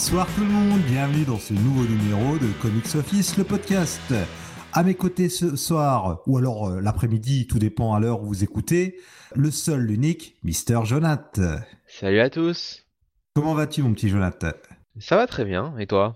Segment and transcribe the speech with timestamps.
[0.00, 4.14] Bonsoir tout le monde, bienvenue dans ce nouveau numéro de Comics Office, le podcast.
[4.72, 8.44] À mes côtés ce soir, ou alors euh, l'après-midi, tout dépend à l'heure où vous
[8.44, 9.00] écoutez,
[9.34, 11.40] le seul, l'unique, Mister Jonath.
[11.88, 12.84] Salut à tous.
[13.34, 14.46] Comment vas-tu mon petit Jonath?
[15.00, 16.14] Ça va très bien, et toi?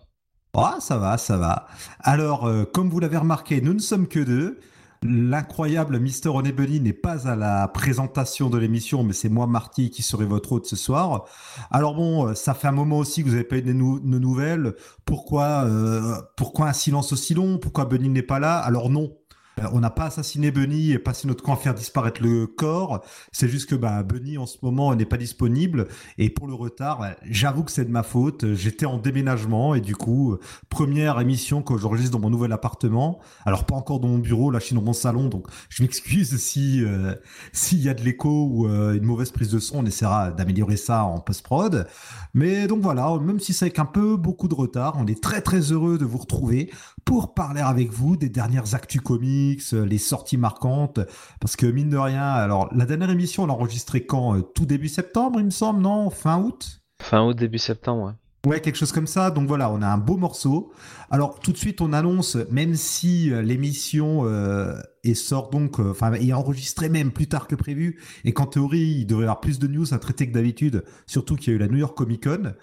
[0.57, 1.67] Ah, ça va, ça va.
[1.99, 4.61] Alors, euh, comme vous l'avez remarqué, nous ne sommes que deux.
[5.05, 9.91] L'incroyable Mister René Bunny n'est pas à la présentation de l'émission, mais c'est moi, Marty,
[9.91, 11.25] qui serai votre hôte ce soir.
[11.71, 14.75] Alors bon, euh, ça fait un moment aussi que vous avez pas eu de nouvelles.
[15.05, 17.59] Pourquoi, euh, pourquoi un silence aussi long?
[17.59, 18.59] Pourquoi Bunny n'est pas là?
[18.59, 19.13] Alors non.
[19.61, 23.05] Euh, On n'a pas assassiné Bunny et passé notre camp à faire disparaître le corps.
[23.33, 25.89] C'est juste que bah, Bunny en ce moment n'est pas disponible.
[26.19, 28.55] Et pour le retard, bah, j'avoue que c'est de ma faute.
[28.55, 30.37] J'étais en déménagement et du coup,
[30.69, 33.21] première émission que j'enregistre dans mon nouvel appartement.
[33.45, 36.37] Alors pas encore dans mon bureau, là je suis dans mon salon, donc je m'excuse
[36.37, 37.15] si euh,
[37.53, 40.77] s'il y a de l'écho ou euh, une mauvaise prise de son, on essaiera d'améliorer
[40.77, 41.87] ça en post-prod.
[42.35, 45.43] Mais donc voilà, même si c'est avec un peu beaucoup de retard, on est très
[45.43, 46.71] très heureux de vous retrouver
[47.05, 51.01] pour parler avec vous des dernières actus comics, euh, les sorties marquantes,
[51.41, 54.67] parce que mine de rien, alors la dernière émission on l'a enregistrée quand Euh, Tout
[54.67, 56.11] début septembre, il me semble, non?
[56.11, 56.81] Fin août?
[57.03, 58.13] Fin août, début septembre, ouais.
[58.45, 59.31] Ouais, quelque chose comme ça.
[59.31, 60.73] Donc voilà, on a un beau morceau.
[61.13, 64.75] Alors tout de suite, on annonce, même si euh, l'émission euh,
[65.05, 68.97] est sort donc, euh, enfin, est enregistrée même plus tard que prévu, et qu'en théorie,
[68.99, 71.57] il devrait y avoir plus de news à traiter que d'habitude, surtout qu'il y a
[71.57, 72.55] eu la New York Comic Con.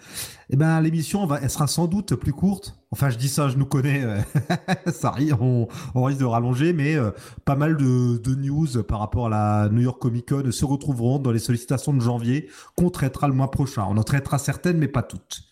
[0.49, 2.75] Eh ben, l'émission, elle sera sans doute plus courte.
[2.91, 4.19] Enfin, je dis ça, je nous connais, euh,
[4.91, 5.67] ça on,
[6.03, 6.97] risque de rallonger, mais
[7.45, 11.19] pas mal de, de news par rapport à la New York Comic Con se retrouveront
[11.19, 13.85] dans les sollicitations de janvier qu'on traitera le mois prochain.
[13.89, 15.48] On en traitera certaines, mais pas toutes.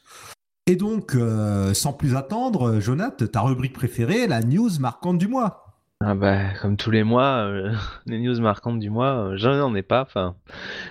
[0.69, 5.67] Et donc, euh, sans plus attendre, Jonath, ta rubrique préférée, la news marquante du mois.
[5.99, 7.73] Ah bah, comme tous les mois, euh,
[8.05, 10.01] les news marquantes du mois, euh, j'en ai pas.
[10.01, 10.35] Enfin,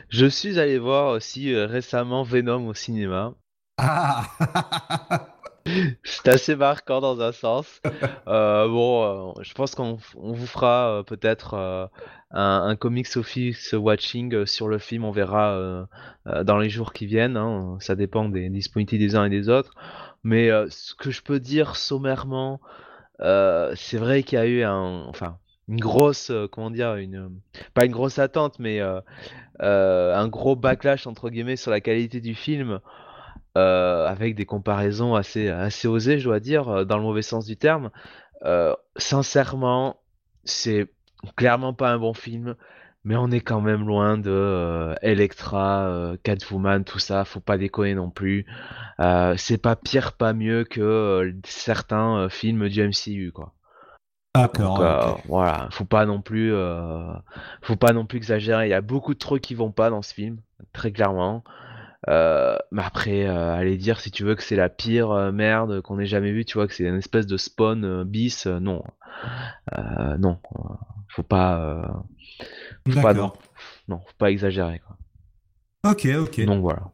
[0.08, 3.34] je suis allé voir aussi euh, récemment Venom au cinéma.
[3.78, 4.24] Ah
[6.04, 7.80] C'est assez marquant dans un sens.
[8.28, 13.72] Euh, bon, euh, je pense qu'on on vous fera euh, peut-être un, un comics office
[13.72, 15.04] watching sur le film.
[15.04, 15.86] On verra
[16.44, 17.36] dans les jours qui viennent.
[17.36, 17.76] hein.
[17.80, 19.72] Ça dépend des disponibilités des uns et des autres.
[20.24, 22.60] Mais ce que je peux dire sommairement,
[23.20, 25.38] c'est vrai qu'il y a eu un, enfin,
[25.68, 27.30] une grosse, comment dire, une,
[27.74, 28.80] pas une grosse attente, mais
[29.60, 32.80] un gros backlash entre guillemets sur la qualité du film
[33.56, 37.46] euh, avec des comparaisons assez, assez osées, je dois dire, euh, dans le mauvais sens
[37.46, 37.90] du terme.
[38.44, 39.96] Euh, sincèrement,
[40.44, 40.88] c'est
[41.36, 42.54] clairement pas un bon film,
[43.04, 47.24] mais on est quand même loin de euh, Elektra, euh, Catwoman, tout ça.
[47.24, 48.46] Faut pas déconner non plus.
[49.36, 53.56] C'est pas pire, pas mieux que certains films du MCU, quoi.
[54.36, 54.80] D'accord.
[54.80, 57.12] Euh, voilà, faut pas non plus, euh,
[57.62, 58.66] faut pas non plus exagérer.
[58.66, 60.38] Il y a beaucoup de trucs qui vont pas dans ce film,
[60.72, 61.42] très clairement.
[62.08, 65.80] Euh, mais après, euh, aller dire si tu veux que c'est la pire euh, merde
[65.80, 68.82] qu'on ait jamais vue, tu vois que c'est une espèce de spawn euh, bis, non,
[70.18, 70.38] non,
[71.08, 72.04] faut pas,
[72.88, 73.32] faut pas non,
[73.88, 74.96] non, faut pas exagérer quoi.
[75.84, 76.40] Ok, ok.
[76.44, 76.90] Donc voilà.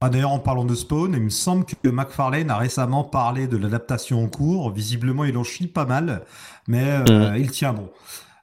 [0.00, 3.56] Ah, D'ailleurs, en parlant de Spawn, il me semble que McFarlane a récemment parlé de
[3.56, 4.70] l'adaptation en cours.
[4.70, 6.24] Visiblement, il en chie pas mal,
[6.68, 7.36] mais Mhm.
[7.36, 7.90] il tient bon.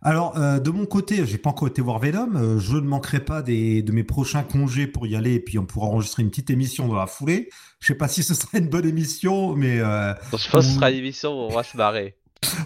[0.03, 2.35] Alors, euh, de mon côté, j'ai pas encore été voir Venom.
[2.35, 5.59] euh, je ne manquerai pas des, de mes prochains congés pour y aller, et puis
[5.59, 7.50] on pourra enregistrer une petite émission dans la foulée.
[7.79, 10.75] Je sais pas si ce sera une bonne émission, mais euh, je pense que ce
[10.75, 12.16] sera une émission où on va se marrer.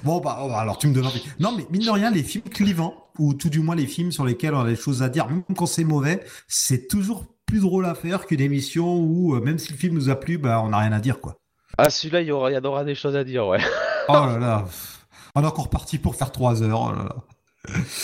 [0.05, 1.23] Bon, bah, oh, alors tu me donnes envie.
[1.39, 4.23] Non, mais mine de rien, les films clivants, ou tout du moins les films sur
[4.23, 7.85] lesquels on a des choses à dire, même quand c'est mauvais, c'est toujours plus drôle
[7.85, 10.69] à faire qu'une émission où, euh, même si le film nous a plu, bah, on
[10.69, 11.37] n'a rien à dire, quoi.
[11.77, 13.59] Ah celui-là, il y aura, il y en aura des choses à dire, ouais.
[14.07, 14.65] Oh là là.
[15.35, 16.81] On est encore parti pour faire trois heures.
[16.81, 17.15] oh là là.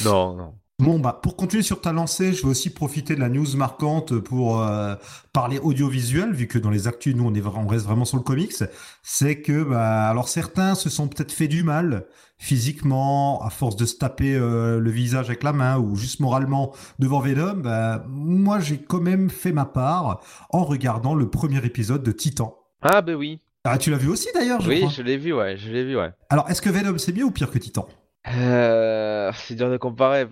[0.04, 0.54] Non, non.
[0.82, 4.18] Bon, bah, pour continuer sur ta lancée, je vais aussi profiter de la news marquante
[4.18, 4.96] pour euh,
[5.32, 8.24] parler audiovisuel, vu que dans les actus, nous, on, est, on reste vraiment sur le
[8.24, 8.64] comics.
[9.04, 12.08] C'est que, bah, alors certains se sont peut-être fait du mal
[12.40, 16.74] physiquement, à force de se taper euh, le visage avec la main ou juste moralement
[16.98, 17.58] devant Venom.
[17.58, 22.58] Bah, moi, j'ai quand même fait ma part en regardant le premier épisode de Titan.
[22.82, 24.90] Ah bah oui, Ah, tu l'as vu aussi d'ailleurs, je oui, crois.
[24.90, 26.12] je l'ai vu, ouais, je l'ai vu, ouais.
[26.30, 27.88] Alors, est-ce que Venom c'est mieux ou pire que Titan?
[28.28, 30.28] Euh, c'est dur de comparer.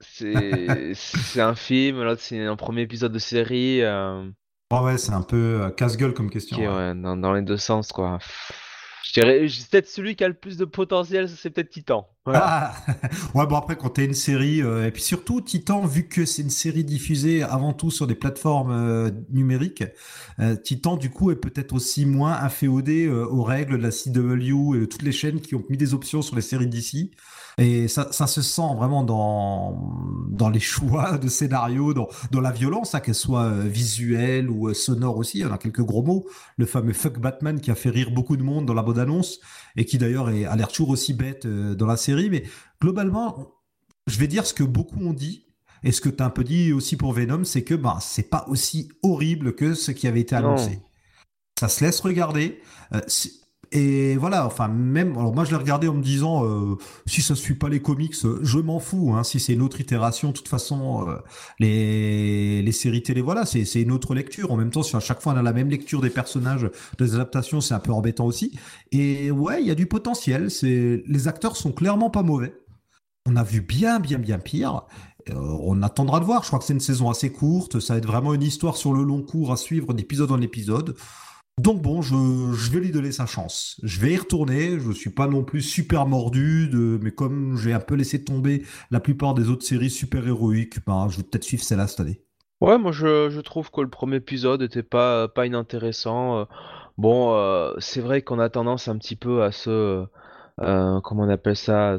[0.00, 3.80] C'est c'est un film, l'autre c'est un premier épisode de série.
[3.82, 4.28] euh,
[4.70, 6.56] Ah ouais, c'est un peu euh, casse-gueule comme question.
[6.56, 6.74] qui est ouais.
[6.74, 8.18] ouais, dans, dans les deux sens, quoi.
[9.04, 12.08] Je dirais, c'est peut-être celui qui a le plus de potentiel, c'est peut-être Titan.
[12.26, 12.74] Ah
[13.34, 16.40] ouais, bon après quand t'es une série, euh, et puis surtout Titan, vu que c'est
[16.40, 19.84] une série diffusée avant tout sur des plateformes euh, numériques,
[20.40, 24.82] euh, Titan du coup est peut-être aussi moins inféodé euh, aux règles de la CW
[24.82, 27.10] et toutes les chaînes qui ont mis des options sur les séries d'ici.
[27.58, 32.50] Et ça, ça se sent vraiment dans, dans les choix de scénario, dans, dans la
[32.50, 35.38] violence, hein, qu'elle soit euh, visuelle ou euh, sonore aussi.
[35.38, 36.26] Il y en a quelques gros mots.
[36.56, 39.40] Le fameux Fuck Batman qui a fait rire beaucoup de monde dans la bande-annonce
[39.76, 42.28] et qui d'ailleurs a l'air toujours aussi bête euh, dans la série.
[42.28, 42.44] Mais
[42.80, 43.48] globalement,
[44.06, 45.42] je vais dire ce que beaucoup ont dit.
[45.86, 48.30] Et ce que tu as un peu dit aussi pour Venom, c'est que bah, c'est
[48.30, 50.80] pas aussi horrible que ce qui avait été annoncé.
[51.60, 52.62] Ça se laisse regarder.
[53.74, 56.76] Et voilà, enfin même, alors moi je l'ai regardé en me disant, euh,
[57.06, 59.12] si ça suit pas les comics, euh, je m'en fous.
[59.12, 61.16] Hein, si c'est une autre itération, de toute façon, euh,
[61.58, 64.52] les, les séries télé, voilà, c'est une autre lecture.
[64.52, 67.16] En même temps, si à chaque fois on a la même lecture des personnages, des
[67.16, 68.56] adaptations, c'est un peu embêtant aussi.
[68.92, 70.52] Et ouais, il y a du potentiel.
[70.52, 72.54] C'est les acteurs sont clairement pas mauvais.
[73.26, 74.82] On a vu bien, bien, bien pire.
[75.34, 76.42] on attendra de voir.
[76.42, 77.80] Je crois que c'est une saison assez courte.
[77.80, 80.94] Ça va être vraiment une histoire sur le long cours à suivre d'épisode en épisode.
[81.60, 83.80] Donc bon, je, vais lui donner sa chance.
[83.84, 84.80] Je vais y retourner.
[84.80, 86.68] Je ne suis pas non plus super mordu,
[87.00, 91.08] mais comme j'ai un peu laissé tomber la plupart des autres séries super héroïques, ben,
[91.08, 92.20] je vais peut-être suivre celle-là cette année.
[92.60, 96.38] Ouais, moi je, trouve que le premier épisode était pas, pas inintéressant.
[96.38, 96.44] Euh,
[96.98, 100.06] bon, euh, c'est vrai qu'on a tendance un petit peu à se.
[100.60, 101.96] Euh, comment on appelle ça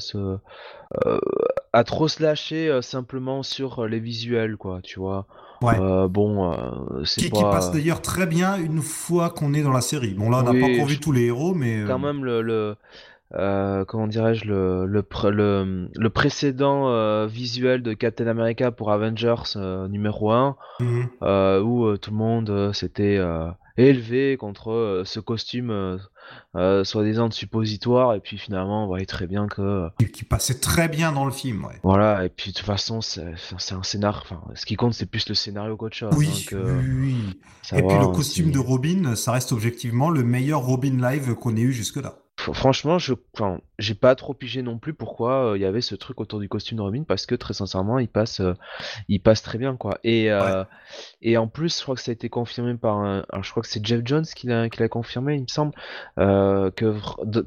[1.74, 5.28] à trop se lâcher simplement sur les visuels, quoi, tu vois.
[5.62, 5.80] Ouais.
[5.80, 9.72] Euh, bon, euh, c'est qui, qui passe d'ailleurs très bien une fois qu'on est dans
[9.72, 10.13] la série.
[10.13, 12.42] Bon là, on n'a pas encore vu tous les héros, mais quand euh, même le,
[12.42, 12.75] le
[13.88, 19.56] comment dirais-je le le, le, le précédent visuel de Captain America pour Avengers
[19.90, 21.10] numéro 1 mhm.
[21.64, 23.20] où tout le monde s'était
[23.78, 26.00] élevé contre ce costume
[26.56, 29.90] euh, soi-disant de suppositoire, et puis finalement on voyait très bien que.
[30.14, 31.80] Qui passait très bien dans le film, ouais.
[31.84, 33.26] Voilà, et puis de toute façon, c'est
[33.72, 34.22] un scénar.
[34.24, 36.14] Enfin, ce qui compte, c'est plus le scénario qu'autre chose.
[36.16, 36.58] Oui, hein,
[37.02, 37.18] oui,
[37.74, 41.62] Et puis le costume de Robin, ça reste objectivement le meilleur Robin live qu'on ait
[41.62, 42.20] eu jusque-là.
[42.38, 45.96] Franchement, je, enfin, j'ai pas trop pigé non plus pourquoi euh, il y avait ce
[45.96, 48.54] truc autour du costume de Robin parce que très sincèrement, il passe, euh,
[49.08, 50.00] il passe très bien quoi.
[50.04, 50.64] Et euh,
[51.22, 53.70] et en plus, je crois que ça a été confirmé par, un, je crois que
[53.70, 55.74] c'est Jeff Jones qui l'a, qui l'a confirmé, il me semble,
[56.18, 56.74] que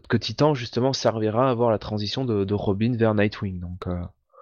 [0.09, 3.61] que Titan justement servira à avoir la transition de, de Robin vers Nightwing.
[3.61, 3.87] Donc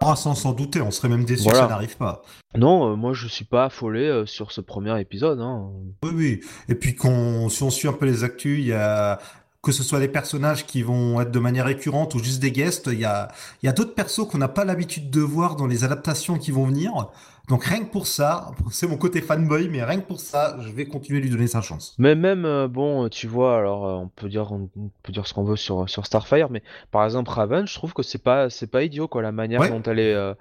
[0.00, 2.22] ah, sans s'en douter, on serait même déçu que ça n'arrive pas.
[2.54, 5.40] Non, moi je suis pas affolé sur ce premier épisode.
[5.40, 5.70] Hein.
[6.04, 6.40] Oui, oui.
[6.68, 9.18] Et puis si on suit un peu les actus, il y a
[9.66, 12.88] que ce soit des personnages qui vont être de manière récurrente ou juste des guests,
[12.92, 13.26] il y a,
[13.64, 16.52] il y a d'autres persos qu'on n'a pas l'habitude de voir dans les adaptations qui
[16.52, 17.08] vont venir.
[17.48, 20.70] Donc rien que pour ça, c'est mon côté fanboy, mais rien que pour ça, je
[20.70, 21.96] vais continuer à lui donner sa chance.
[21.98, 24.68] Mais même, euh, bon, tu vois, alors euh, on peut dire, on
[25.02, 26.62] peut dire ce qu'on veut sur, sur Starfire, mais
[26.92, 29.82] par exemple Raven, je trouve que c'est pas, c'est pas idiot quoi, la manière dont
[29.82, 30.34] elle est, euh,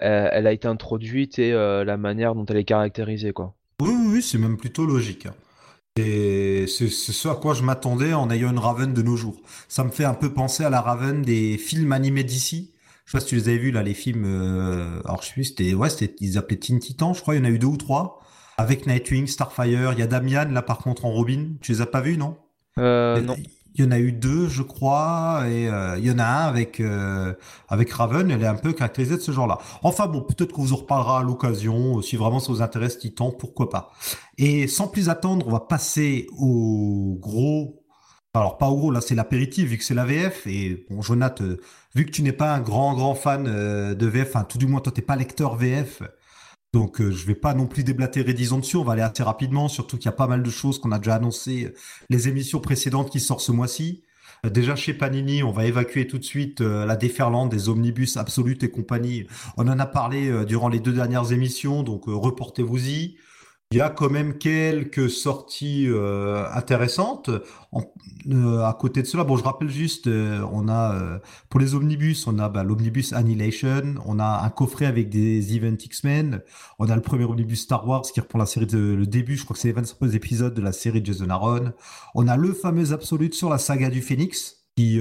[0.00, 3.54] elle, a été introduite et la manière dont elle est caractérisée quoi.
[3.80, 5.26] Oui, oui, oui c'est même plutôt logique.
[5.26, 5.34] Hein.
[5.96, 9.42] Et c'est ce à quoi je m'attendais en ayant une Raven de nos jours.
[9.68, 12.72] Ça me fait un peu penser à la Raven des films animés d'ici.
[13.04, 14.24] Je sais pas si tu les avais vus là, les films.
[14.24, 17.34] Euh, alors je sais plus, c'était ouais, c'était ils appelaient Teen Titan, je crois.
[17.34, 18.20] Il y en a eu deux ou trois
[18.56, 19.92] avec Nightwing, Starfire.
[19.92, 21.56] Il y a Damian là par contre en Robin.
[21.60, 22.38] Tu les as pas vus non?
[22.78, 23.36] Euh, Non.
[23.74, 26.46] Il y en a eu deux, je crois, et euh, il y en a un
[26.46, 27.32] avec euh,
[27.68, 28.30] avec Raven.
[28.30, 29.58] Elle est un peu caractérisée de ce genre-là.
[29.82, 32.02] Enfin bon, peut-être qu'on vous en reparlera à l'occasion.
[32.02, 33.92] Si vraiment ça vous intéresse, Titan, pourquoi pas.
[34.36, 37.82] Et sans plus attendre, on va passer au gros.
[38.34, 40.46] Alors pas au gros, là c'est l'apéritif vu que c'est la VF.
[40.46, 41.60] Et bon, Jonathan, euh,
[41.94, 44.80] vu que tu n'es pas un grand grand fan de VF, enfin tout du moins
[44.80, 46.02] toi t'es pas lecteur VF.
[46.72, 49.22] Donc je euh, je vais pas non plus déblatérer disons dessus, on va aller assez
[49.22, 51.74] rapidement, surtout qu'il y a pas mal de choses qu'on a déjà annoncées euh,
[52.08, 54.02] les émissions précédentes qui sortent ce mois-ci.
[54.46, 58.64] Euh, déjà chez Panini, on va évacuer tout de suite la déferlante des omnibus absolutes
[58.64, 59.26] et compagnie.
[59.56, 63.16] On en a parlé durant les deux dernières émissions, donc reportez-vous-y.
[63.72, 67.30] Il y a quand même quelques sorties euh, intéressantes.
[68.30, 72.26] Euh, à côté de cela, bon, je rappelle juste, euh, on a pour les omnibus,
[72.26, 76.42] on a bah, l'omnibus Annihilation, on a un coffret avec des Event X-Men,
[76.78, 79.44] on a le premier omnibus Star Wars qui reprend la série de le début, je
[79.44, 81.72] crois que c'est les 25 épisodes de la série de Jason Aaron.
[82.14, 85.00] On a le fameux Absolute sur la saga du Phoenix qui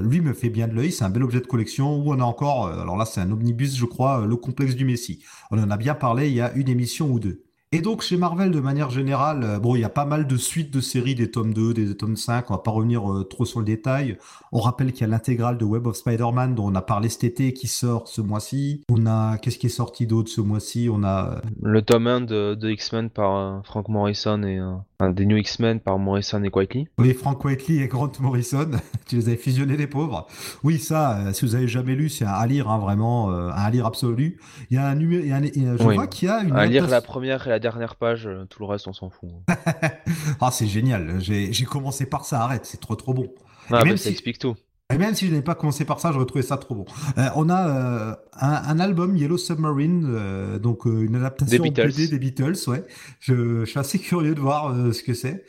[0.00, 2.24] lui me fait bien de l'œil, c'est un bel objet de collection, où on a
[2.24, 5.24] encore, alors là c'est un omnibus je crois, le complexe du Messie.
[5.50, 7.45] On en a bien parlé il y a une émission ou deux.
[7.76, 10.36] Et donc chez Marvel de manière générale, euh, bon, il y a pas mal de
[10.38, 13.44] suites de séries, des tomes 2, des tomes 5, on va pas revenir euh, trop
[13.44, 14.16] sur le détail.
[14.50, 17.24] On rappelle qu'il y a l'intégrale de Web of Spider-Man dont on a parlé cet
[17.24, 18.82] été qui sort ce mois-ci.
[18.90, 20.88] On a qu'est-ce qui est sorti d'autre ce mois-ci?
[20.90, 24.58] On a euh, le tome 1 de, X-Men par Frank Morrison et
[25.00, 26.88] des New X-Men par Morrison et Quietly.
[26.98, 28.70] Oui, Frank Quietly et Grant Morrison,
[29.06, 30.26] tu les avais fusionnés les pauvres.
[30.62, 33.70] Oui, ça, si vous avez jamais lu, c'est un à lire hein, vraiment, un à
[33.70, 34.38] lire absolu.
[34.70, 37.46] Il y a un numéro, je vois qu'il y a une à lire la première
[37.46, 39.30] et la dernière page, euh, tout le reste on s'en fout.
[40.40, 43.32] ah c'est génial, j'ai commencé par ça, arrête, c'est trop trop bon.
[43.70, 44.54] Ah, bah, ça explique tout.
[44.94, 46.84] Et même si je n'avais pas commencé par ça, j'aurais trouvé ça trop bon.
[47.18, 51.88] Euh, on a euh, un, album Yellow Submarine, euh, donc une adaptation des Beatles.
[51.88, 52.84] BD des Beatles, ouais.
[53.18, 55.44] Je, suis assez curieux de voir ce que c'est.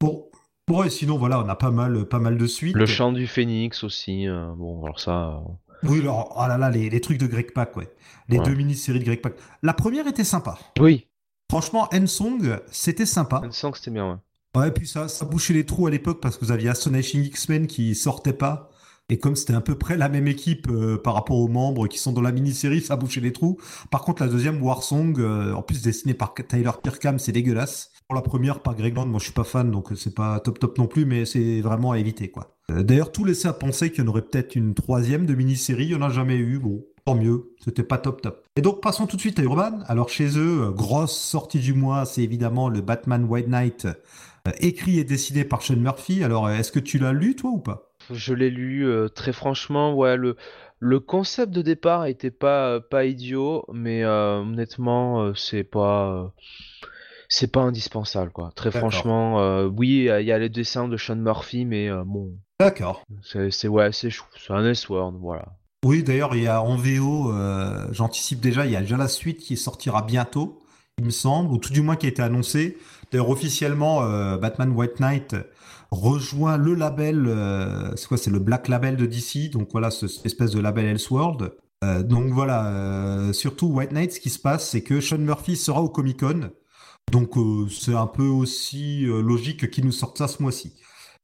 [0.00, 0.30] Bon,
[0.66, 2.74] bon et sinon voilà, on a pas mal, pas mal de suites.
[2.74, 4.26] Le chant du phénix aussi.
[4.56, 5.42] bon, alors ça.
[5.82, 7.92] Oui, alors, oh là là, les, trucs de Greg Pak, ouais.
[8.28, 9.34] Les deux mini-séries de Greg Pak.
[9.62, 10.58] La première était sympa.
[10.80, 11.06] Oui.
[11.50, 13.42] Franchement, N-Song, c'était sympa.
[13.44, 14.16] N-Song, c'était bien, ouais.
[14.54, 17.66] Ouais, puis ça, ça bouchait les trous à l'époque parce que vous aviez Astonishing X-Men
[17.66, 18.70] qui sortait pas.
[19.10, 21.98] Et comme c'était à peu près la même équipe euh, par rapport aux membres qui
[21.98, 23.58] sont dans la mini-série, ça bouchait les trous.
[23.90, 27.90] Par contre, la deuxième, Warsong, euh, en plus dessinée par Tyler Pirkham, c'est dégueulasse.
[28.08, 30.58] Pour la première, par Greg Land, moi je suis pas fan, donc c'est pas top
[30.58, 32.56] top non plus, mais c'est vraiment à éviter, quoi.
[32.70, 35.84] Euh, d'ailleurs, tout laissait à penser qu'il y en aurait peut-être une troisième de mini-série,
[35.84, 38.46] il y en a jamais eu, bon, tant mieux, c'était pas top top.
[38.56, 39.80] Et donc passons tout de suite à Urban.
[39.86, 43.92] Alors chez eux, grosse sortie du mois, c'est évidemment le Batman White Knight euh,
[44.60, 46.22] écrit et dessiné par Sean Murphy.
[46.24, 47.94] Alors, est-ce que tu l'as lu, toi, ou pas?
[48.10, 50.36] Je l'ai lu, euh, très franchement, ouais, le,
[50.78, 56.34] le concept de départ était pas, pas idiot, mais euh, honnêtement, c'est pas...
[57.28, 58.52] c'est pas indispensable, quoi.
[58.54, 62.32] Très franchement, oui, il y a les dessins de Sean Murphy, mais bon...
[62.60, 63.02] D'accord.
[63.22, 65.56] C'est ouais, c'est c'est un S-Word, voilà.
[65.84, 67.32] Oui, d'ailleurs, il y a en VO,
[67.90, 70.62] j'anticipe déjà, il y a déjà la suite qui sortira bientôt,
[70.98, 72.78] il me semble, ou tout du moins qui a été annoncée.
[73.14, 75.36] D'ailleurs, officiellement, euh, Batman White Knight
[75.92, 80.26] rejoint le label, euh, c'est quoi C'est le Black Label de DC, donc voilà, cette
[80.26, 81.52] espèce de label Elseworld.
[81.84, 85.80] Euh, donc voilà, surtout White Knight, ce qui se passe, c'est que Sean Murphy sera
[85.80, 86.50] au Comic Con,
[87.12, 87.34] donc
[87.70, 90.74] c'est un peu aussi logique qu'il nous sorte ça ce mois-ci.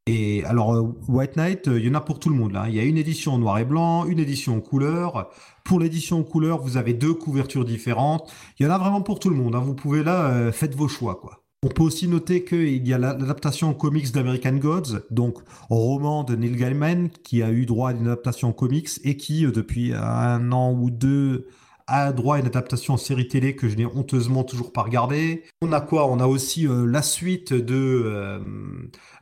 [0.06, 2.52] Et alors, White Knight, il y en a pour tout le monde.
[2.52, 2.66] Là.
[2.68, 5.28] Il y a une édition en noir et blanc, une édition en couleur.
[5.64, 8.32] Pour l'édition en couleur, vous avez deux couvertures différentes.
[8.60, 9.56] Il y en a vraiment pour tout le monde.
[9.56, 9.60] Hein.
[9.60, 11.40] Vous pouvez là, faites vos choix, quoi.
[11.62, 16.34] On peut aussi noter qu'il y a l'adaptation en comics d'American Gods, donc roman de
[16.34, 19.92] Neil Gaiman, qui a eu droit à une adaptation en comics et qui, euh, depuis
[19.92, 21.48] un an ou deux,
[21.86, 25.44] a droit à une adaptation en série télé que je n'ai honteusement toujours pas regardé.
[25.60, 26.06] On a quoi?
[26.06, 28.38] On a aussi euh, la suite de euh,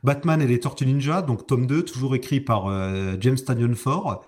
[0.05, 2.71] Batman et les Tortues Ninja, donc tome 2, toujours écrit par
[3.21, 4.25] James Tanyon Ford.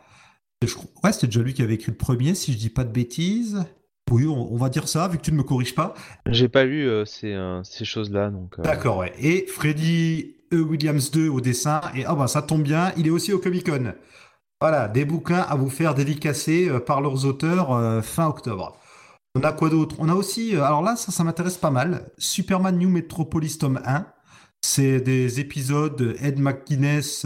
[1.05, 3.65] Ouais, c'était déjà lui qui avait écrit le premier, si je dis pas de bêtises.
[4.11, 5.95] Oui, on, va dire ça, vu que tu ne me corriges pas.
[6.27, 8.31] J'ai pas lu euh, ces, euh, ces choses-là.
[8.31, 8.59] donc.
[8.59, 8.63] Euh.
[8.63, 9.13] D'accord, ouais.
[9.21, 10.61] Et Freddy E.
[10.61, 11.81] Williams 2 au dessin.
[11.95, 13.95] Et ah bah ça tombe bien, il est aussi au Comic Con.
[14.61, 18.77] Voilà, des bouquins à vous faire dédicacer par leurs auteurs fin octobre.
[19.37, 19.95] On a quoi d'autre?
[20.01, 22.11] On a aussi, alors là, ça, ça m'intéresse pas mal.
[22.19, 24.07] Superman New Metropolis tome 1.
[24.61, 27.25] C'est des épisodes Ed McGuinness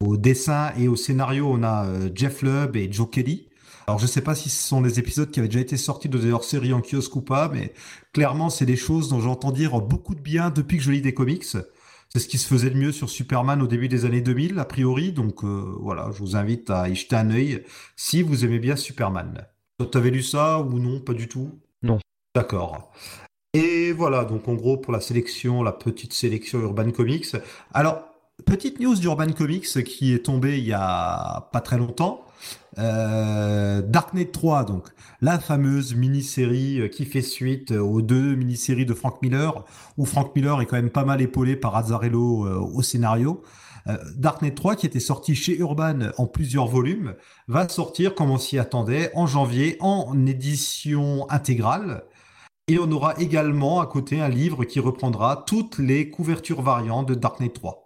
[0.00, 1.46] au dessin et au scénario.
[1.52, 3.48] On a Jeff Lubb et Joe Kelly.
[3.86, 6.32] Alors je sais pas si ce sont des épisodes qui avaient déjà été sortis de
[6.32, 7.74] hors série en kiosque ou pas, mais
[8.12, 11.12] clairement c'est des choses dont j'entends dire beaucoup de bien depuis que je lis des
[11.14, 11.44] comics.
[11.44, 14.64] C'est ce qui se faisait de mieux sur Superman au début des années 2000, a
[14.64, 15.12] priori.
[15.12, 17.64] Donc euh, voilà, je vous invite à y jeter un œil
[17.96, 19.46] si vous aimez bien Superman.
[19.78, 21.00] Tu avais lu ça ou non?
[21.00, 21.50] Pas du tout?
[21.82, 21.98] Non.
[22.34, 22.92] D'accord.
[23.52, 27.36] Et voilà, donc en gros pour la sélection, la petite sélection Urban Comics.
[27.72, 28.04] Alors,
[28.46, 32.23] petite news d'Urban Comics qui est tombée il y a pas très longtemps.
[32.78, 34.88] Euh, Darknet 3, donc
[35.20, 39.64] la fameuse mini-série euh, qui fait suite euh, aux deux mini-séries de Frank Miller,
[39.96, 43.42] où Frank Miller est quand même pas mal épaulé par Azzarello au scénario.
[44.16, 47.16] Darknet 3, qui était sorti chez Urban en plusieurs volumes,
[47.48, 52.04] va sortir, comme on s'y attendait, en janvier en édition intégrale.
[52.66, 57.14] Et on aura également à côté un livre qui reprendra toutes les couvertures variantes de
[57.14, 57.83] Darknet 3.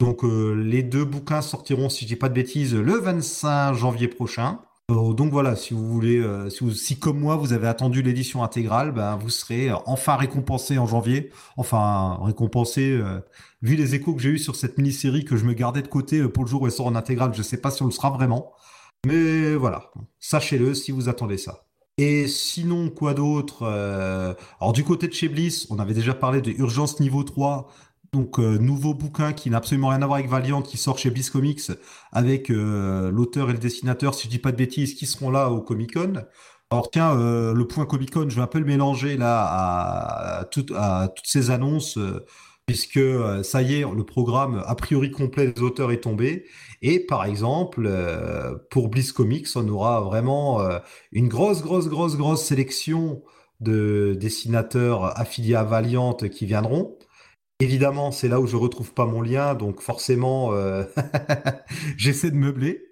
[0.00, 4.08] Donc euh, les deux bouquins sortiront, si je dis pas de bêtises, le 25 janvier
[4.08, 4.60] prochain.
[4.90, 8.92] Euh, donc voilà, si vous voulez, euh, si, comme moi vous avez attendu l'édition intégrale,
[8.92, 11.30] ben, vous serez enfin récompensé en janvier.
[11.58, 12.98] Enfin récompensé,
[13.60, 16.26] vu les échos que j'ai eu sur cette mini-série que je me gardais de côté
[16.28, 18.08] pour le jour où elle sort en intégrale, je sais pas si on le sera
[18.08, 18.52] vraiment.
[19.06, 21.66] Mais voilà, sachez-le si vous attendez ça.
[21.98, 23.66] Et sinon, quoi d'autre
[24.60, 27.70] Alors du côté de chez Bliss, on avait déjà parlé de Urgence Niveau 3,
[28.12, 31.10] donc, euh, nouveau bouquin qui n'a absolument rien à voir avec Valiant, qui sort chez
[31.10, 31.70] Bliss Comics,
[32.10, 35.50] avec euh, l'auteur et le dessinateur, si je dis pas de bêtises, qui seront là
[35.50, 36.24] au Comic Con.
[36.70, 39.46] Alors tiens, euh, le point Comic Con, je vais un peu le mélanger là
[40.40, 40.72] à, toutes
[41.24, 41.98] ces annonces,
[42.66, 43.00] puisque
[43.44, 46.46] ça y est, le programme a priori complet des auteurs est tombé.
[46.82, 47.88] Et par exemple,
[48.70, 50.60] pour Bliss Comics, on aura vraiment
[51.12, 53.22] une grosse, grosse, grosse, grosse sélection
[53.60, 56.96] de dessinateurs affiliés à Valiant qui viendront.
[57.60, 60.84] Évidemment, c'est là où je retrouve pas mon lien, donc forcément, euh,
[61.98, 62.90] j'essaie de meubler.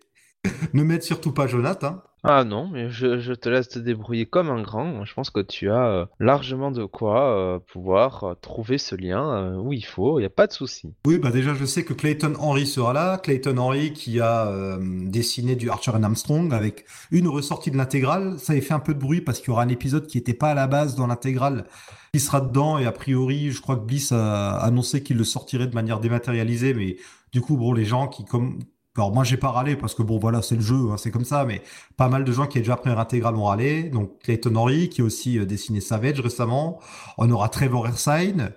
[0.75, 2.03] ne m'aide surtout pas Jonathan.
[2.25, 5.05] Ah non, mais je, te laisse te débrouiller comme un grand.
[5.05, 9.57] Je pense que tu as euh, largement de quoi euh, pouvoir euh, trouver ce lien
[9.59, 10.93] où il faut, il n'y a pas de souci.
[11.07, 13.19] Oui, bah déjà je sais que Clayton Henry sera là.
[13.19, 18.39] Clayton Henry qui a dessiné du Archer and Armstrong avec une ressortie de l'intégrale.
[18.39, 20.35] Ça a fait un peu de bruit parce qu'il y aura un épisode qui n'était
[20.35, 21.65] pas à la base dans l'intégrale
[22.13, 25.67] qui sera dedans et a priori je crois que Bliss a annoncé qu'il le sortirait
[25.67, 26.97] de manière dématérialisée mais
[27.33, 28.59] du coup bon les gens qui comme
[28.99, 31.25] alors moi j'ai pas râlé parce que bon voilà c'est le jeu, hein, c'est comme
[31.25, 31.62] ça, mais
[31.97, 33.85] pas mal de gens qui ont déjà pris intégral ont râlé.
[33.85, 36.81] Donc Clayton Henry qui a aussi euh, dessiné Savage récemment.
[37.17, 38.50] On aura Trevor Ersine,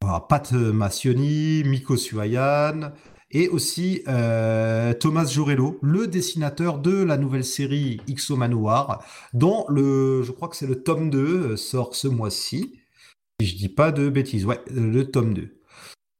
[0.00, 2.92] Pat Massioni, Miko Suayan
[3.30, 10.24] et aussi euh, Thomas Jorello, le dessinateur de la nouvelle série XO Manoir, dont le,
[10.24, 12.80] je crois que c'est le tome 2 euh, sort ce mois-ci.
[13.40, 15.54] Si je dis pas de bêtises, ouais, le tome 2.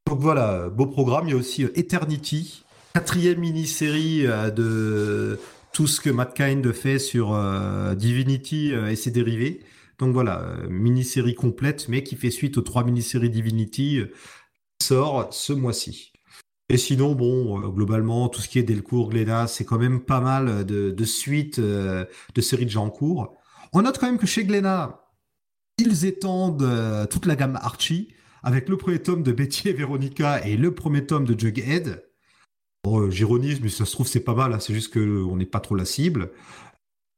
[0.06, 1.26] Donc voilà, beau programme.
[1.26, 5.38] Il y a aussi Eternity, quatrième mini-série euh, de
[5.72, 9.62] tout ce que Matt Kind fait sur euh, Divinity euh, et ses dérivés.
[9.98, 14.00] Donc voilà, mini-série complète, mais qui fait suite aux trois mini-séries Divinity,
[14.78, 16.12] qui sort ce mois-ci.
[16.68, 20.64] Et sinon, bon, globalement, tout ce qui est Delcourt, Glénat, c'est quand même pas mal
[20.64, 22.06] de, suites de
[22.40, 23.34] séries de gens en cours.
[23.72, 25.04] On note quand même que chez Glénat,
[25.78, 28.14] ils étendent toute la gamme Archie,
[28.44, 32.07] avec le premier tome de Betty et Veronica et le premier tome de Jughead.
[32.84, 34.52] Bon, euh, j'ironise, mais ça se trouve, c'est pas mal.
[34.52, 34.60] Hein.
[34.60, 36.30] c'est juste qu'on n'est pas trop la cible.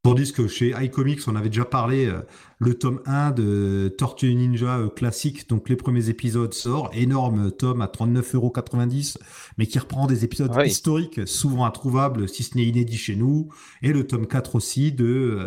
[0.03, 2.23] Tandis que chez iComics, on avait déjà parlé, euh,
[2.59, 7.83] le tome 1 de Tortue Ninja euh, classique, donc les premiers épisodes sort, énorme tome
[7.83, 9.19] à 39,90€,
[9.59, 13.51] mais qui reprend des épisodes historiques, souvent introuvables, si ce n'est inédit chez nous,
[13.83, 15.39] et le tome 4 aussi de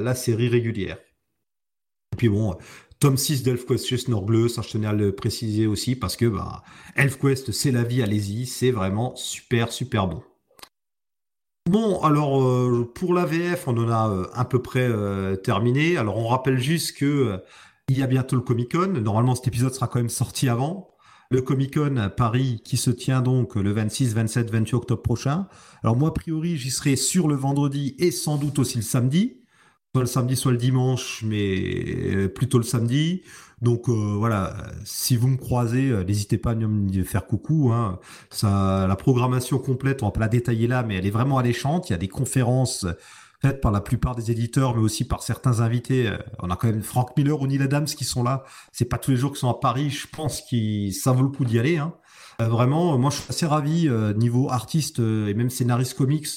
[0.00, 0.96] la série régulière.
[2.12, 2.56] Et puis bon,
[3.02, 6.62] Tome 6 d'ElfQuest chez Snorbleu, ça je tenais à le préciser aussi parce que bah,
[6.94, 10.22] ElfQuest c'est la vie, allez-y, c'est vraiment super super bon.
[11.68, 15.96] Bon, alors euh, pour la VF, on en a euh, à peu près euh, terminé.
[15.96, 17.40] Alors on rappelle juste que
[17.88, 18.92] il y a bientôt le Comic Con.
[19.00, 20.94] Normalement cet épisode sera quand même sorti avant.
[21.28, 25.48] Le Comic Con Paris qui se tient donc le 26, 27, 28 octobre prochain.
[25.82, 29.41] Alors moi a priori j'y serai sur le vendredi et sans doute aussi le samedi
[29.94, 33.20] soit le samedi, soit le dimanche, mais euh, plutôt le samedi.
[33.60, 37.72] Donc euh, voilà, si vous me croisez, euh, n'hésitez pas à me faire coucou.
[37.72, 37.98] Hein.
[38.30, 41.90] Ça, la programmation complète, on va pas la détailler là, mais elle est vraiment alléchante.
[41.90, 42.86] Il y a des conférences
[43.42, 46.10] faites par la plupart des éditeurs, mais aussi par certains invités.
[46.38, 48.44] On a quand même Frank Miller ou Neil Adams qui sont là.
[48.72, 49.90] C'est pas tous les jours qu'ils sont à Paris.
[49.90, 51.76] Je pense que ça vaut le coup d'y aller.
[51.76, 51.92] Hein.
[52.38, 56.28] vraiment, moi je suis assez ravi niveau artiste et même scénariste comics.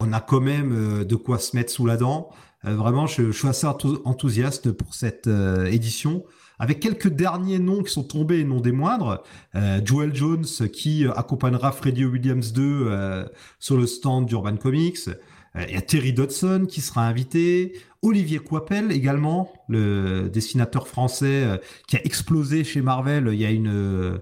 [0.00, 2.30] On a quand même de quoi se mettre sous la dent.
[2.66, 6.24] Euh, vraiment, je, suis assez enthousiaste pour cette euh, édition
[6.58, 9.22] avec quelques derniers noms qui sont tombés et non des moindres.
[9.54, 13.26] Euh, Joel Jones qui accompagnera Freddie Williams 2
[13.58, 15.10] sur le stand d'Urban Comics.
[15.54, 17.78] Il y a Terry Dodson qui sera invité.
[18.00, 24.18] Olivier Coipel également, le dessinateur français qui a explosé chez Marvel il y a une...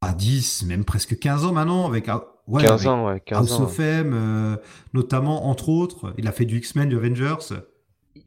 [0.00, 2.08] à 10, même presque 15 ans maintenant, avec
[2.52, 3.20] 15 ans, ouais.
[3.24, 4.56] 15 House of M, euh,
[4.92, 6.14] notamment, entre autres.
[6.18, 7.54] Il a fait du X-Men, du Avengers.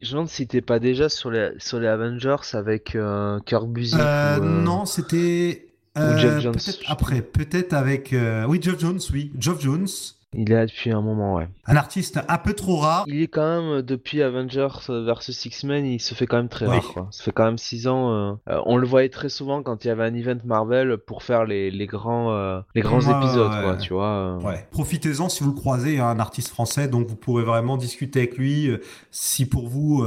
[0.00, 3.68] Je me demande si t'es pas déjà sur les, sur les Avengers avec euh, Kirk
[3.68, 4.00] Busiek.
[4.00, 5.68] Euh, non, c'était.
[5.96, 6.56] ou Jeff Jones.
[6.86, 8.14] après, peut-être avec.
[8.48, 9.32] oui, Jeff Jones, oui.
[9.38, 9.86] Jeff Jones.
[10.34, 11.48] Il est là depuis un moment, ouais.
[11.66, 13.04] Un artiste un peu trop rare.
[13.06, 16.86] Il est quand même, depuis Avengers vs X-Men, il se fait quand même très rare.
[16.92, 17.08] Quoi.
[17.12, 18.12] Ça fait quand même 6 ans.
[18.12, 21.22] Euh, euh, on le voyait très souvent quand il y avait un event Marvel pour
[21.22, 24.36] faire les, les grands, euh, les grands épisodes, quoi, tu vois.
[24.44, 24.66] Ouais.
[24.70, 28.36] Profitez-en si vous le croisez, hein, un artiste français, donc vous pourrez vraiment discuter avec
[28.36, 28.70] lui.
[29.10, 30.04] Si pour vous,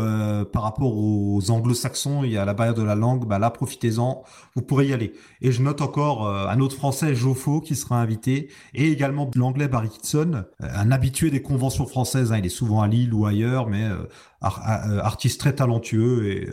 [0.53, 4.23] par rapport aux anglo-saxons, il y a la barrière de la langue, bah là, profitez-en,
[4.55, 5.13] vous pourrez y aller.
[5.41, 9.89] Et je note encore un autre français, Joffo, qui sera invité, et également l'anglais Barry
[10.15, 12.31] euh, un habitué des conventions françaises.
[12.31, 12.37] Hein.
[12.39, 13.97] il est souvent à Lille ou ailleurs, mais euh,
[14.43, 16.49] euh, artiste très talentueux et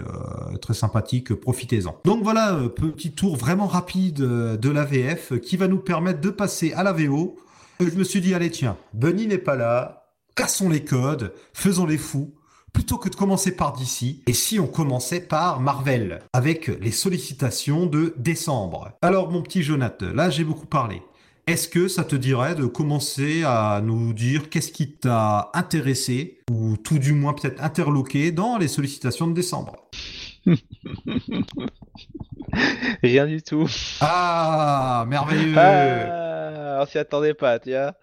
[0.60, 1.34] très sympathique.
[1.34, 2.00] Profitez-en.
[2.04, 6.72] Donc voilà, petit tour vraiment rapide de la VF qui va nous permettre de passer
[6.72, 7.36] à la VO.
[7.80, 11.98] Je me suis dit, allez tiens, Bunny n'est pas là, cassons les codes, faisons les
[11.98, 12.34] fous
[12.72, 17.86] plutôt que de commencer par DC, et si on commençait par Marvel, avec les sollicitations
[17.86, 18.92] de décembre.
[19.02, 21.02] Alors mon petit Jonathan, là j'ai beaucoup parlé.
[21.48, 26.76] Est-ce que ça te dirait de commencer à nous dire qu'est-ce qui t'a intéressé, ou
[26.76, 29.88] tout du moins peut-être interloqué, dans les sollicitations de décembre?
[33.02, 33.66] Rien du tout.
[34.02, 37.94] Ah, merveilleux ah, On s'y attendait pas, tu vois.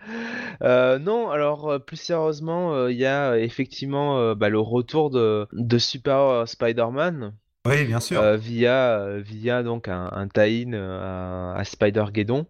[0.64, 5.78] Euh, non, alors euh, plus sérieusement, euh, il y a effectivement bah, le retour de,
[5.78, 7.36] Super Spider-Man.
[7.68, 8.24] Oui, bien sûr.
[8.38, 12.48] via, via donc un, tie-in à, à Spider-Geddon.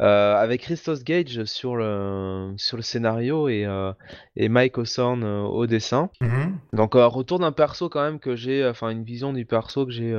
[0.00, 3.66] Avec Christos Gage sur le, sur le scénario et,
[4.36, 6.10] et Mike Osorn au dessin.
[6.20, 6.58] Mhm.
[6.72, 9.92] Donc, un retour d'un perso quand même que j'ai, enfin, une vision du perso que
[9.92, 10.12] j'ai.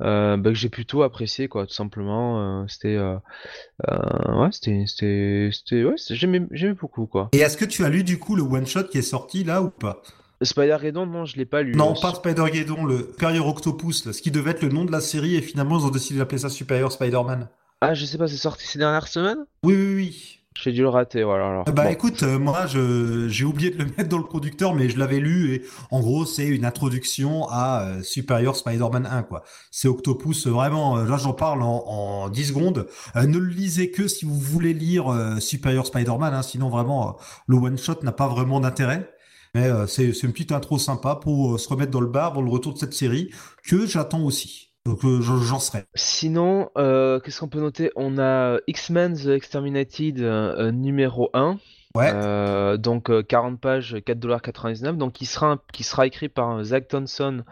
[0.00, 7.06] bah, que j'ai plutôt apprécié quoi tout simplement c'était ouais c'était ouais j'aimais j'aimais beaucoup
[7.06, 9.44] quoi Et est-ce que tu as lu du coup le one shot qui est sorti
[9.44, 10.00] là ou pas?
[10.42, 11.74] Spider-Geddon, non, je l'ai pas lu.
[11.74, 15.02] Non, pas Spider-Geddon, le Superior Octopus, là, ce qui devait être le nom de la
[15.02, 17.48] série, et finalement ils ont décidé d'appeler ça Superior Spider-Man.
[17.80, 19.44] Ah, je sais pas, c'est sorti ces dernières semaines?
[19.64, 20.36] Oui, oui, oui.
[20.62, 21.46] J'ai dû le rater, voilà.
[21.48, 21.64] Alors.
[21.64, 21.90] Bah Bon.
[21.90, 25.20] écoute, euh, moi je j'ai oublié de le mettre dans le producteur, mais je l'avais
[25.20, 29.42] lu et en gros c'est une introduction à euh, Superior Spider-Man 1 quoi.
[29.70, 30.98] C'est Octopus euh, vraiment.
[30.98, 32.86] euh, là j'en parle en, en 10 secondes.
[33.14, 35.06] Ne le lisez que si vous voulez lire
[35.40, 37.16] Superior Spider-Man, hein, sinon vraiment
[37.46, 39.08] le one shot n'a pas vraiment d'intérêt.
[39.54, 42.74] Mais c'est une petite intro sympa pour se remettre dans le bar dans le retour
[42.74, 43.30] de cette série
[43.64, 44.69] que j'attends aussi.
[44.90, 45.84] Donc euh, j'en j'en serai.
[45.94, 47.92] Sinon, euh, qu'est-ce qu'on peut noter?
[47.94, 51.58] On a X-Men The Exterminated euh, euh, numéro 1.
[51.94, 52.10] Ouais.
[52.12, 54.96] Euh, donc euh, 40 pages, 4,99$.
[54.96, 57.44] Donc qui sera, qui sera écrit par euh, Zach Thompson,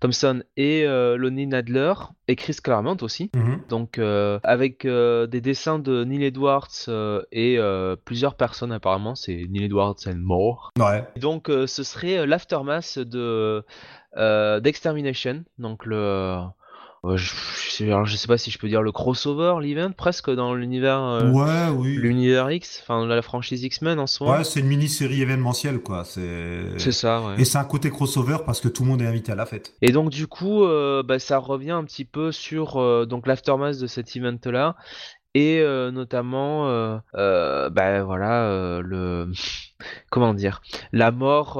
[0.00, 1.94] Thompson et euh, Lonnie Nadler
[2.28, 3.32] et Chris Claremont aussi.
[3.34, 3.62] Mhm.
[3.68, 9.16] Donc euh, avec euh, des dessins de Neil Edwards euh, et euh, plusieurs personnes apparemment,
[9.16, 10.70] c'est Neil Edwards and more.
[10.78, 11.04] Ouais.
[11.16, 13.64] Et donc euh, ce serait euh, l'aftermath de
[14.16, 16.38] euh, d'Extermination, donc le
[17.16, 17.32] je,
[17.78, 21.00] je, alors, je sais pas si je peux dire le crossover, l'event presque dans l'univers
[21.02, 21.96] euh, Ouais, oui.
[21.96, 24.32] l'univers X, enfin la franchise X-Men en moment.
[24.38, 26.04] Ouais, c'est une mini-série événementielle quoi.
[26.04, 26.78] C'est.
[26.78, 27.34] C'est ça, ouais.
[27.38, 29.74] Et c'est un côté crossover parce que tout le monde est invité à la fête.
[29.82, 33.78] Et donc du coup, euh, bah, ça revient un petit peu sur euh, donc l'aftermath
[33.78, 34.76] de cet event-là
[35.34, 39.30] et euh, notamment, euh, euh, bah voilà, le
[40.10, 41.56] comment dire, la mort.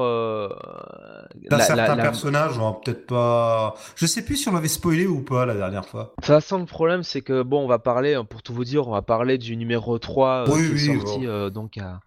[1.51, 3.75] la- la- la- personnages, on va peut-être pas.
[3.95, 6.03] Je sais plus si on l'avait spoilé ou pas la dernière fois.
[6.03, 8.87] De toute façon, le problème, c'est que bon, on va parler, pour tout vous dire,
[8.87, 11.49] on va parler du numéro 3 euh, Oui, qui oui, est sorti bon.
[11.49, 11.99] donc à-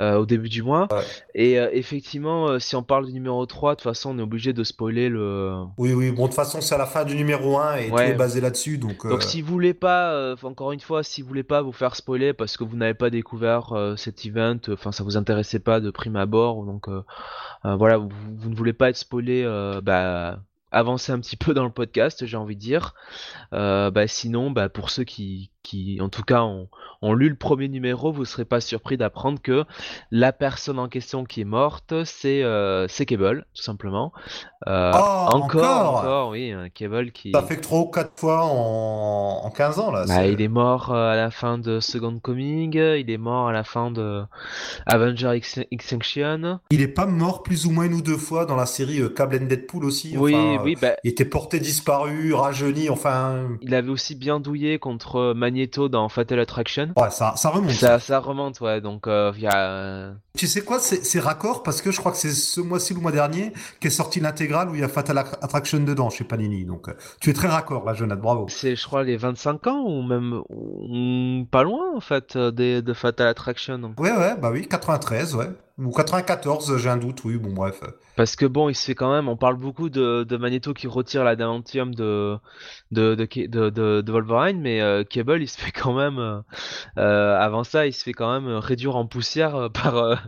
[0.00, 0.86] au début du mois.
[0.92, 1.02] Ouais.
[1.34, 4.22] Et euh, effectivement, euh, si on parle du numéro 3, de toute façon, on est
[4.22, 5.54] obligé de spoiler le.
[5.76, 6.10] Oui, oui.
[6.12, 8.06] Bon, de toute façon, c'est à la fin du numéro 1 et Ouais.
[8.06, 8.78] tout est basé là-dessus.
[8.78, 11.62] Donc, euh, Donc si vous voulez pas, euh, encore une fois, si vous voulez pas
[11.62, 15.16] vous faire spoiler parce que vous n'avez pas découvert euh, cet event, enfin ça vous
[15.16, 17.02] intéressait pas de prime abord, donc euh,
[17.64, 20.38] euh, voilà, vous, vous ne voulez pas être spoilé, euh, bah
[20.70, 22.94] avancez un petit peu dans le podcast, j'ai envie de dire.
[23.52, 26.68] Euh, bah sinon, bah pour ceux qui, qui en tout cas ont,
[27.14, 29.64] lu le premier numéro, vous serez pas surpris d'apprendre que
[30.10, 34.12] la personne en question qui est morte, c'est euh, Cable, tout simplement.
[34.66, 37.32] Euh, Oh, encore, encore encore, oui, Cable qui.
[37.32, 39.42] ça fait que 3 ou 4 fois en...
[39.44, 40.04] en 15 ans là.
[40.06, 43.52] Bah, il est mort euh, à la fin de Second Coming, il est mort à
[43.52, 44.22] la fin de
[44.86, 46.60] Avenger Ex- Extinction.
[46.70, 49.08] Il est pas mort plus ou moins une ou deux fois dans la série euh,
[49.08, 50.16] Cable and Deadpool aussi.
[50.16, 53.48] oui, enfin, oui, bah, Il était porté disparu, rajeuni, enfin.
[53.62, 56.92] il avait aussi bien douillé contre Magneto dans Fatal Attraction.
[56.96, 57.72] Ouais, ça, ça remonte.
[57.72, 60.12] Ça, ça remonte, ouais, donc euh, il y a...
[60.38, 63.02] Tu sais quoi, c'est raccord parce que je crois que c'est ce mois-ci ou le
[63.02, 66.64] mois dernier qu'est sorti l'intégrale où il y a Fatal Attraction dedans chez Panini.
[66.64, 68.46] Donc, euh, tu es très raccord là, Jonathan, bravo.
[68.48, 72.82] C'est, je crois, les 25 ans, ou même ou pas loin, en fait, euh, des,
[72.82, 73.92] de Fatal Attraction.
[73.98, 75.48] Ouais, ouais, bah oui, 93, ouais.
[75.78, 77.80] Ou 94, j'ai un doute, oui, bon, bref.
[78.16, 80.88] Parce que bon, il se fait quand même, on parle beaucoup de, de Magneto qui
[80.88, 82.36] retire l'adamantium de,
[82.90, 83.70] de, de,
[84.00, 86.42] de, Wolverine, mais euh, Cable, il se fait quand même,
[86.98, 90.27] euh, avant ça, il se fait quand même réduire en poussière par,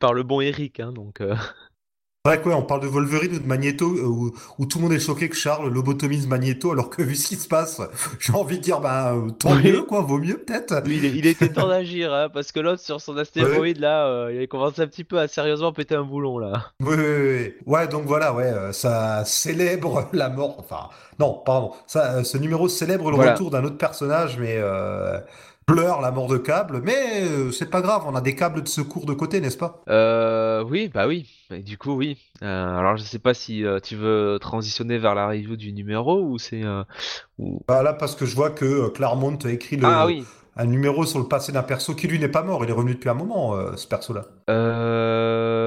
[0.00, 1.20] par le bon Eric, hein, donc...
[1.20, 1.34] euh,
[2.26, 4.78] C'est vrai que ouais, on parle de Wolverine ou de Magneto, euh, où, où tout
[4.78, 7.80] le monde est choqué que Charles lobotomise Magneto, alors que vu ce qui se passe,
[8.20, 9.62] j'ai envie de dire, bah, euh, tant Oui.
[9.62, 10.82] mieux, quoi, vaut mieux peut-être.
[10.86, 14.48] il, était temps d'agir, hein, parce que l'autre, sur son astéroïde, là, euh, il avait
[14.48, 16.72] commencé un petit peu à sérieusement péter un boulon, là.
[16.80, 17.54] Oui, oui, oui.
[17.66, 22.38] Ouais, donc voilà, ouais, euh, ça célèbre la mort, enfin, non, pardon, ça, euh, ce
[22.38, 23.32] numéro célèbre le Voilà.
[23.32, 24.58] retour d'un autre personnage, mais
[25.68, 28.68] pleure la mort de câble, mais euh, c'est pas grave, on a des câbles de
[28.68, 29.82] secours de côté, n'est-ce pas?
[29.90, 32.16] Euh, oui, bah oui, Et du coup, oui.
[32.42, 36.22] Euh, alors, je sais pas si euh, tu veux transitionner vers la review du numéro,
[36.22, 36.62] ou c'est...
[37.38, 37.60] ou...
[37.68, 40.24] Bah là, parce que je vois que Claremont a écrit le, Ah oui
[40.60, 42.94] un numéro sur le passé d'un perso qui lui n'est pas mort, il est revenu
[42.94, 44.24] depuis un moment, ce perso-là.
[44.50, 45.57] Euh,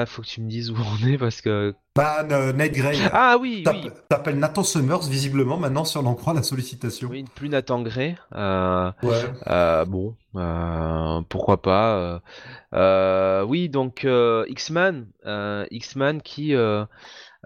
[0.00, 1.74] là, faut que tu me dises où on est parce que.
[1.96, 2.98] Bah, euh, Nate Gray.
[3.12, 7.08] Ah oui, T'app- oui, T'appelles Nathan Summers, visiblement, maintenant, si on en croit la sollicitation.
[7.10, 8.16] oui, plus Nathan Gray.
[8.34, 9.16] Euh, Ouais.
[9.48, 11.96] euh, bon, euh, pourquoi pas.
[11.96, 12.18] euh,
[12.74, 16.84] euh, oui, donc euh, X-Man, euh, X-Man qui euh,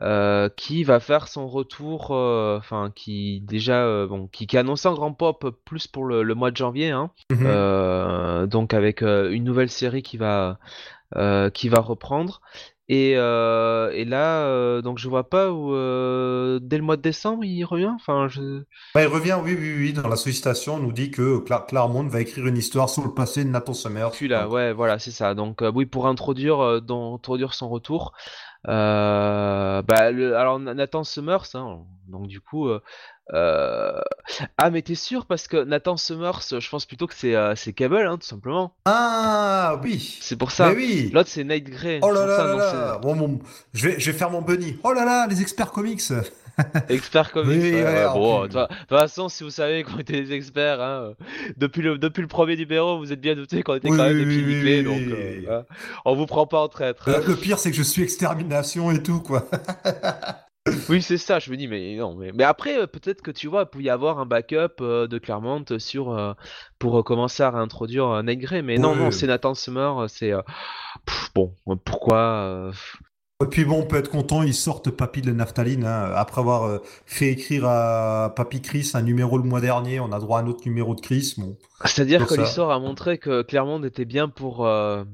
[0.03, 4.61] euh, qui va faire son retour, euh, enfin qui déjà euh, bon, qui, qui a
[4.61, 7.11] annoncé en grand pop plus pour le, le mois de janvier, hein.
[7.31, 7.47] Mhm.
[7.47, 10.59] Euh, donc avec euh, une nouvelle série qui va
[11.53, 12.40] qui va reprendre.
[12.88, 17.92] Et, et là, donc je vois pas où dès le mois de décembre il revient?
[17.94, 18.62] Enfin, je...
[18.94, 19.92] Bah, il revient, oui, oui, oui.
[19.94, 23.44] Dans la sollicitation, on nous dit que Claremont va écrire une histoire sur le passé
[23.44, 24.14] de Nathan Summers.
[24.14, 25.35] Celui-là, ouais, voilà, c'est ça.
[25.35, 28.12] Donc oui, pour introduire, dans, introduire son retour.
[28.66, 32.83] Euh, bah, alors Nathan Summers, hein, donc du coup, euh,
[33.32, 34.00] euh,
[34.58, 35.26] ah mais t'es sûr?
[35.26, 38.74] Parce que Nathan Summers, je pense plutôt que c'est c'est Cable, hein, tout simplement.
[38.84, 40.18] Ah oui.
[40.20, 40.72] C'est pour ça.
[40.72, 41.10] oui.
[41.12, 42.00] L'autre c'est Night Grey.
[42.02, 43.40] Oh là là, là, Bon,
[43.72, 44.78] je vais je vais faire mon bunny.
[44.82, 46.02] Oh là là, les experts comics.
[46.88, 47.72] Expert comics.
[48.12, 51.14] bon, de toute façon, si vous savez qu'on était des experts, hein,
[51.56, 54.24] depuis, le, depuis le premier numéro, vous êtes bien douté qu'on était quand même des
[54.24, 55.64] petits donc euh, hein,
[56.04, 57.08] on vous prend pas en traître.
[57.08, 57.20] Hein.
[57.26, 59.48] Le, pire, c'est que je suis extermination et tout, quoi.
[60.88, 63.48] oui, c'est ça, je me dis, mais non, mais, mais après, euh, peut-être que tu
[63.48, 66.37] vois, il pouvait y avoir un backup euh, de Claremont sur,
[66.79, 70.33] pour commencer à réintroduire Grey, mais non, non, c'est Nathan Summer, c'est.
[71.35, 72.72] bon, pourquoi
[73.42, 75.85] et puis bon, on peut être content, ils sortent Papy de la Naphtaline.
[75.85, 76.12] Hein.
[76.14, 80.20] Après avoir euh, fait écrire à Papy Chris un numéro le mois dernier, on a
[80.20, 81.35] droit à un autre numéro de Chris.
[81.37, 81.57] Bon.
[81.85, 85.05] C'est-à-dire que l'histoire a montré que Clermont était bien pour euh,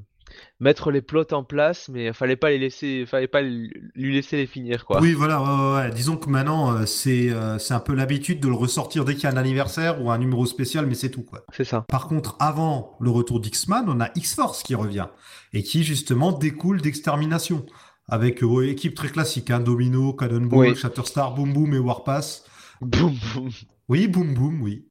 [0.61, 4.37] mettre les plots en place, mais il fallait pas les laisser, fallait pas lui laisser
[4.37, 5.01] les finir, quoi.
[5.01, 5.89] Oui, voilà.
[5.93, 9.27] Disons que maintenant, euh, c'est c'est un peu l'habitude de le ressortir dès qu'il y
[9.27, 11.43] a un anniversaire ou un numéro spécial, mais c'est tout, quoi.
[11.51, 11.83] C'est ça.
[11.89, 15.07] Par contre, avant le retour d'X-Man, on a X-Force qui revient
[15.51, 17.65] et qui justement découle d'extermination
[18.07, 22.45] avec une équipe très classique, hein, Domino, Cannonball, Shatterstar, Boom Boom et Warpass.
[22.81, 23.49] Boom Boom.
[23.89, 24.85] Oui, Boom Boom, oui.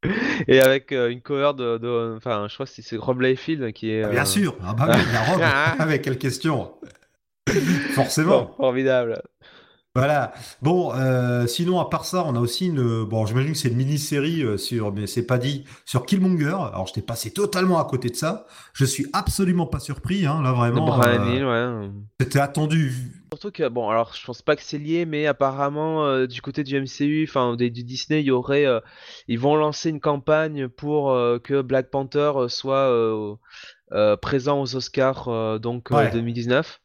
[0.47, 4.05] Et avec euh, une cover de, enfin, je crois que c'est Rob Liefeld qui est.
[4.05, 5.41] Ah, bien euh, sûr, ah bah oui, il y a Rob
[5.81, 6.73] avec quelle question?
[7.95, 8.55] Forcément.
[8.57, 9.23] formidable.
[9.97, 10.33] Voilà.
[10.63, 13.05] Bon, euh, sinon à part ça, on a aussi une.
[13.05, 16.47] Bon, j'imagine que c'est une mini-série euh, sur, mais c'est pas dit sur Killmonger.
[16.47, 18.47] Alors, je t'ai passé totalement à côté de ça.
[18.73, 20.87] Je suis absolument pas surpris, hein, là vraiment.
[20.87, 21.91] Brian euh, ouais.
[22.21, 22.93] C'était attendu.
[23.33, 26.81] Surtout que bon, alors je pense pas que c'est lié, mais apparemment du côté du
[26.81, 28.67] MCU, enfin du Disney, il y aurait,
[29.29, 32.93] ils vont lancer une campagne pour que Black Panther soit
[34.21, 36.81] présent aux Oscars donc 2019.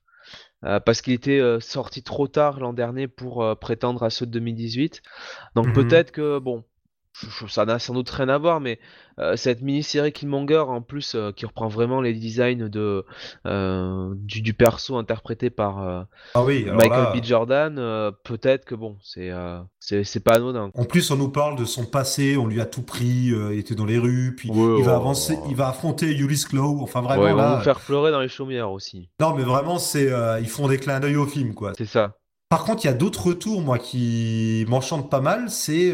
[0.63, 4.25] Euh, parce qu'il était euh, sorti trop tard l'an dernier pour euh, prétendre à ceux
[4.25, 5.01] de 2018.
[5.55, 5.73] Donc mhm.
[5.73, 6.63] peut-être que, bon,
[7.47, 8.79] ça n'a sans doute rien à voir, mais
[9.19, 13.05] euh, cette mini-série Killmonger, en plus, euh, qui reprend vraiment les designs de,
[13.45, 17.23] euh, du, perso interprété par ah oui, Michael B.
[17.23, 17.75] Jordan,
[18.23, 19.31] peut-être que bon, c'est
[19.79, 20.71] c'est pas anodin.
[20.73, 23.75] En plus, on nous parle de son passé, on lui a tout pris, il était
[23.75, 27.31] dans les rues, puis il va avancer, il va affronter Ulysse Claw, enfin vraiment ouais,
[27.31, 29.09] ils vont faire pleurer dans les chaumières aussi.
[29.19, 31.73] Non, mais vraiment, c'est ils font des clins d'œil au film, quoi.
[31.77, 32.17] C'est ça.
[32.49, 35.49] Par contre, il y a d'autres retours, moi, qui m'enchantent pas mal.
[35.49, 35.93] C'est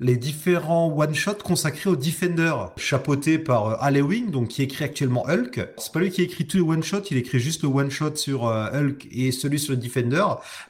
[0.00, 5.68] les différents one-shots consacrés au Defender, chapeauté par euh, Wing, donc qui écrit actuellement Hulk.
[5.76, 8.70] C'est pas lui qui écrit tous les one-shots, il écrit juste le one-shot sur euh,
[8.72, 10.24] Hulk et celui sur le Defender.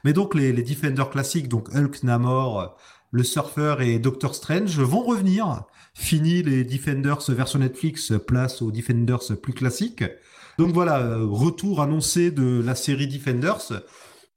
[0.05, 2.77] Mais donc les, les Defenders classiques, donc Hulk, Namor,
[3.13, 5.63] le Surfer et Doctor Strange vont revenir.
[5.95, 10.05] Fini les Defenders version Netflix, place aux Defenders plus classiques.
[10.59, 13.83] Donc voilà, euh, retour annoncé de la série Defenders.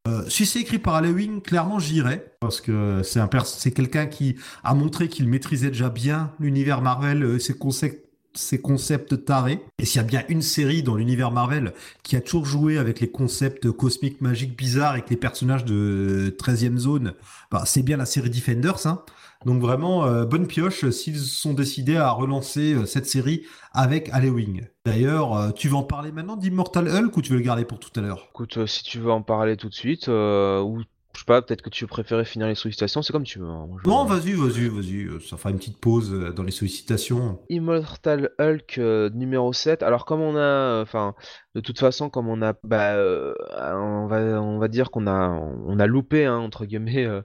[0.06, 4.36] Euh, si c'est écrit par Halloween, clairement j'irai parce que c'est un c'est quelqu'un qui
[4.63, 8.04] a montré qu'il maîtrisait déjà bien l'univers Marvel, euh, ses concepts
[8.36, 9.63] ses concepts tarés.
[9.80, 13.00] Et s'il y a bien une série dans l'univers Marvel qui a toujours joué avec
[13.00, 17.13] les concepts cosmiques, magiques, bizarres, avec les personnages de 13e zone,
[17.52, 18.88] bah, c'est bien la série Defenders.
[18.88, 19.04] Hein.
[19.45, 24.67] Donc vraiment, euh, bonne pioche s'ils sont décidés à relancer euh, cette série avec Halloween.
[24.86, 27.79] D'ailleurs, euh, tu veux en parler maintenant d'Immortal Hulk ou tu veux le garder pour
[27.79, 28.27] tout à l'heure?
[28.29, 30.82] Écoute, si tu veux en parler tout de suite, ou
[31.13, 33.47] je sais pas, peut-être que tu préférais finir les sollicitations, c'est comme tu veux.
[33.47, 33.69] Hein.
[33.86, 35.21] Non, vas-y, vas-y, vas-y.
[35.21, 37.39] Ça fera une petite pause dans les sollicitations.
[37.49, 38.78] Immortal Hulk
[39.13, 39.84] numéro 7.
[39.84, 40.82] Alors, comme on a.
[40.82, 41.13] Enfin,
[41.56, 45.30] de toute façon, comme on a, bah, euh, on va, on va dire qu'on a,
[45.30, 47.21] on a loupé hein, entre guillemets euh,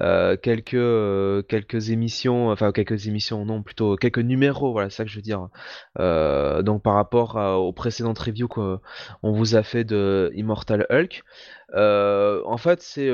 [0.00, 5.10] euh, quelques, quelques émissions, enfin quelques émissions, non, plutôt quelques numéros, voilà, c'est ça que
[5.10, 5.48] je veux dire.
[6.64, 8.80] donc par rapport aux précédentes reviews qu'on
[9.22, 11.22] vous a fait de Immortal Hulk,
[11.74, 13.10] en fait, c'est,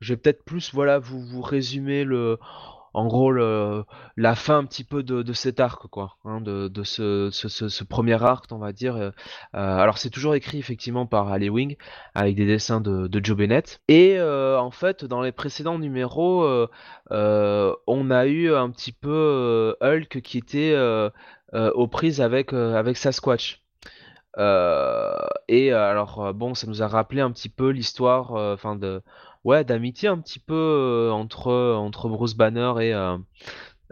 [0.00, 2.38] je vais peut-être plus, voilà, vous vous résumer le
[2.96, 8.20] en gros la fin un petit peu de, cet arc quoi hein, de, ce, premier
[8.22, 9.10] arc on va dire euh,
[9.52, 11.76] alors c'est toujours écrit effectivement par Ali Wing
[12.14, 13.80] avec des dessins de, Joe Bennett.
[13.88, 16.44] Et euh, en fait dans les précédents numéros
[17.12, 20.74] euh, on a eu un petit peu Hulk qui était
[21.52, 23.65] aux prises avec avec Sasquatch
[24.38, 29.02] et alors bon ça nous a rappelé un petit peu l'histoire enfin de
[29.46, 32.92] ouais, d'amitié un petit peu euh, entre, entre Bruce Banner et,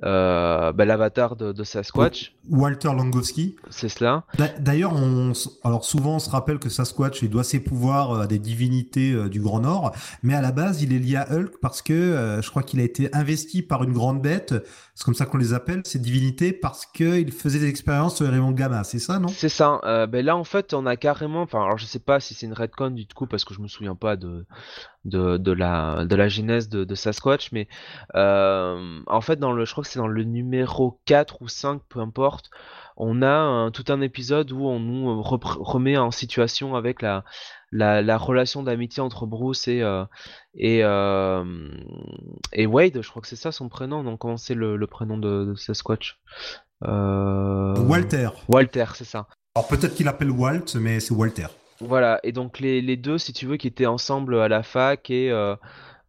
[0.03, 2.35] euh, bah, l'avatar de, Sasquatch.
[2.51, 3.57] Walter Langowski.
[3.71, 4.25] C'est cela.
[4.59, 4.93] D'ailleurs,
[5.63, 9.41] alors souvent on se rappelle que Sasquatch il doit ses pouvoirs à des divinités du
[9.41, 12.63] Grand Nord, mais à la base il est lié à Hulk parce que je crois
[12.63, 14.55] qu'il a été investi par une grande bête
[14.95, 18.31] c'est comme ça qu'on les appelle, ces divinités, parce qu'ils faisaient des expériences sur les
[18.31, 19.27] rayons gamma, c'est ça, non?
[19.27, 19.81] C'est ça.
[19.83, 21.43] Euh, ben là, en fait, on a carrément.
[21.43, 23.67] Enfin, alors je sais pas si c'est une redcon du coup, parce que je me
[23.67, 24.47] souviens pas de,
[25.05, 27.69] de, de la, de la genèse de, de Sasquatch, mais
[28.15, 31.83] euh, en fait, dans le, je crois que c'est dans le numéro 4 ou 5,
[31.89, 32.51] peu importe,
[32.97, 37.25] on a tout un épisode où on nous remet en situation avec la,
[37.73, 40.05] la, relation d'amitié entre Bruce et, euh,
[40.55, 41.45] et, euh,
[42.53, 45.55] et Wade, je crois que c'est ça son prénom, donc comment c'est le, prénom de,
[45.57, 46.21] Sasquatch
[46.85, 48.29] euh, Walter.
[48.49, 49.27] Walter, c'est ça.
[49.57, 51.47] Alors peut-être qu'il appelle Walt, mais c'est Walter.
[51.87, 55.29] Voilà, et donc les, deux, si tu veux, qui étaient ensemble à la fac et,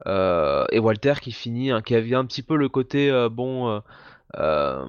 [0.05, 3.81] et Walter qui finit, hein, qui avait un petit peu le côté, bon
[4.37, 4.85] euh,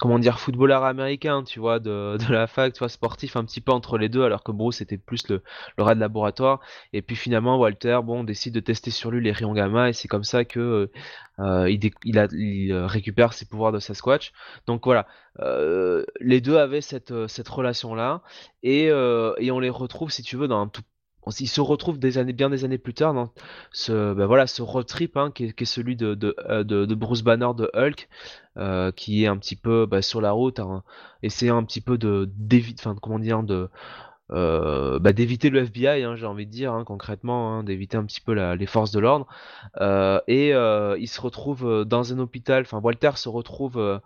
[0.00, 3.72] comment dire footballeur américain tu vois de, la fac tu vois sportif un petit peu
[3.72, 5.42] entre les deux alors que Bruce était plus le,
[5.78, 6.60] rat de laboratoire.
[6.92, 10.08] Et puis finalement Walter bon décide de tester sur lui les rayons gamma et c'est
[10.08, 10.90] comme ça que
[11.40, 14.32] euh, il, il, récupère ses pouvoirs de Sasquatch.
[14.66, 15.06] Donc voilà
[15.40, 18.22] euh, les deux avaient cette, cette relation là
[18.62, 20.82] et, et on les retrouve si tu veux dans un tout
[21.38, 23.30] il se retrouve bien des années plus tard dans
[23.72, 27.50] ce, ben voilà, ce road trip hein, qui, est, celui de, euh, de, Bruce Banner
[27.56, 28.08] de Hulk,
[28.56, 30.82] euh, qui est un petit peu ben, sur la route, hein,
[31.22, 33.42] essayant un petit peu de d'éviter, comment dire,
[34.32, 38.32] euh, ben, d'éviter le FBI, hein, j'ai envie de dire concrètement, d'éviter un petit peu
[38.54, 39.26] les forces de l'ordre,
[40.26, 43.98] et il se retrouve dans un hôpital, enfin Walter se retrouve euh,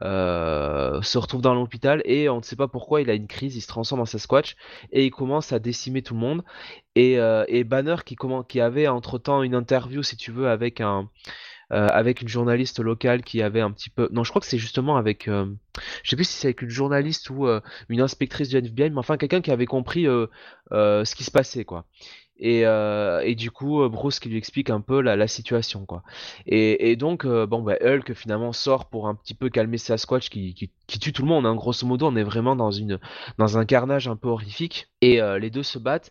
[0.00, 3.60] se retrouve dans l'hôpital et on ne sait pas pourquoi il a une crise, il
[3.60, 4.56] se transforme en Sasquatch
[4.92, 6.42] et il commence à décimer tout le monde.
[6.94, 10.80] Et, euh, Banner qui, comment, qui avait entre temps une interview, si tu veux, avec
[10.80, 11.08] un,
[11.72, 14.08] euh, avec une journaliste locale qui avait un petit peu.
[14.12, 15.26] Non, je crois que c'est justement avec.
[15.26, 17.46] je sais plus si c'est avec une journaliste ou
[17.88, 21.84] une inspectrice du FBI, mais enfin quelqu'un qui avait compris ce qui se passait, quoi.
[22.40, 26.02] Et, euh, et, du coup, euh, Bruce qui lui explique un peu la, situation, quoi.
[26.46, 30.70] Et, donc, euh, bon, bah, Hulk finalement sort pour un petit peu calmer Sasquatch qui
[30.86, 31.46] tue tout le monde.
[31.46, 31.54] Hein.
[31.54, 32.98] Grosso modo, on est vraiment dans une
[33.38, 34.88] dans un carnage un peu horrifique.
[35.02, 36.10] Et les deux se battent.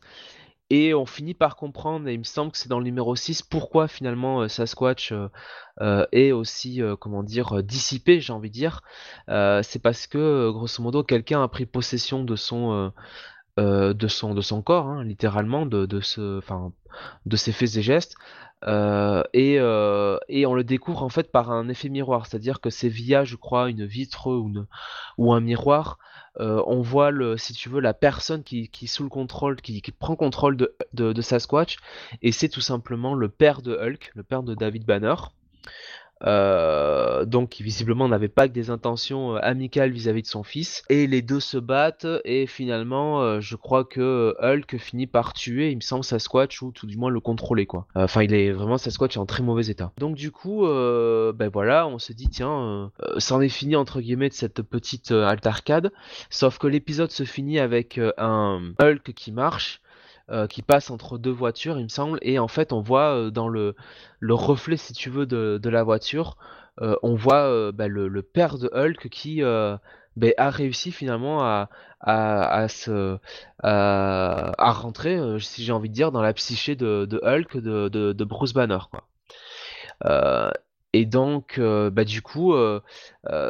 [0.71, 3.41] Et on finit par comprendre, et il me semble que c'est dans le numéro 6,
[3.41, 5.13] pourquoi finalement Sasquatch
[6.11, 8.81] est aussi, comment dire, dissipé, j'ai envie de dire.
[9.27, 12.91] c'est parce que, grosso modo, quelqu'un a pris possession de son
[13.59, 16.41] euh, de, son, de son corps, hein, littéralement, de, de, ce,
[17.25, 18.15] de ses faits et gestes.
[18.65, 22.69] Euh, et, euh, et, on le découvre en fait par un effet miroir, c'est-à-dire que
[22.69, 24.65] c'est via, je crois, une vitre ou, une,
[25.17, 25.97] ou un miroir,
[26.37, 29.91] on voit, le, si tu veux, la personne qui, qui sous le contrôle, qui, qui
[29.91, 31.77] prend contrôle de, de, de Sasquatch,
[32.21, 35.15] et c'est tout simplement le père de Hulk, le père de David Banner.
[36.25, 40.83] Euh, donc qui visiblement n'avait pas que des intentions euh, amicales vis-à-vis de son fils.
[40.89, 45.71] Et les deux se battent et finalement euh, je crois que Hulk finit par tuer,
[45.71, 47.87] il me semble, Sasquatch ou tout du moins le contrôler quoi.
[47.95, 49.91] Enfin il est vraiment Sasquatch en très mauvais état.
[49.97, 54.33] Donc du coup ben voilà on se dit tiens c'en est fini entre guillemets de
[54.33, 55.91] cette petite altercade.
[56.29, 59.81] Sauf que l'épisode se finit avec un Hulk qui marche
[60.31, 63.31] euh, qui passe entre deux voitures, il me semble, et en fait on voit euh,
[63.31, 63.75] dans le,
[64.19, 66.37] le reflet, si tu veux, de, de la voiture,
[66.81, 71.69] euh, on voit bah, le, le, père de Hulk qui bah, a réussi finalement à,
[71.99, 73.17] à, à, se,
[73.63, 77.89] à, à rentrer, si j'ai envie de dire, dans la psyché de, de Hulk, de,
[77.89, 78.79] de, de, Bruce Banner.
[78.91, 79.03] Quoi.
[80.93, 82.53] Et donc, bah, du coup,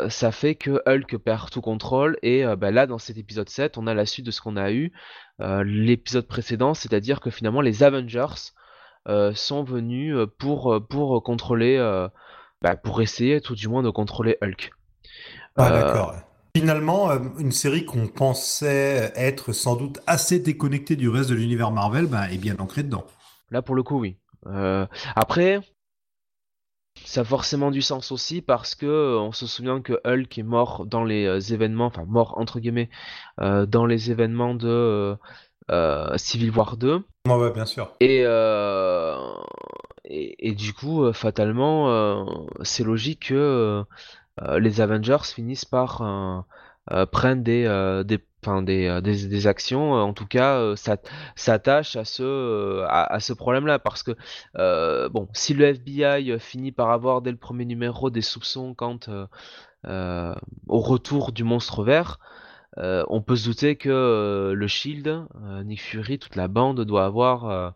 [0.09, 2.17] ça fait que Hulk perd tout contrôle.
[2.21, 4.71] Et bah, là, dans cet épisode 7, on a la suite de ce qu'on a
[4.71, 4.91] eu
[5.39, 8.51] l'épisode précédent, c'est-à-dire que finalement, les Avengers
[9.33, 11.77] sont venus pour, pour contrôler,
[12.61, 14.71] bah, pour essayer tout du moins de contrôler Hulk.
[15.55, 16.15] Ah, d'accord.
[16.57, 22.07] Finalement, une série qu'on pensait être sans doute assez déconnectée du reste de l'univers Marvel
[22.07, 23.05] bah, est bien ancrée dedans.
[23.49, 24.17] Là, pour le coup, oui.
[25.15, 25.61] après,
[27.05, 30.43] ça a forcément du sens aussi parce que euh, on se souvient que Hulk est
[30.43, 32.89] mort dans les euh, événements, enfin mort entre guillemets,
[33.41, 35.17] euh, dans les événements de
[36.17, 37.03] Civil War 2.
[37.27, 37.91] Ouais, bien sûr.
[37.99, 38.21] Et,
[40.05, 42.25] et, du coup, fatalement,
[42.63, 43.83] c'est logique que
[44.57, 46.45] les Avengers finissent par
[47.11, 50.75] prendre des, des enfin des, euh, des, des, actions euh, en tout cas euh,
[51.35, 54.15] s'attachent à ce à, ce problème là parce que
[55.09, 58.99] bon si le FBI finit par avoir dès le premier numéro des soupçons quant
[59.83, 62.19] au retour du monstre vert
[62.77, 65.25] on peut se douter que le Shield
[65.65, 67.75] Nick Fury toute la bande doit avoir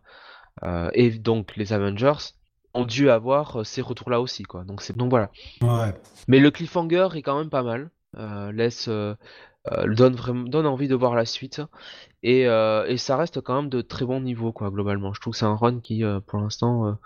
[0.92, 2.32] et donc les Avengers
[2.76, 4.64] ont dû avoir ces retours-là aussi, quoi.
[4.64, 5.30] Donc, c'est donc voilà.
[5.62, 5.94] Ouais.
[6.26, 7.88] Mais le cliffhanger est quand même pas mal.
[8.52, 8.88] laisse,
[9.86, 11.62] donne vraiment, donne envie de voir la suite.
[12.22, 15.12] Et, et, ça reste quand même de très bon niveau, quoi, globalement.
[15.12, 16.98] Je trouve que c'est un run qui, pour l'instant,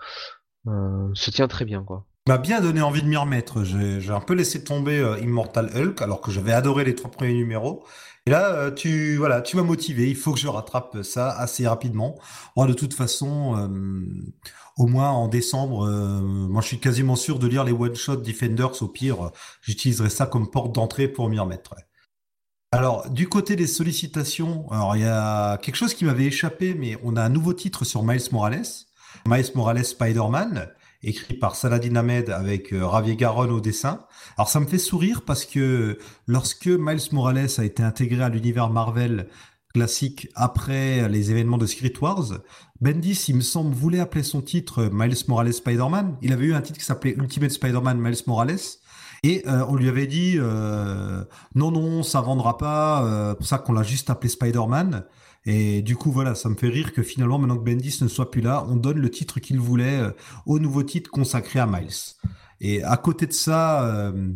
[0.65, 3.63] se tient très bien, quoi m'a bien donné envie de m'y remettre.
[3.63, 7.83] J'ai un peu laissé tomber Immortal Hulk alors que j'avais adoré les trois premiers numéros.
[8.29, 10.07] Et là, euh, tu voilà, tu m'as motivé.
[10.07, 12.15] Il faut que je rattrape ça assez rapidement.
[12.55, 13.67] Moi, de toute façon, euh,
[14.77, 18.83] au moins en décembre, euh, moi, je suis quasiment sûr de lire les one-shot Defenders.
[18.83, 19.31] Au pire,
[19.61, 21.73] j'utiliserai ça comme porte d'entrée pour m'y remettre.
[22.71, 26.99] Alors, du côté des sollicitations, alors il y a quelque chose qui m'avait échappé, mais
[27.03, 28.61] on a un nouveau titre sur Miles Morales,
[29.27, 30.69] Miles Morales Spider-Man
[31.01, 34.05] écrit par Saladin Ahmed avec euh, Ravier Garonne au dessin.
[34.37, 35.97] Alors ça me fait sourire parce que
[36.27, 39.29] lorsque Miles Morales a été intégré à l'univers Marvel
[39.73, 42.39] classique après les événements de Secret Wars,
[42.81, 46.17] Bendis, il me semble, voulait appeler son titre Miles Morales Spider-Man.
[46.21, 48.59] Il avait eu un titre qui s'appelait Ultimate Spider-Man Miles Morales.
[49.23, 51.23] Et euh, on lui avait dit euh,
[51.55, 55.05] non non ça vendra pas, pour ça qu'on l'a juste appelé Spider-Man.
[55.45, 58.29] Et du coup, voilà, ça me fait rire que finalement, maintenant que Bendis ne soit
[58.29, 60.11] plus là, on donne le titre qu'il voulait euh,
[60.45, 62.15] au nouveau titre consacré à Miles.
[62.61, 64.33] Et à côté de ça, euh,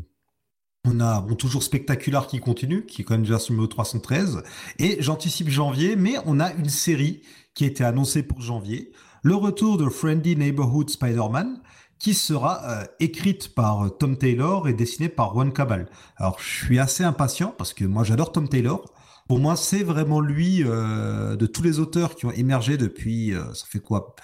[0.85, 4.43] on a toujours Spectacular qui continue, qui est quand même déjà sur le 313.
[4.79, 7.21] Et j'anticipe janvier, mais on a une série
[7.53, 8.91] qui a été annoncée pour janvier.
[9.23, 11.61] Le retour de Friendly Neighborhood Spider-Man,
[12.03, 15.89] qui sera euh, écrite par Tom Taylor et dessinée par Juan Cabal.
[16.17, 18.93] Alors, je suis assez impatient parce que moi, j'adore Tom Taylor.
[19.29, 23.33] Pour moi, c'est vraiment lui euh, de tous les auteurs qui ont émergé depuis.
[23.33, 24.15] Euh, ça fait quoi?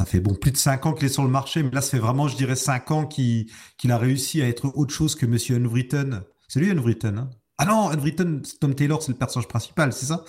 [0.00, 1.90] Ça fait bon plus de 5 ans qu'il est sur le marché, mais là, ça
[1.90, 3.46] fait vraiment, je dirais, 5 ans qu'il
[3.90, 6.22] a réussi à être autre chose que Monsieur Unwritten.
[6.48, 7.30] C'est lui Unwritten hein?
[7.58, 10.24] Ah non, Unwritten, Tom Taylor, c'est le personnage principal, c'est ça?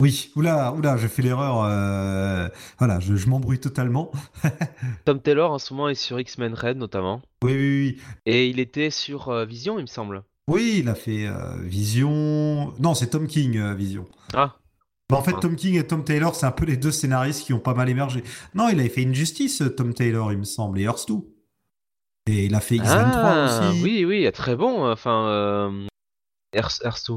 [0.00, 1.64] Oui, oula, oula, j'ai fait l'erreur.
[1.64, 4.10] Euh, voilà, je, je m'embrouille totalement.
[5.04, 7.22] Tom Taylor en ce moment est sur X-Men Red notamment.
[7.42, 8.02] Oui, oui, oui.
[8.26, 10.22] Et il était sur Vision, il me semble.
[10.48, 12.72] Oui, il a fait euh, Vision.
[12.78, 14.06] Non, c'est Tom King, euh, Vision.
[14.32, 14.56] Ah.
[15.10, 17.52] Bah, en fait, Tom King et Tom Taylor, c'est un peu les deux scénaristes qui
[17.52, 18.22] ont pas mal émergé.
[18.54, 21.14] Non, il avait fait Injustice, Tom Taylor, il me semble, et Earth 2.
[22.28, 23.82] Et il a fait X23 ah, aussi.
[23.82, 24.88] Oui, oui, très bon.
[24.90, 25.86] Enfin, euh,
[26.54, 27.14] Earth, 2.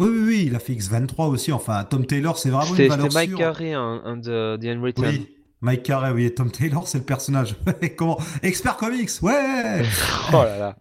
[0.00, 1.50] Oui, oui, oui, il a fait X23 aussi.
[1.50, 5.04] Enfin, Tom Taylor, c'est vraiment une valeur C'était Mike Carey, un, un de The Unwritten.
[5.04, 5.28] Oui,
[5.60, 7.56] Mike Carey, oui, et Tom Taylor, c'est le personnage.
[7.96, 9.82] Comment Expert Comics, ouais
[10.32, 10.76] Oh là là,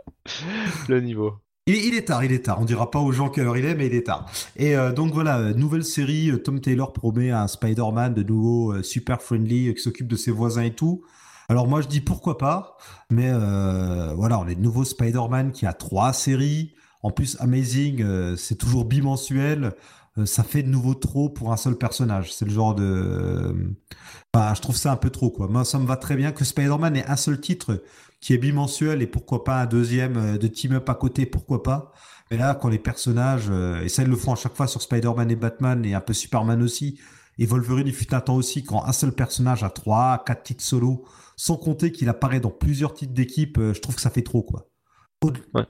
[0.88, 1.34] le niveau.
[1.70, 2.62] Il, est tard, il est tard.
[2.62, 4.32] On dira pas aux gens quelle heure il est, mais il est tard.
[4.56, 6.30] Et euh, donc voilà, euh, nouvelle série.
[6.32, 10.64] Euh, Tom Taylor promet un Spider-Man de nouveau super friendly qui s'occupe de ses voisins
[10.64, 11.04] et tout.
[11.50, 12.78] Alors moi je dis pourquoi pas,
[13.10, 13.32] mais
[14.16, 16.74] voilà, on est de nouveau Spider-Man qui a trois séries.
[17.08, 19.72] En plus, Amazing, c'est toujours bimensuel.
[20.26, 22.34] ça fait de nouveau trop pour un seul personnage.
[22.34, 23.56] C'est le genre de...
[24.34, 25.48] Enfin, je trouve ça un peu trop, quoi.
[25.48, 27.82] Moi, ça me va très bien que Spider-Man ait un seul titre
[28.20, 31.92] qui est bimensuel et pourquoi pas un deuxième euh, de team-up à côté, pourquoi pas.
[32.32, 34.82] Mais là, quand les personnages, euh, et ça ils le font à chaque fois sur
[34.82, 37.00] Spider-Man et Batman et un peu Superman aussi,
[37.38, 40.64] et Wolverine il fut un temps aussi, quand un seul personnage a trois, quatre titres
[40.64, 41.06] solo,
[41.36, 44.42] sans compter qu'il apparaît dans plusieurs titres d'équipe, euh, je trouve que ça fait trop,
[44.44, 44.68] quoi.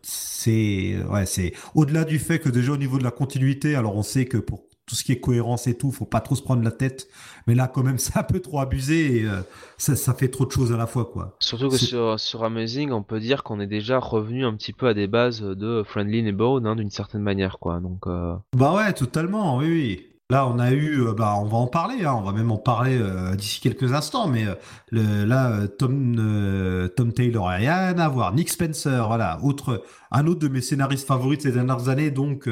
[0.01, 4.03] C'est ouais, c'est au-delà du fait que déjà au niveau de la continuité, alors on
[4.03, 6.63] sait que pour tout ce qui est cohérence et tout, faut pas trop se prendre
[6.63, 7.09] la tête.
[7.45, 9.41] Mais là, quand même, c'est un peu trop abusé et euh,
[9.77, 11.35] ça, fait trop de choses à la fois, quoi.
[11.39, 14.87] Surtout que sur, sur, Amazing, on peut dire qu'on est déjà revenu un petit peu
[14.87, 17.79] à des bases de Friendly Neighborhood, hein, d'une certaine manière, quoi.
[17.79, 18.07] Donc.
[18.07, 20.05] Euh, bah ouais, totalement, oui, oui.
[20.29, 22.57] Là, on a eu, euh, bah, on va en parler, hein, on va même en
[22.57, 22.99] parler
[23.37, 24.45] d'ici quelques instants, mais
[24.89, 28.33] le, là, Tom, Tom Taylor, rien à voir.
[28.33, 32.49] Nick Spencer, voilà, autre, un autre de mes scénaristes favoris de ces dernières années, donc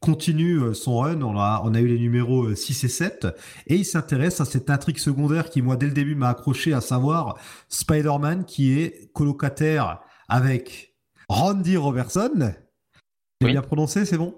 [0.00, 1.20] continue euh, son run.
[1.22, 3.26] On a, on a eu les numéros 6 euh, et 7.
[3.66, 6.80] Et il s'intéresse à cette intrigue secondaire qui, moi, dès le début, m'a accroché, à
[6.80, 10.94] savoir Spider-Man qui est colocataire avec
[11.28, 12.52] Randy Robertson.
[13.40, 14.34] J'ai bien prononcé, c'est bon?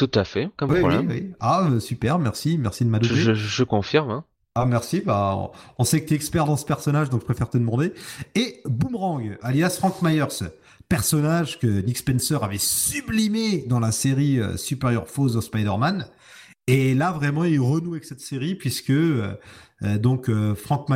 [0.00, 1.34] Tout à fait, comme problème.
[1.40, 3.16] Ah, euh, super, merci, merci de m'adopter.
[3.16, 4.10] Je, je, confirme.
[4.10, 4.24] Hein.
[4.54, 7.50] Ah merci, bah, on sait que tu es expert dans ce personnage, donc je préfère
[7.50, 7.92] te demander.
[8.34, 10.48] Et Boomerang, alias Frank Myers
[10.88, 16.06] personnage que Nick Spencer avait sublimé dans la série euh, Superior Foes of Spider-Man.
[16.70, 19.34] Et là, vraiment, il renoue avec cette série puisque euh,
[19.82, 20.86] euh, donc Frank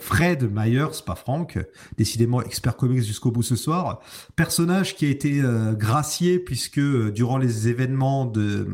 [0.00, 1.58] Fred Myers, pas Frank,
[1.96, 4.00] décidément expert comics jusqu'au bout ce soir,
[4.36, 5.40] personnage qui a été
[5.78, 8.68] gracié puisque durant les événements de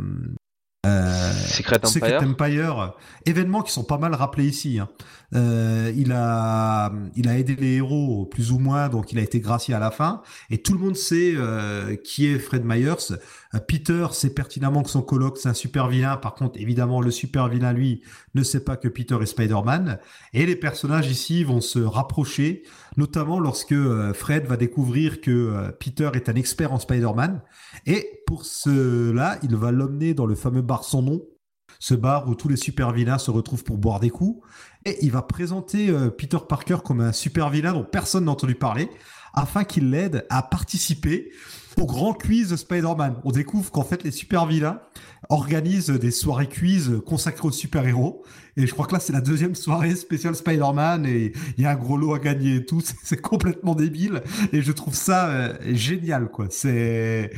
[1.46, 2.22] Secret Empire.
[2.22, 4.78] Empire, événements qui sont pas mal rappelés ici.
[4.78, 4.88] Hein.
[5.34, 9.40] Euh, il a, il a aidé les héros plus ou moins, donc il a été
[9.40, 10.22] gracié à la fin.
[10.50, 13.12] Et tout le monde sait euh, qui est Fred Myers.
[13.54, 16.16] Euh, Peter sait pertinemment que son coloc c'est un super vilain.
[16.16, 18.02] Par contre, évidemment, le super vilain lui
[18.34, 19.98] ne sait pas que Peter est Spider-Man.
[20.32, 22.62] Et les personnages ici vont se rapprocher,
[22.96, 23.74] notamment lorsque
[24.14, 27.42] Fred va découvrir que Peter est un expert en Spider-Man.
[27.86, 31.22] Et pour cela, il va l'emmener dans le fameux bar sans nom
[31.78, 34.44] ce bar où tous les super vilains se retrouvent pour boire des coups.
[34.84, 38.54] Et il va présenter euh, Peter Parker comme un super vilain dont personne n'a entendu
[38.54, 38.88] parler,
[39.34, 41.30] afin qu'il l'aide à participer
[41.78, 43.16] au grand quiz de Spider-Man.
[43.24, 44.80] On découvre qu'en fait les super vilains
[45.28, 48.24] organisent des soirées quiz consacrées aux super-héros.
[48.56, 51.70] Et je crois que là c'est la deuxième soirée spéciale Spider-Man et il y a
[51.70, 52.80] un gros lot à gagner et tout.
[53.02, 54.22] C'est complètement débile
[54.52, 56.46] et je trouve ça euh, génial quoi.
[56.50, 57.30] C'est,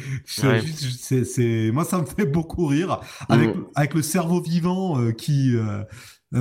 [1.73, 3.67] moi ça me fait beaucoup rire avec, mm.
[3.75, 5.83] avec le cerveau vivant euh, qui euh,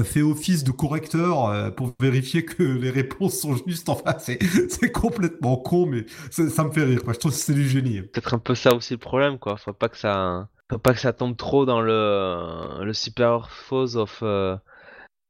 [0.04, 3.90] fait office de correcteur euh, pour vérifier que les réponses sont justes.
[3.90, 7.02] Enfin, c'est, c'est complètement con, mais ça me fait rire.
[7.08, 8.02] Je trouve que c'est du génie.
[8.02, 9.58] Peut-être un peu ça aussi le problème, quoi.
[9.58, 13.96] Faut pas que ça, faut pas que ça tombe trop dans le, le super force
[13.96, 14.58] of, euh,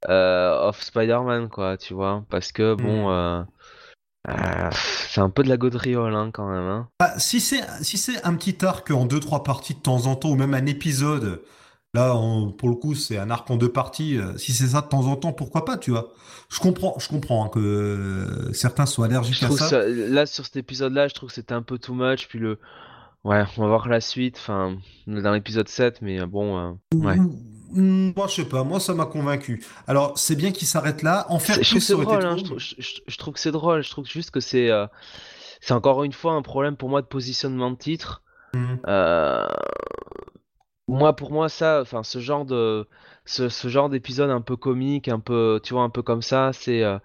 [0.08, 2.26] of Spider-Man, quoi, tu vois.
[2.30, 3.45] Parce que, bon, hmm.
[5.12, 6.68] c'est un peu de la gaudriole, hein, quand même.
[6.68, 6.89] Hein.
[6.99, 10.16] Bah, si, c'est, si c'est un petit arc en deux, trois parties de temps en
[10.16, 11.43] temps, ou même un épisode
[11.93, 12.13] Là,
[12.57, 14.17] pour le coup, c'est un arc en deux parties.
[14.17, 16.09] Euh, si c'est ça de temps en temps, pourquoi pas, tu vois?
[16.49, 19.88] Je comprends, je comprends hein, que euh, certains soient allergiques à ça.
[19.88, 22.27] Là, sur cet épisode-là, je trouve que c'était un peu too much.
[22.27, 22.59] Puis le,
[23.23, 24.38] ouais, on va voir la suite.
[24.38, 24.77] Enfin,
[25.07, 27.17] dans l'épisode 7, mais euh, bon, ouais.
[27.71, 28.63] Moi, je sais pas.
[28.63, 29.65] Moi, ça m'a convaincu.
[29.88, 31.25] Alors, c'est bien qu'il s'arrête là.
[31.29, 33.81] En fait, je, trouve drôle, hein, je, trouve, que c'est drôle.
[33.81, 34.69] Je trouve juste que c'est,
[35.61, 38.23] c'est encore une fois un problème pour moi de positionnement de titre.
[38.53, 38.75] Mmh.
[38.88, 39.47] Euh
[40.88, 42.88] moi, pour moi, ça, enfin, ce genre de,
[43.25, 46.83] ce, genre d'épisode un peu comique, un peu, tu vois, un peu comme ça, c'est,
[46.83, 46.97] euh,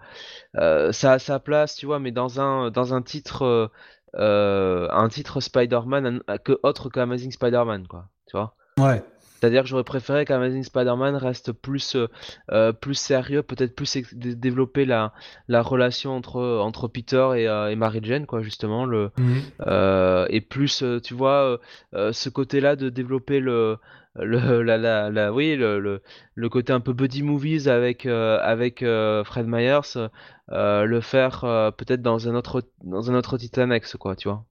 [0.57, 3.71] euh, ça a sa place, tu vois, mais dans un, dans un titre,
[4.15, 8.55] euh, un titre Spider-Man que autre que Amazing Spider-Man, quoi, tu vois?
[8.79, 9.03] Ouais.
[9.43, 12.07] C'est-à-dire que j'aurais préféré qu'Amazing Spider-Man reste plus, euh,
[12.53, 15.11] euh, plus sérieux, peut-être plus développer la,
[15.49, 18.85] la relation entre, entre Peter et, euh, et Mary Jane, quoi, justement.
[18.85, 20.27] Le, mhm.
[20.29, 21.59] et plus, tu vois,
[21.91, 23.79] ce côté-là de développer le,
[24.15, 26.01] le, la, la, la, oui, le,
[26.35, 30.07] le, côté un peu buddy movies avec, avec Fred Myers,
[30.47, 31.41] le faire
[31.77, 34.45] peut-être dans un autre dans un autre Titanex, quoi, tu vois.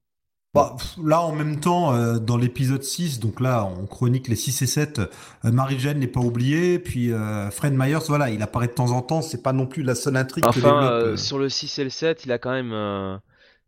[0.55, 4.61] Bah, là, en même temps, euh, dans l'épisode 6, donc là, on chronique les 6
[4.61, 5.07] et 7, euh,
[5.45, 9.23] Marie-Jeanne n'est pas oubliée, puis euh, Fred Myers, voilà, il apparaît de temps en temps,
[9.23, 11.91] c'est pas non plus la seule intrigue enfin, que développe, sur le 6 et le
[11.91, 13.21] 7, il a quand même,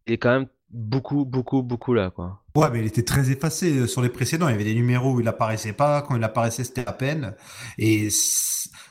[0.06, 2.42] il est quand même beaucoup, beaucoup, beaucoup là, quoi.
[2.54, 4.48] Ouais, mais il était très effacé sur les précédents.
[4.48, 6.02] Il y avait des numéros où il apparaissait pas.
[6.02, 7.34] Quand il apparaissait, c'était à peine.
[7.78, 8.10] Et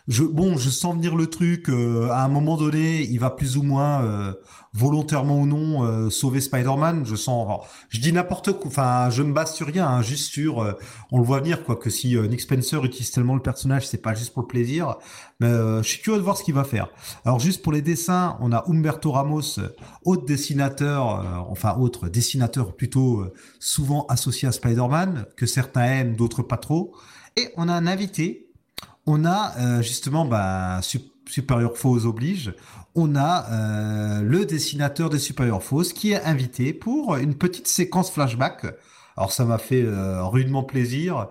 [0.08, 1.70] je, bon, je sens venir le truc.
[1.70, 4.34] à un moment donné, il va plus ou moins
[4.74, 7.06] volontairement ou non euh, sauver Spider-Man.
[7.06, 8.68] Je sens, je dis n'importe quoi.
[8.68, 10.62] Enfin, je me base sur rien, hein, juste sur.
[10.62, 10.74] Euh,
[11.12, 14.02] on le voit venir quoi que si euh, Nick Spencer utilise tellement le personnage, c'est
[14.02, 14.96] pas juste pour le plaisir.
[15.40, 16.88] Mais je suis curieux de voir ce qu'il va faire.
[17.26, 19.60] Alors juste pour les dessins, on a Humberto Ramos,
[20.06, 23.26] autre dessinateur, enfin autre dessinateur plutôt
[23.60, 26.96] souvent associé à Spider-Man, que certains aiment, d'autres pas trop.
[27.36, 28.43] Et on a un invité.
[29.06, 32.54] On a justement bah, Superior Foes oblige
[32.96, 38.12] on a euh, le dessinateur des Superior Force qui est invité pour une petite séquence
[38.12, 38.66] flashback.
[39.18, 41.30] Alors ça m'a fait euh, rudement plaisir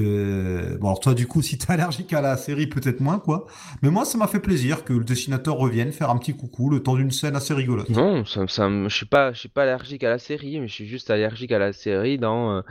[0.00, 3.46] bon alors toi du coup si t'es allergique à la série peut-être moins quoi.
[3.82, 6.82] Mais moi ça m'a fait plaisir que le dessinateur revienne faire un petit coucou le
[6.82, 7.88] temps d'une scène assez rigolote.
[7.90, 10.74] Non ça, ça je suis pas je suis pas allergique à la série mais je
[10.74, 12.62] suis juste allergique à la série dans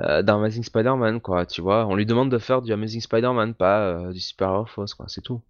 [0.00, 1.86] euh, dans Amazing Spider-Man quoi tu vois.
[1.86, 5.42] On lui demande de faire du Amazing Spider-Man pas du Superior Force quoi c'est tout.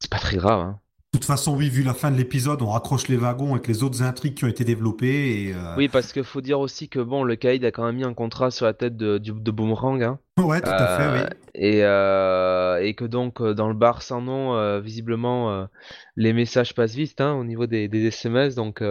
[0.00, 0.80] C'est pas très grave hein.
[1.16, 3.82] De toute façon, oui, vu la fin de l'épisode, on raccroche les wagons avec les
[3.82, 5.44] autres intrigues qui ont été développées.
[5.44, 7.96] Et, euh, Oui, parce qu'il faut dire aussi que bon, le Kaïd a quand même
[7.96, 10.02] mis un contrat sur la tête de, de, Boomerang.
[10.02, 10.18] Hein.
[10.38, 11.20] Ouais, tout à fait, oui.
[11.20, 15.66] Euh, et, euh, et que donc, dans le bar sans nom, visiblement,
[16.16, 18.54] les messages passent vite hein, au niveau des, des SMS.
[18.54, 18.84] Donc,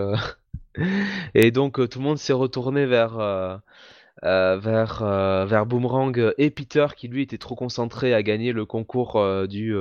[1.35, 3.19] et donc, tout le monde s'est retourné vers.
[4.23, 9.75] vers, vers Boomerang et Peter qui lui était trop concentré à gagner le concours du,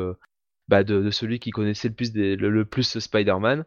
[0.68, 3.64] bah, de, celui qui connaissait le plus, le, plus Spider-Man.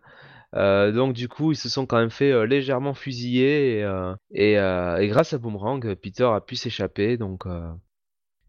[0.56, 4.98] Euh, donc du coup, ils se sont quand même fait euh, légèrement fusiller et, euh,
[4.98, 7.18] et, grâce à Boomerang, Peter a pu s'échapper.
[7.18, 7.46] Donc,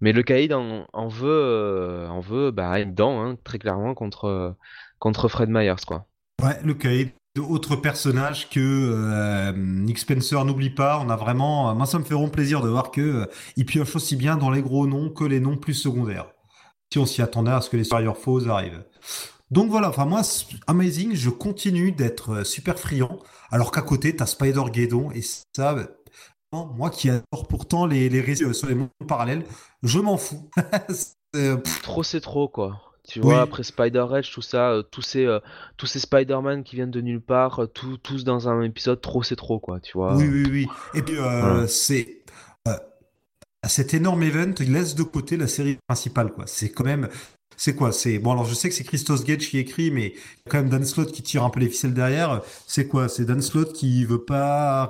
[0.01, 4.57] mais le Kaïd en, veut, en veut bah, dent, hein, très clairement contre
[4.99, 6.07] contre Fred Myers, quoi.
[6.43, 11.01] Ouais, le Kaïd d'autres personnages que Nick Spencer n'oublie pas.
[11.05, 14.37] On a vraiment, moi ça me fait plaisir de voir que il pioche aussi bien
[14.37, 16.27] dans les gros noms que les noms plus secondaires.
[16.93, 18.85] Si on s'y attendait à ce que les supérieurs faux arrivent.
[19.51, 20.23] Donc voilà, enfin moi,
[20.67, 23.19] Amazing, je continue d'être super friand,
[23.51, 25.23] alors qu'à côté, t'as Spider-Geddon, et
[25.55, 25.77] ça,
[26.53, 29.45] moi qui adore pourtant les, les récits sur les mondes parallèles,
[29.83, 30.51] je m'en fous.
[31.83, 32.89] trop c'est trop, quoi.
[33.09, 35.41] Tu vois, après Spider-Edge, tout ça, euh, tous ces, euh,
[35.79, 39.35] tous ces Spider-Man qui viennent de nulle part, euh, tous dans un épisode, trop c'est
[39.35, 40.15] trop, quoi, tu vois.
[40.15, 40.69] Oui, oui, oui.
[40.93, 41.17] Et puis,
[41.69, 42.18] c'est.
[43.67, 46.45] Cet énorme event, il laisse de côté la série principale, quoi.
[46.47, 47.09] C'est quand même
[47.59, 47.91] c'est quoi?
[47.91, 50.15] C'est bon alors je sais que c'est Christos Gage qui écrit, mais
[50.49, 52.41] quand même Dan Slott qui tire un peu les ficelles derrière.
[52.69, 53.09] C'est quoi?
[53.09, 54.89] C'est Dan Slott qui veut pas,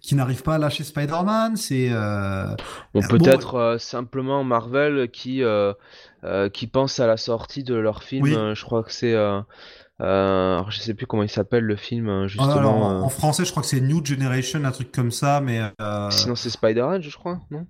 [0.00, 1.56] qui n'arrive pas à lâcher Spider-Man?
[1.56, 2.54] C'est euh...
[2.92, 5.72] peut-être euh, simplement Marvel qui euh,
[6.22, 8.54] euh, qui pense à la sortie de leur film.
[8.54, 9.40] je crois que c'est euh,
[9.98, 13.04] alors je sais plus comment il s'appelle le film ah, justement.
[13.04, 15.60] en français, je crois que c'est New Generation, un truc comme ça, mais.
[16.10, 17.66] Sinon c'est Spider-Man, je crois, non?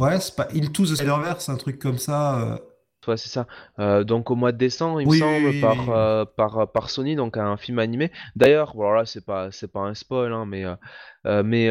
[0.00, 2.58] Ouais, c'est pas Into the Spider-Verse, un truc comme ça.
[3.06, 3.46] Ouais, c'est ça.
[3.78, 7.16] Euh, donc au mois de décembre, il me semble, par, euh, par, euh, par Sony,
[7.16, 8.10] donc un film animé.
[8.36, 10.64] D'ailleurs, bon, là, c'est pas, c'est pas un spoil, hein, mais,
[11.42, 11.70] mais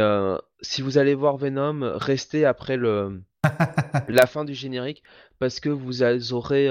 [0.62, 3.22] si vous allez voir Venom, restez après le,
[4.08, 5.04] la fin du générique,
[5.40, 6.04] parce que vous
[6.34, 6.70] aurez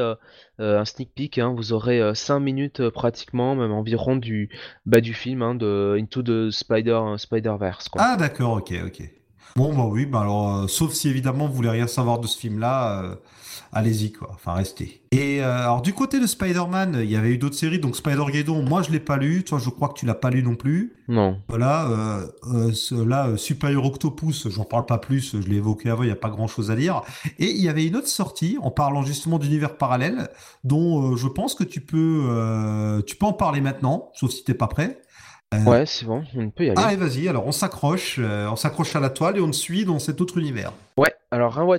[0.58, 4.50] un sneak peek, hein, vous aurez 5 minutes pratiquement, même environ du,
[4.86, 7.88] bah, du film, hein, de Into the Spider, Spider-Verse.
[7.98, 9.02] Ah d'accord, ok, ok.
[9.56, 13.18] Bon, bah oui, bah alors, sauf si évidemment vous voulez rien savoir de ce film-là
[13.72, 15.00] allez-y quoi, enfin restez.
[15.10, 18.62] Et euh, alors du côté de Spider-Man, il y avait eu d'autres séries, donc Spider-Geddon,
[18.62, 20.94] moi je l'ai pas lu, toi je crois que tu l'as pas lu non plus.
[21.08, 21.40] Non.
[21.48, 26.10] Voilà, euh, euh, là Superior Octopus, j'en parle pas plus, je l'ai évoqué avant, il
[26.10, 27.02] y a pas grand-chose à dire.
[27.38, 30.28] Et il y avait une autre sortie en parlant justement d'univers parallèle,
[30.64, 34.68] dont je pense que tu peux, tu peux en parler maintenant, sauf si t'es pas
[34.68, 35.00] prêt.
[35.66, 36.80] Ouais, c'est bon, on peut y aller.
[36.82, 39.98] Allez, vas-y, alors on s'accroche, on s'accroche à la toile et on te suit dans
[39.98, 40.72] cet autre univers.
[40.96, 41.78] Ouais, alors un What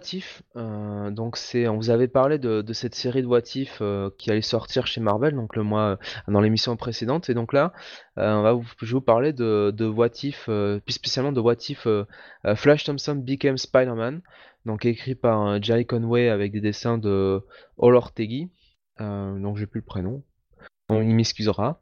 [0.55, 3.41] euh, donc c'est, on vous avait parlé de, cette série de What
[3.81, 7.71] euh, qui allait sortir chez Marvel, donc le mois dans l'émission précédente, et donc là,
[8.17, 11.57] euh, on va vous, je vais vous parler de, de plus spécialement de What
[12.55, 14.23] Flash Thompson Became Spider-Man,
[14.65, 17.45] donc écrit par Jerry Conway avec des dessins de
[17.77, 18.49] Ol Ortegui,
[18.99, 20.23] donc j'ai plus le prénom,
[21.01, 21.79] il m'excusera.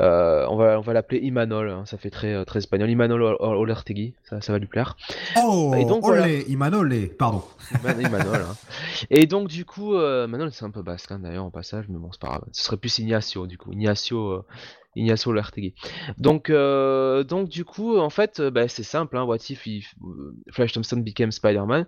[0.00, 2.88] Euh, on va, on va l'appeler Imanol, hein, ça fait très, euh, très espagnol.
[2.90, 4.96] Imanol Olertegui, ça, ça va lui plaire.
[5.42, 6.04] Oh, et donc,
[6.48, 7.42] Imanol, pardon.
[7.84, 8.36] Imanol.
[8.36, 8.56] Hein.
[9.10, 11.98] Et donc, du coup, euh, Imanol, c'est un peu basque hein, d'ailleurs en passage, mais
[11.98, 12.44] bon, c'est pas grave.
[12.52, 13.72] Ce serait plus Ignacio, du coup.
[13.72, 14.30] Ignacio.
[14.30, 14.44] Euh,
[14.94, 15.72] Ignacio Olertegui.
[16.18, 19.16] Donc, donc, du coup, en fait, bah, c'est simple.
[19.16, 19.66] What if
[20.50, 21.86] Flash Thompson became Spider-Man?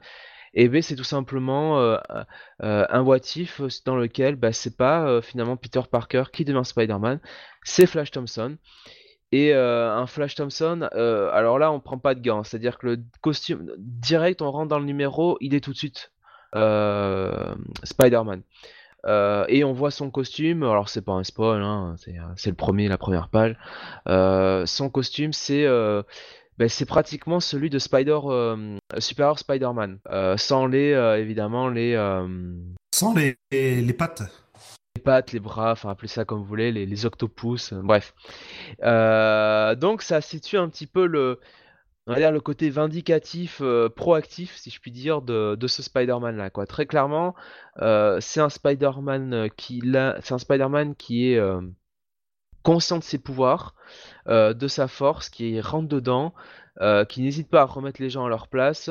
[0.54, 1.96] Et B c'est tout simplement euh,
[2.62, 6.64] euh, un what if dans lequel bah, c'est pas euh, finalement Peter Parker qui devient
[6.64, 7.20] Spider-Man,
[7.64, 8.56] c'est Flash Thompson.
[9.32, 13.72] Et un Flash Thompson, alors là on prend pas de gants, c'est-à-dire que le costume
[13.78, 16.12] direct, on rentre dans le numéro, il est tout de suite
[17.82, 18.42] Spider-Man.
[19.48, 21.96] et on voit son costume, alors c'est pas un spoil, hein,
[22.36, 23.56] c'est le premier, la première page.
[24.68, 25.66] son costume, c'est
[26.58, 31.94] ben, c'est pratiquement celui de Spider euh, Superior Spider-Man, euh, sans les euh, évidemment les
[32.94, 34.22] sans les, les, pattes.
[34.94, 38.14] Les pattes, les bras, enfin appelez ça comme vous voulez, les, les octopus, bref.
[38.80, 41.40] donc ça situe un petit peu le
[42.06, 43.62] on va dire le côté vindicatif,
[43.96, 46.50] proactif, si je puis dire, de, de ce Spider-Man là.
[46.50, 46.66] Quoi.
[46.66, 47.34] Très clairement,
[47.80, 49.82] c'est un Spider-Man qui,
[50.22, 51.40] c'est un Spider-Man qui est
[52.64, 53.76] conscient de ses pouvoirs,
[54.26, 56.34] euh, de sa force, qui rentre dedans,
[56.80, 58.90] euh, qui n'hésite pas à remettre les gens à leur place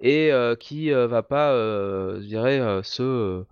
[0.00, 3.44] et euh, qui va pas, je dirais, se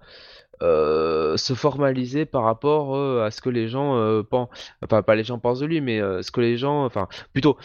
[0.60, 4.48] se formaliser par rapport à ce que les gens pensent,
[4.84, 7.56] enfin pas les gens pensent de lui, mais ce que les gens, enfin plutôt,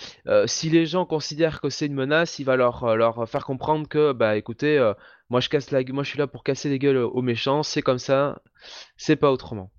[0.48, 4.14] si les gens considèrent que c'est une menace, il va leur leur faire comprendre que
[4.14, 4.80] bah écoutez,
[5.30, 7.84] moi je casse la, moi je suis là pour casser les gueules aux méchants, c'est
[7.84, 8.42] comme ça,
[8.98, 9.70] c'est pas autrement.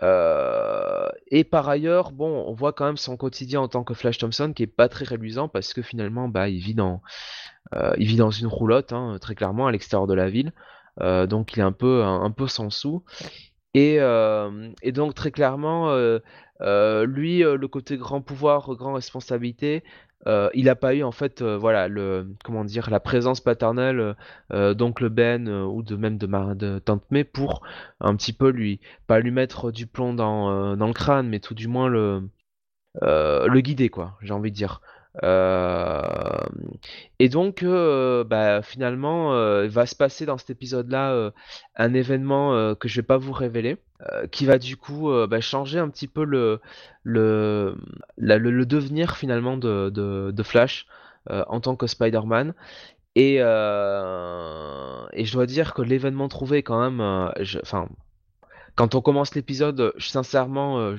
[0.00, 4.18] Euh, et par ailleurs, bon, on voit quand même son quotidien en tant que Flash
[4.18, 7.02] Thompson qui est pas très réluisant parce que finalement, bah, il vit dans,
[7.74, 10.52] euh, une roulotte, hein, très clairement, à l'extérieur de la ville.
[11.00, 13.04] Euh, donc il est un peu, un, peu sans sous.
[13.74, 13.96] Et,
[14.82, 15.94] et donc très clairement,
[16.60, 19.82] lui, le côté grand pouvoir, grand responsabilité,
[20.26, 21.88] euh, il n'a pas eu en fait euh, voilà
[22.44, 24.14] comment dire la présence paternelle
[24.52, 27.62] euh, d'oncle Ben ou de même de, ma, de tante May pour
[28.00, 31.54] un petit peu lui pas lui mettre du plomb dans, dans le crâne mais tout
[31.54, 32.28] du moins le
[33.00, 34.80] le guider quoi j'ai envie de dire
[37.18, 41.32] et donc bah, finalement il va se passer dans cet épisode là
[41.76, 43.76] un événement que je vais pas vous révéler
[44.30, 46.60] qui va du coup bah, changer un petit peu le,
[47.02, 47.76] le,
[48.16, 50.86] le, devenir finalement de, de, Flash
[51.28, 52.54] en tant que Spider-Man.
[53.14, 53.40] Et, et
[55.24, 57.30] je dois dire que l'événement trouvé quand même,
[58.74, 60.94] quand on commence l'épisode, sincèrement,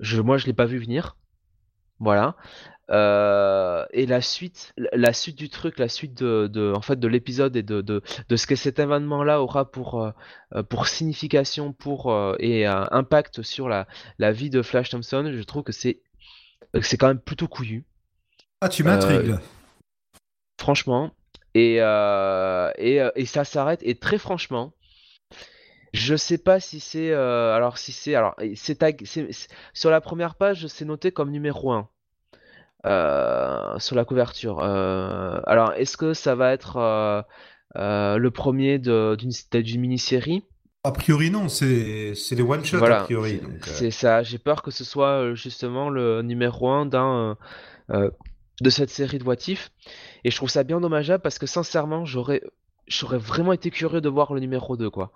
[0.00, 1.16] je, moi je l'ai pas vu venir.
[2.04, 2.36] Voilà.
[2.90, 7.56] Euh, et la suite, la suite du truc, la suite de, en fait, de l'épisode
[7.56, 8.02] et de, de,
[8.36, 10.02] ce que cet événement-là aura pour,
[10.54, 13.86] euh, pour signification pour, euh, et impact sur la,
[14.18, 16.02] la vie de Flash Thompson, je trouve que c'est,
[16.82, 17.84] c'est quand même plutôt couillu.
[18.60, 19.36] Ah, tu m'intrigues.
[20.60, 21.12] franchement.
[21.54, 23.80] Et, et, et, ça s'arrête.
[23.82, 24.72] Et très franchement,
[25.92, 27.12] je sais pas si c'est.
[27.12, 28.14] alors, si c'est.
[28.14, 31.88] Alors, c'est, sur la première page, c'est noté comme numéro 1.
[32.86, 34.60] Euh, sur la couverture.
[34.62, 36.76] Euh, alors, est-ce que ça va être
[37.76, 40.44] euh, le premier d'une mini-série?
[40.86, 43.40] A priori, non, c'est les one-shots a priori.
[43.62, 47.38] C'est ça, j'ai peur que ce soit justement le numéro 1 d'un
[48.60, 49.36] de cette série de What
[50.24, 52.42] Et je trouve ça bien dommageable parce que sincèrement, j'aurais
[52.86, 55.10] j'aurais vraiment été curieux de voir le numéro 2, quoi.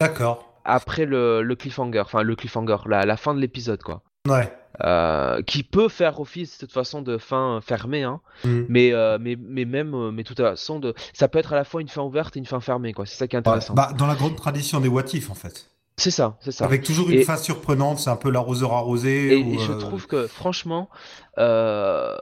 [0.00, 0.60] D'accord.
[0.66, 4.02] Après le, le cliffhanger, enfin le cliffhanger, la, la fin de l'épisode, quoi.
[4.26, 4.52] Ouais.
[4.84, 8.20] Euh, qui peut faire office de toute façon de fin fermée, hein.
[8.44, 8.60] Mm.
[8.68, 10.92] mais, euh, mais, mais même, euh, mais toute façon, de...
[11.14, 13.06] ça peut être à la fois une fin ouverte et une fin fermée, quoi.
[13.06, 13.72] C'est ça qui est intéressant.
[13.72, 15.70] Bah, dans la grande tradition des What en fait.
[15.96, 16.66] C'est ça, c'est ça.
[16.66, 19.38] Avec toujours une fin surprenante, c'est un peu l'arroseur arrosé.
[19.38, 20.90] Et, je trouve que, franchement,
[21.38, 22.18] ce,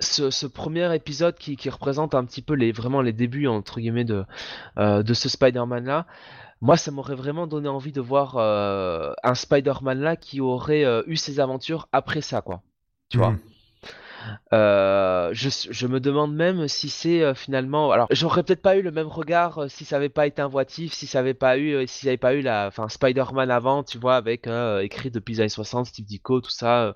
[0.00, 4.04] ce, premier épisode qui, qui, représente un petit peu les, vraiment les débuts, entre guillemets,
[4.04, 4.26] de,
[4.76, 6.04] de ce Spider-Man-là,
[6.60, 11.02] moi, ça m'aurait vraiment donné envie de voir euh, un Spider-Man là qui aurait euh,
[11.06, 12.62] eu ses aventures après ça, quoi.
[13.08, 13.30] Tu vois?
[13.30, 13.38] Hmm.
[14.52, 17.92] Euh, je, me demande même si c'est finalement.
[17.92, 20.92] Alors, j'aurais peut-être pas eu le même regard si ça avait pas été un voitif,
[20.92, 23.96] si ça avait pas eu, si ça avait pas eu la, enfin, Spider-Man avant, tu
[23.96, 24.48] vois, avec
[24.82, 26.94] écrit depuis les années 60, Steve Ditko, tout ça,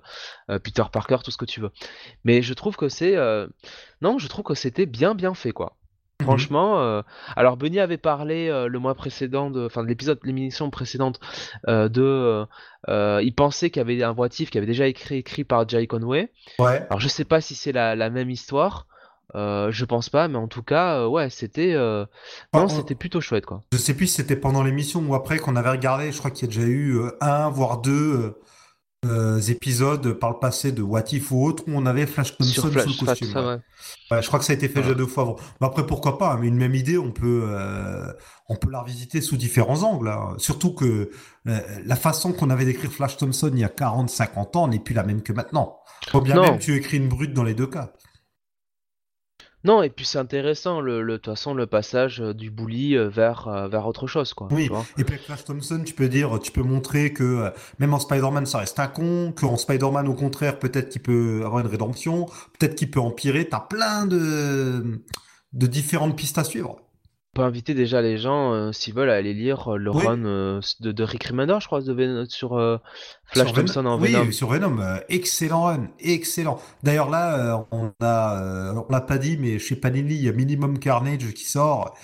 [0.63, 1.71] Peter Parker, tout ce que tu veux.
[2.23, 3.15] Mais je trouve que c'est,
[4.01, 5.77] non, je trouve que c'était bien, bien fait, quoi.
[6.23, 6.29] Mhm.
[6.29, 7.01] Franchement, euh,
[7.35, 11.19] alors Benny avait parlé euh, le mois précédent, de, enfin de l'épisode, l'émission précédente,
[11.67, 12.45] euh, de,
[13.21, 16.31] il pensait qu'il y avait un voitif qui avait déjà écrit écrit par Jay Conway.
[16.59, 16.85] Ouais.
[16.89, 18.87] Alors je sais pas si c'est la, même histoire,
[19.35, 21.75] je pense pas, mais en tout cas, ouais, c'était,
[22.53, 23.61] non, c'était plutôt chouette quoi.
[23.71, 26.11] Je sais plus si c'était pendant l'émission ou après qu'on avait regardé.
[26.11, 28.35] Je crois qu'il y a déjà eu un voire deux
[29.05, 32.61] euh, épisodes par le passé de What If ou autre où on avait Flash Thompson
[32.61, 33.35] sous le costume.
[33.35, 34.21] ouais.
[34.21, 35.35] je crois que ça a été fait déjà deux fois avant.
[35.61, 38.11] Mais après, pourquoi pas hein, Mais une même idée, on peut, euh,
[38.49, 40.07] on peut la revisiter sous différents angles.
[40.07, 40.35] Hein.
[40.37, 41.11] Surtout que
[41.47, 44.93] euh, la façon qu'on avait d'écrire Flash Thompson il y a 40-50 ans n'est plus
[44.93, 45.79] la même que maintenant.
[46.09, 47.93] Faut bien même tu écris une brute dans les deux cas.
[49.65, 52.97] Non, et puis c'est intéressant, le, le, de toute façon, le passage euh, du bully
[52.97, 54.49] euh, vers, euh, vers autre chose, quoi.
[54.51, 57.99] Oui, et puis avec Flash Thompson, tu peux dire, tu peux montrer que même en
[57.99, 62.25] Spider-Man, ça reste un con, qu'en Spider-Man, au contraire, peut-être qu'il peut avoir une rédemption,
[62.59, 65.01] peut-être qu'il peut empirer, t'as plein de,
[65.53, 66.77] de différentes pistes à suivre
[67.33, 70.61] peut inviter déjà les gens, euh, s'ils veulent, à aller lire euh, le run euh,
[70.79, 72.79] de, de, Rick Remender, je crois, de sur
[73.25, 74.21] Flash Thompson en Venom.
[74.21, 74.77] Oui, sur Venom,
[75.09, 76.59] excellent run, excellent.
[76.83, 80.79] D'ailleurs là, on a, on l'a pas dit, mais chez Panini, il y a Minimum
[80.79, 81.95] Carnage qui sort,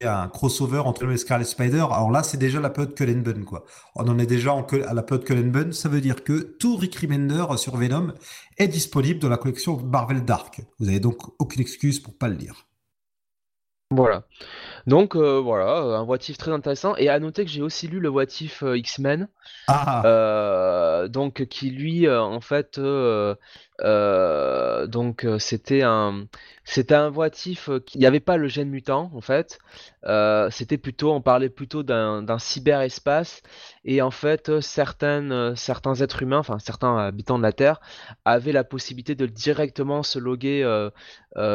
[0.00, 1.86] y a un crossover entre le Scarlet Spider.
[1.90, 3.64] Alors là, c'est déjà la période Cullen Bunn, quoi.
[3.96, 5.72] On en est déjà en, à la période Cullen Bunn.
[5.72, 8.12] Ça veut dire que tout Rick Remender sur Venom
[8.58, 10.60] est disponible dans la collection Marvel Dark.
[10.78, 12.67] Vous avez donc aucune excuse pour pas le lire.
[13.90, 14.24] Voilà.
[14.88, 16.96] Donc euh, voilà, un What très intéressant.
[16.96, 18.24] Et à noter que j'ai aussi lu le What
[18.62, 19.28] euh, X-Men.
[19.66, 20.02] Ah.
[20.06, 22.80] Euh, donc qui lui, en fait,
[24.88, 26.24] donc c'était un,
[26.64, 29.58] c'était un voitif qui n'y avait pas le gène mutant en fait.
[30.50, 33.42] c'était plutôt, on parlait plutôt d'un cyberespace
[33.84, 37.80] et en fait certaines, certains êtres humains, enfin certains habitants de la Terre,
[38.24, 40.62] avaient la possibilité de directement se loguer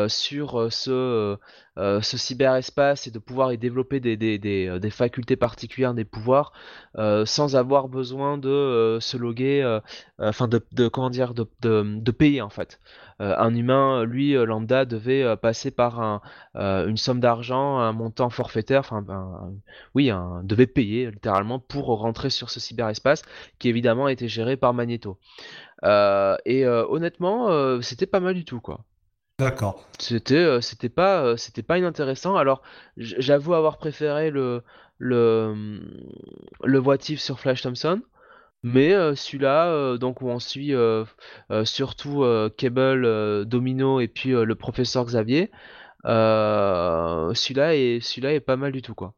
[0.07, 1.37] sur ce
[1.75, 6.05] ce cyberespace et de pouvoir y développer des, des, des, euh, des facultés particulières, des
[6.05, 6.53] pouvoirs,
[6.97, 9.79] euh, sans avoir besoin de se loguer,
[10.19, 12.79] enfin de, comment dire, de, de, payer en fait.
[13.19, 16.21] un humain, lui, lambda, devait passer par un,
[16.55, 19.03] une somme d'argent, un montant forfaitaire, enfin,
[19.95, 23.23] oui, un, devait payer littéralement pour rentrer sur ce cyberespace
[23.59, 25.17] qui évidemment était géré par Magneto.
[25.83, 28.83] et honnêtement, c'était pas mal du tout, quoi.
[29.39, 29.83] D'accord.
[29.97, 32.35] C'était euh, c'était pas euh, c'était pas inintéressant.
[32.35, 32.61] Alors
[32.97, 34.63] j'avoue avoir préféré le
[34.99, 35.81] le
[36.63, 38.01] le voitif sur Flash Thompson,
[38.61, 40.73] mais euh, celui-là donc où on suit
[41.63, 42.23] surtout
[42.57, 45.49] Cable, Domino et puis le professeur Xavier,
[46.05, 49.15] celui-là est celui-là est pas mal du tout quoi.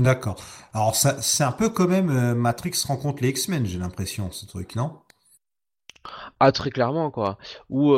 [0.00, 0.36] D'accord.
[0.72, 4.76] Alors ça, c'est un peu quand même Matrix rencontre les X-Men, j'ai l'impression, ce truc,
[4.76, 5.00] non?
[6.38, 7.36] Ah, très clairement, quoi.
[7.68, 7.96] Ou,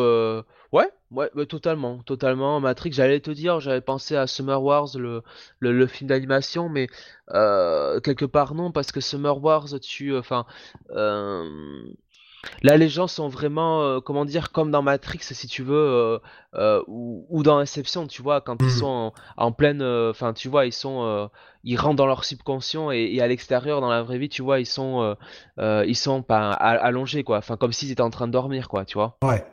[1.10, 2.60] ouais, ouais, ouais, totalement, totalement.
[2.60, 5.22] Matrix, j'allais te dire, j'avais pensé à Summer Wars, le,
[5.58, 6.88] le, le film d'animation, mais
[7.32, 10.46] euh, quelque part non, parce que Summer Wars, tu, enfin,
[10.90, 11.82] euh,
[12.62, 16.18] Là, les gens sont vraiment, euh, comment dire, comme dans Matrix, si tu veux,
[16.86, 18.78] ou, ou dans Inception, tu vois, quand ils Hmm.
[18.78, 21.28] sont en, en pleine, enfin, tu vois, ils sont,
[21.64, 24.58] ils rentrent dans leur subconscient et, et à l'extérieur, dans la vraie vie, tu vois,
[24.58, 25.16] ils sont,
[25.58, 28.94] ils sont pas allongés, quoi, enfin, comme s'ils étaient en train de dormir, quoi, tu
[28.94, 29.44] vois, Ouais.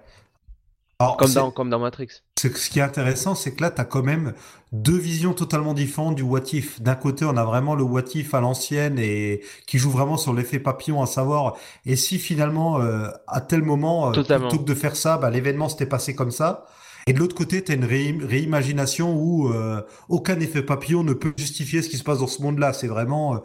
[0.99, 2.07] Alors, comme dans, c'est, comme dans Matrix.
[2.39, 4.33] ce qui est intéressant, c'est que là, tu as quand même
[4.71, 6.81] deux visions totalement différentes du what if.
[6.81, 10.33] D'un côté, on a vraiment le what if à l'ancienne et qui joue vraiment sur
[10.33, 14.11] l'effet papillon, à savoir, et si finalement, euh, à tel moment, euh,
[14.49, 16.65] plutôt que de faire ça, bah, l'événement s'était passé comme ça.
[17.05, 21.13] Et de l'autre côté, tu as une ré- réimagination où euh, aucun effet papillon ne
[21.13, 22.73] peut justifier ce qui se passe dans ce monde-là.
[22.73, 23.39] C'est vraiment, euh,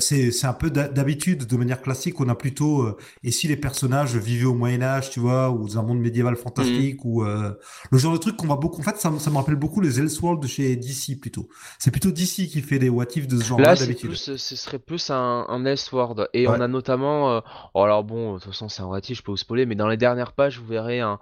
[0.00, 3.46] c'est, c'est un peu d'ha- d'habitude, de manière classique, on a plutôt, euh, et si
[3.46, 6.84] les personnages vivaient au Moyen Âge, tu vois, ou dans un monde médiéval Mhm.
[6.84, 7.52] fantastique, ou euh,
[7.92, 8.80] le genre de truc qu'on va beaucoup.
[8.80, 11.48] En fait, ça, me- ça me rappelle beaucoup les Elseworlds de chez DC plutôt.
[11.78, 14.14] C'est plutôt DC qui fait des what if de ce Là, genre-là d'habitude.
[14.36, 16.28] ce serait plus un, un Elseworld.
[16.32, 17.40] Et on a notamment, euh,
[17.74, 19.88] oh, alors bon, de toute façon, c'est un relatif, je peux vous spoiler, mais dans
[19.88, 21.18] les dernières pages, vous verrez un,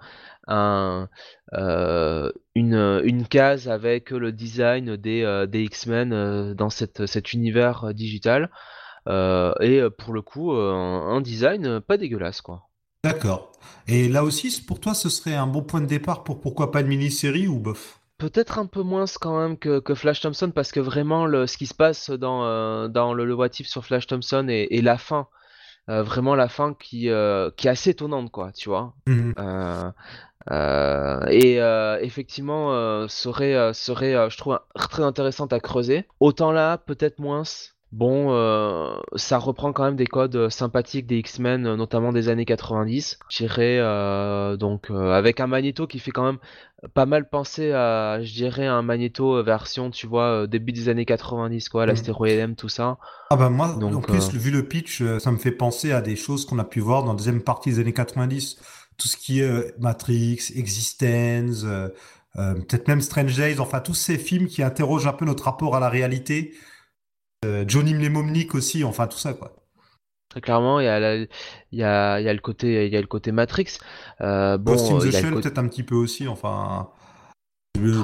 [0.47, 1.09] un,
[1.53, 7.33] euh, une, une case avec le design des, euh, des X-Men euh, dans cette, cet
[7.33, 8.49] univers digital.
[9.61, 12.67] Et pour le coup, un, un design pas dégueulasse, quoi.
[13.03, 13.51] d'accord.
[13.87, 16.81] Et là aussi, pour toi, ce serait un bon point de départ pour pourquoi pas
[16.81, 17.99] une mini-série ou bof?
[18.17, 21.55] Peut-être un peu moins quand même que, que Flash Thompson, parce que vraiment, le, ce
[21.57, 24.81] qui se passe dans, euh, dans le, le What If sur Flash Thompson et, et
[24.81, 25.27] la fin.
[25.89, 28.95] Euh, vraiment la fin qui, euh, qui est assez étonnante, quoi, tu vois.
[29.07, 29.35] Mhm.
[30.51, 36.05] Euh, et euh, effectivement, euh, serait, serait je trouve, très intéressante à creuser.
[36.19, 37.43] Autant là, peut-être moins.
[37.93, 38.27] Bon,
[39.15, 43.17] ça reprend quand même des codes sympathiques des X-Men, notamment des années 90.
[43.29, 46.39] Je dirais, euh, donc, avec un Magneto qui fait quand même
[46.93, 51.69] pas mal penser à, je dirais, un Magneto version, tu vois, début des années 90,
[51.69, 51.87] quoi, Mhm.
[51.87, 52.97] l'astéroïde M, tout ça.
[53.29, 56.01] Ah bah moi, en Donc, euh, plus, vu le pitch, ça me fait penser à
[56.01, 58.59] des choses qu'on a pu voir dans la deuxième partie des années 90.
[58.97, 61.89] Tout ce qui est euh, Matrix, Existence, euh,
[62.37, 65.75] euh, peut-être même Strange Days, enfin tous ces films qui interrogent un peu notre rapport
[65.75, 66.53] à la réalité.
[67.67, 69.55] Johnny Mnemonic aussi, enfin tout ça quoi.
[70.29, 71.27] Très clairement, il y a, la- il
[71.71, 73.77] y a, il y a le côté, il y a le côté Matrix.
[74.21, 75.43] Euh, Ghost in the Shell côté.
[75.43, 76.89] peut-être un petit peu aussi, enfin...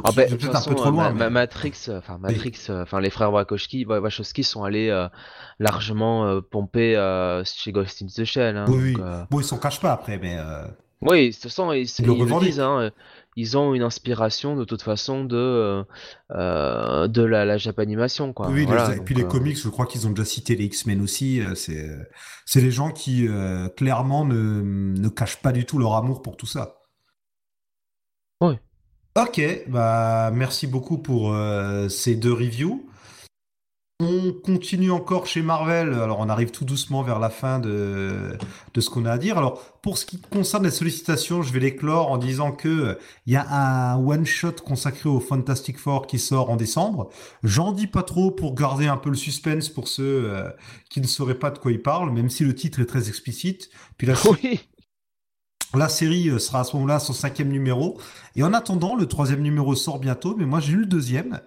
[0.03, 1.29] Ah peut-être un peu trop loin, Ma- Ma- mais...
[1.31, 5.07] Matrix, enfin Matrix, enfin les frères Wachowski, Wa- Wachowski sont allés euh,
[5.59, 6.93] largement euh, pomper
[7.43, 9.03] chez Ghost in the Shell, hein, oui, donc.
[9.03, 9.13] oui.
[9.31, 10.37] Bon, ils s'en cachent pas après, mais
[11.09, 12.59] Oui, de toute façon, ils, ils ils le disent, revendiquent.
[12.59, 12.89] hein, euh,
[13.35, 15.83] ils ont une inspiration de toute façon de euh,
[16.31, 18.47] euh, de la, la Japanimation, quoi.
[18.49, 21.01] Oui, les- et puis les euh, comics, je crois qu'ils ont déjà cité les X-Men
[21.01, 21.41] aussi.
[21.55, 21.89] C'est,
[22.45, 26.37] c'est les gens qui euh, clairement ne, ne cachent pas du tout leur amour pour
[26.37, 26.75] tout ça.
[28.41, 28.55] oui.
[29.15, 31.35] Ok, bah merci beaucoup pour
[31.89, 32.83] ces deux reviews.
[34.05, 35.93] On continue encore chez Marvel.
[35.93, 38.37] Alors, on arrive tout doucement vers la fin de,
[38.73, 39.37] de ce qu'on a à dire.
[39.37, 42.95] Alors, pour ce qui concerne les sollicitations, je vais les clore en disant que euh,
[43.27, 47.11] il y a un one-shot consacré au Fantastic Four qui sort en décembre.
[47.43, 50.49] J'en dis pas trop pour garder un peu le suspense pour ceux euh,
[50.89, 53.69] qui ne sauraient pas de quoi il parle, même si le titre est très explicite.
[53.97, 54.59] Puis la, sé- Oui.
[55.73, 57.97] la série euh, sera à ce moment-là son cinquième numéro.
[58.35, 61.39] Et en attendant, le troisième numéro sort bientôt, mais moi j'ai lu le deuxième.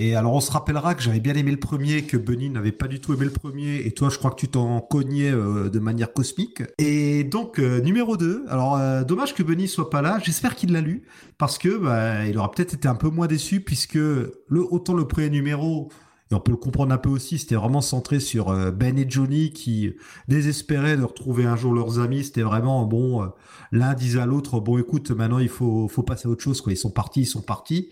[0.00, 2.88] Et alors, on se rappellera que j'avais bien aimé le premier, que Bunny n'avait pas
[2.88, 5.78] du tout aimé le premier, et toi, je crois que tu t'en cognais euh, de
[5.78, 6.64] manière cosmique.
[6.78, 10.72] Et donc, euh, numéro 2, alors euh, dommage que Bunny soit pas là, j'espère qu'il
[10.72, 11.04] l'a lu,
[11.38, 15.06] parce que bah, il aura peut-être été un peu moins déçu, puisque le, autant le
[15.06, 15.92] premier numéro,
[16.32, 19.52] et on peut le comprendre un peu aussi, c'était vraiment centré sur Ben et Johnny
[19.52, 19.94] qui
[20.26, 23.30] désespéraient de retrouver un jour leurs amis, c'était vraiment, bon,
[23.70, 26.72] l'un disait à l'autre, bon écoute, maintenant il faut, faut passer à autre chose, quoi,
[26.72, 27.90] ils sont partis, ils sont partis.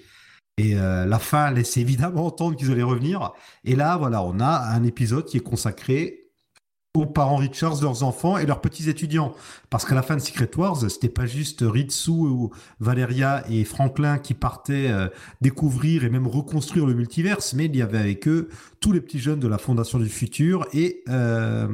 [0.58, 3.32] Et euh, la fin laisse évidemment entendre qu'ils allaient revenir.
[3.64, 6.22] Et là, voilà, on a un épisode qui est consacré
[6.94, 9.34] aux parents Richards, leurs enfants et leurs petits étudiants.
[9.70, 12.50] Parce qu'à la fin de Secret Wars, c'était pas juste Ritsu, ou
[12.80, 15.08] Valeria et Franklin qui partaient euh,
[15.40, 18.50] découvrir et même reconstruire le multiverse, mais il y avait avec eux
[18.80, 21.66] tous les petits jeunes de la Fondation du Futur et euh,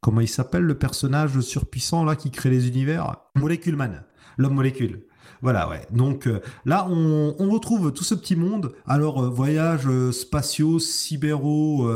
[0.00, 3.16] comment il s'appelle le personnage surpuissant là qui crée les univers?
[3.34, 4.04] Molecule Man,
[4.38, 5.02] l'homme molécule.
[5.42, 5.86] Voilà, ouais.
[5.90, 8.72] Donc euh, là, on, retrouve tout ce petit monde.
[8.86, 11.88] Alors, euh, voyages euh, spatiaux, cyberaux,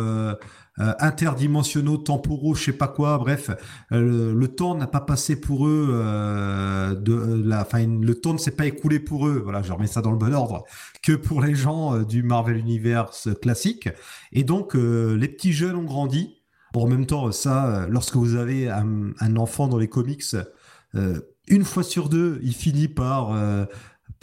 [0.77, 3.19] interdimensionnaux, temporaux, je sais pas quoi.
[3.19, 3.51] Bref,
[3.91, 6.97] le, temps n'a pas passé pour eux.
[7.01, 9.41] de la, enfin, le temps ne s'est pas écoulé pour eux.
[9.45, 10.65] Voilà, je remets ça dans le bon ordre
[11.03, 13.89] que pour les gens du Marvel Universe classique.
[14.33, 16.43] Et donc, les petits jeunes ont grandi.
[16.73, 20.25] Bon, en même temps, ça, lorsque vous avez un enfant dans les comics,
[21.49, 23.33] une fois sur deux, il finit par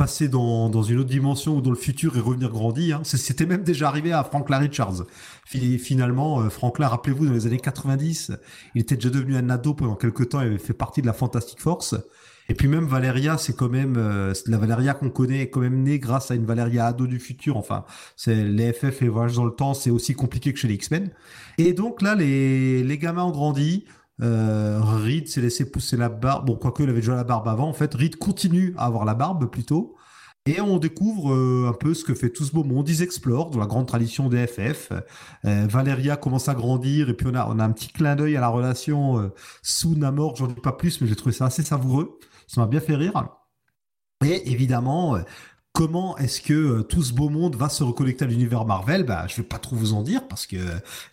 [0.01, 2.91] passer dans, une autre dimension ou dans le futur et revenir grandi.
[2.91, 3.01] Hein.
[3.03, 5.05] C'était même déjà arrivé à Franklin Richards.
[5.45, 8.31] Finalement, euh, Franklin, rappelez-vous, dans les années 90,
[8.73, 11.13] il était déjà devenu un ado pendant quelques temps, il avait fait partie de la
[11.13, 11.93] Fantastic Force.
[12.49, 15.83] Et puis même Valeria, c'est quand même euh, la Valeria qu'on connaît est quand même
[15.83, 17.55] née grâce à une Valeria ado du futur.
[17.55, 20.73] Enfin, c'est les FF et voyage dans le temps, c'est aussi compliqué que chez les
[20.73, 21.11] X-Men.
[21.59, 23.85] Et donc là, les gamins ont grandi.
[24.21, 26.47] Euh, Reed s'est laissé pousser la barbe.
[26.47, 29.15] Bon, quoique il avait déjà la barbe avant, en fait, Reed continue à avoir la
[29.15, 29.95] barbe plutôt.
[30.47, 32.89] Et on découvre euh, un peu ce que fait tout ce beau monde.
[32.89, 34.91] Ils explorent dans la grande tradition des FF.
[35.45, 38.47] Euh, Valeria commence à grandir et puis on a, un petit clin d'œil à la
[38.47, 39.29] relation euh,
[39.61, 40.35] sous Namor.
[40.37, 42.17] J'en dis pas plus, mais j'ai trouvé ça assez savoureux.
[42.47, 43.13] Ça m'a bien fait rire.
[44.25, 45.17] Et évidemment,
[45.73, 49.03] Comment est-ce que euh, tout ce beau monde va se reconnecter à l'univers Marvel?
[49.03, 50.57] Bah, Je vais pas trop vous en dire parce que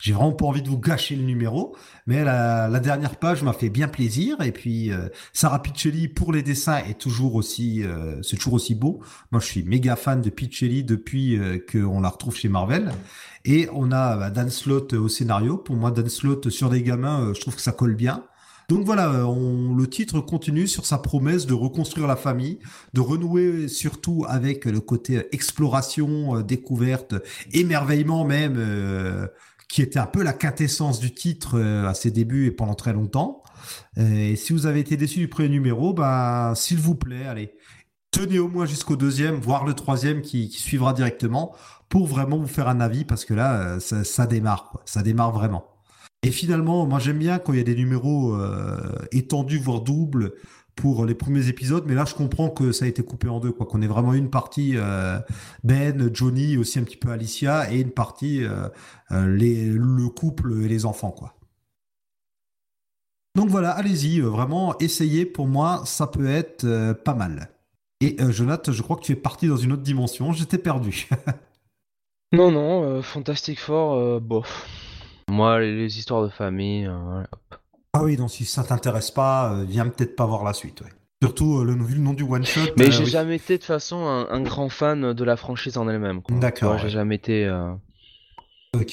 [0.01, 1.77] j'ai vraiment pas envie de vous gâcher le numéro.
[2.09, 4.41] Mais la, dernière page m'a fait bien plaisir.
[4.41, 8.75] Et puis euh, Sarah Piccelli pour les dessins est toujours aussi, euh, c'est toujours aussi
[8.75, 9.01] beau.
[9.31, 11.39] Moi, je suis méga fan de Piccelli depuis
[11.71, 12.91] qu'on la retrouve chez Marvel.
[13.45, 15.57] Et on a bah, Dan Slott au scénario.
[15.57, 18.25] Pour moi, Dan Slott sur des gamins, je trouve que ça colle bien.
[18.69, 22.59] Donc voilà, euh, le titre continue sur sa promesse de reconstruire la famille,
[22.93, 27.15] de renouer surtout avec le côté exploration, euh, découverte,
[27.55, 29.27] émerveillement même, euh,
[29.71, 33.43] qui était un peu la quintessence du titre à ses débuts et pendant très longtemps.
[33.97, 37.55] Et si vous avez été déçu du premier numéro, bah, s'il vous plaît, allez,
[38.11, 41.55] tenez au moins jusqu'au deuxième, voire le troisième qui, suivra directement,
[41.91, 45.78] pour vraiment vous faire un avis, parce que là, ça, démarre, ça démarre vraiment.
[46.23, 48.77] Et finalement, moi j'aime bien quand il y a des numéros euh,
[49.13, 50.35] étendus, voire doubles,
[50.75, 53.53] pour les premiers épisodes, mais là je comprends que ça a été coupé en deux,
[53.53, 53.67] quoi.
[53.67, 55.19] Qu'on ait vraiment une partie euh,
[55.65, 58.69] Ben, Johnny, aussi un petit peu Alicia, et une partie euh,
[59.11, 61.35] le couple et les enfants, quoi.
[63.37, 65.25] Donc voilà, allez-y, vraiment, essayez.
[65.25, 67.51] Pour moi, ça peut être pas mal.
[68.01, 70.33] Et Jonathan, je crois que tu es parti dans une autre dimension.
[70.33, 71.09] J'étais perdu.
[72.33, 74.78] non, non, Fantastic Four, bof.
[75.29, 77.23] Moi, les, histoires de famille, euh,
[77.93, 80.83] Ah oui, donc si ça t'intéresse pas, euh, viens peut-être pas voir la suite.
[81.23, 82.73] Surtout euh, le, vu le nom du one shot.
[82.79, 86.23] Mais j'ai jamais été de toute façon un, grand fan de la franchise en elle-même.
[86.31, 86.79] D'accord.
[86.79, 87.51] J'ai jamais été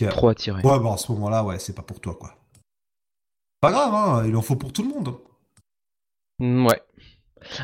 [0.10, 0.62] trop attiré.
[0.62, 2.36] Ouais, bon, à ce moment-là, ouais, c'est pas pour toi, quoi.
[3.62, 5.16] Pas grave, hein, il en faut pour tout le monde.
[6.40, 6.82] Mm, ouais.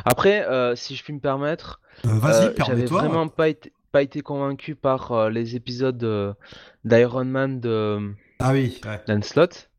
[0.05, 0.45] Après,
[0.75, 5.55] si je puis me permettre, vas-y, j'avais vraiment pas été, pas été convaincu par les
[5.57, 6.37] épisodes
[6.85, 9.69] d'Iron Man de ah oui, Dan Slott.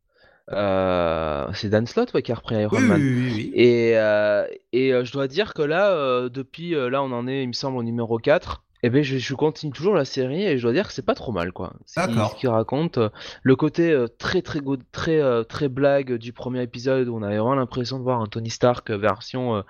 [0.51, 3.01] Euh, c'est Dan Slott qui a repris Iron Man.
[3.01, 7.27] Oui, oui, et, euh, et euh, je dois dire que là, depuis là, on en
[7.29, 8.65] est, il me semble, au numéro 4.
[8.85, 11.15] Et eh ben, je, continue toujours la série et je dois dire que c'est pas
[11.15, 11.75] trop mal, quoi.
[11.95, 12.33] D'accord.
[12.33, 12.99] Ce qu'il raconte,
[13.45, 14.59] le côté très, très,
[14.91, 18.51] très, très blague du premier épisode où on avait vraiment l'impression de voir un Tony
[18.51, 19.63] Stark version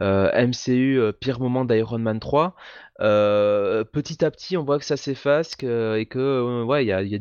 [0.00, 2.54] MCU pire moment d'Iron Man 3.
[2.98, 7.16] petit à petit, on voit que ça s'efface et que ouais, il y a, y,
[7.16, 7.18] a,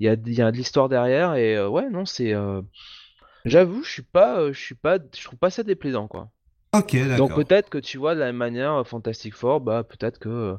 [0.00, 2.34] y, a, y a de l'histoire derrière et ouais, non, c'est.
[3.44, 6.30] J'avoue, je suis pas, je suis pas, je trouve pas ça déplaisant, quoi.
[6.74, 7.16] Ok, d'accord.
[7.16, 10.56] Donc peut-être que tu vois de la même manière Fantastic Four, bah peut-être que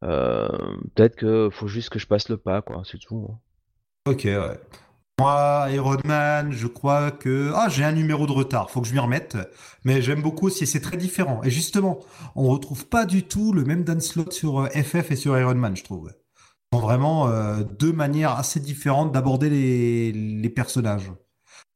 [0.00, 3.28] peut-être que faut juste que je passe le pas, quoi, c'est tout.
[3.30, 3.38] Hein.
[4.06, 4.60] Ok, ouais.
[5.18, 8.92] Moi, Iron Man, je crois que ah j'ai un numéro de retard, faut que je
[8.92, 9.38] m'y remette.
[9.84, 11.40] Mais j'aime beaucoup aussi, c'est très différent.
[11.42, 12.00] Et justement,
[12.34, 15.54] on retrouve pas du tout le même Dan Slot sur FF euh, et sur Iron
[15.54, 16.12] Man, je trouve.
[16.70, 21.10] Sont vraiment euh, deux manières assez différentes d'aborder les, les personnages.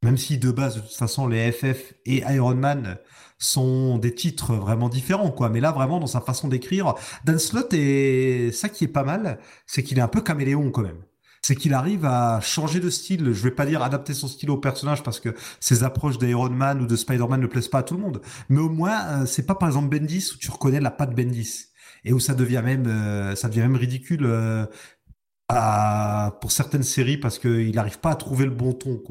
[0.02, 2.98] Même si de base, de toute façon, les FF et Iron Man
[3.38, 5.48] sont des titres vraiment différents, quoi.
[5.48, 9.38] Mais là, vraiment, dans sa façon d'écrire, Dan Slott est ça qui est pas mal,
[9.66, 11.02] c'est qu'il est un peu caméléon quand même
[11.42, 13.32] c'est qu'il arrive à changer de style.
[13.32, 16.82] Je vais pas dire adapter son style au personnage parce que ses approches d'Iron Man
[16.82, 18.20] ou de Spider-Man ne plaisent pas à tout le monde.
[18.48, 21.66] Mais au moins, euh, c'est pas par exemple Bendis où tu reconnais la patte Bendis
[22.04, 24.24] et où ça devient même, euh, ça devient même ridicule.
[24.24, 24.66] Euh,
[26.40, 29.02] pour certaines séries parce qu'il n'arrive pas à trouver le bon ton.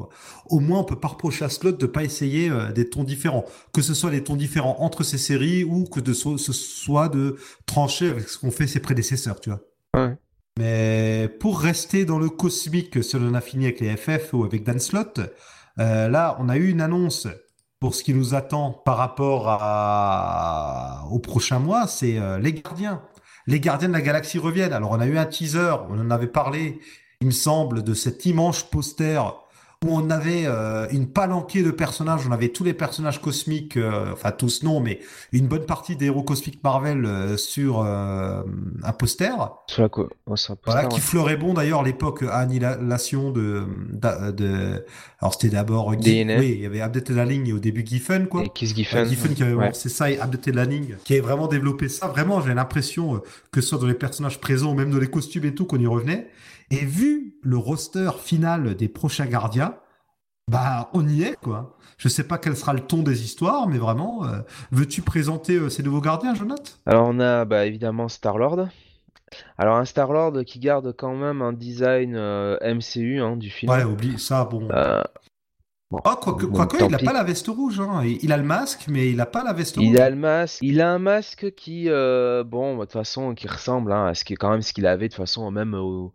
[0.46, 3.44] Au moins, on peut pas reprocher à Slot de pas essayer des tons différents.
[3.74, 8.08] Que ce soit des tons différents entre ces séries ou que ce soit de trancher
[8.08, 9.60] avec ce qu'ont fait ses prédécesseurs, tu vois.
[9.94, 10.16] Ouais.
[10.60, 14.62] Mais pour rester dans le cosmique, si on a fini avec les FF ou avec
[14.62, 15.18] Dan Slott,
[15.78, 17.28] euh, là, on a eu une annonce
[17.78, 19.46] pour ce qui nous attend par rapport
[21.10, 23.00] au prochain mois, c'est euh, les gardiens.
[23.46, 24.74] Les gardiens de la galaxie reviennent.
[24.74, 26.78] Alors, on a eu un teaser, on en avait parlé
[27.22, 29.22] il me semble, de cet immense poster
[29.82, 34.12] où on avait euh, une palanquée de personnages, on avait tous les personnages cosmiques, euh,
[34.12, 35.00] enfin tous non, mais
[35.32, 38.44] une bonne partie des héros cosmiques Marvel euh, sur un
[38.98, 39.32] poster.
[39.68, 44.84] Sur la co un poster voilà, qui fleurait bon d'ailleurs l'époque annihilation de, de,
[45.20, 48.44] alors c'était d'abord oui, il y avait Updated la ligne et au début Giffen quoi.
[48.44, 49.06] Et Kiss Giffen.
[49.06, 52.08] Giffen qui avait c'est ça et Updated la ligne qui avait vraiment développé ça.
[52.08, 55.54] Vraiment, j'ai l'impression que ce soit dans les personnages présents, même dans les costumes et
[55.54, 56.28] tout, qu'on y revenait.
[56.70, 59.74] Et vu le roster final des prochains gardiens,
[60.48, 61.76] bah on y est quoi.
[61.98, 64.38] Je sais pas quel sera le ton des histoires, mais vraiment, euh,
[64.70, 68.68] veux-tu présenter euh, ces nouveaux gardiens, Jonathan Alors on a bah, évidemment Star-Lord.
[69.58, 73.70] Alors un Star-Lord qui garde quand même un design euh, MCU hein, du film.
[73.70, 74.68] Ouais, oublie ça, bon.
[75.90, 77.80] oh, quoique, il n'a pas la veste rouge.
[77.80, 78.02] Hein.
[78.04, 79.86] Il a le masque, mais il n'a pas la veste rouge.
[79.86, 80.58] Il a le masque.
[80.62, 84.34] Il a un masque qui, bon, de toute façon, qui ressemble hein, à ce qui
[84.34, 86.12] quand même ce qu'il avait de toute façon même au,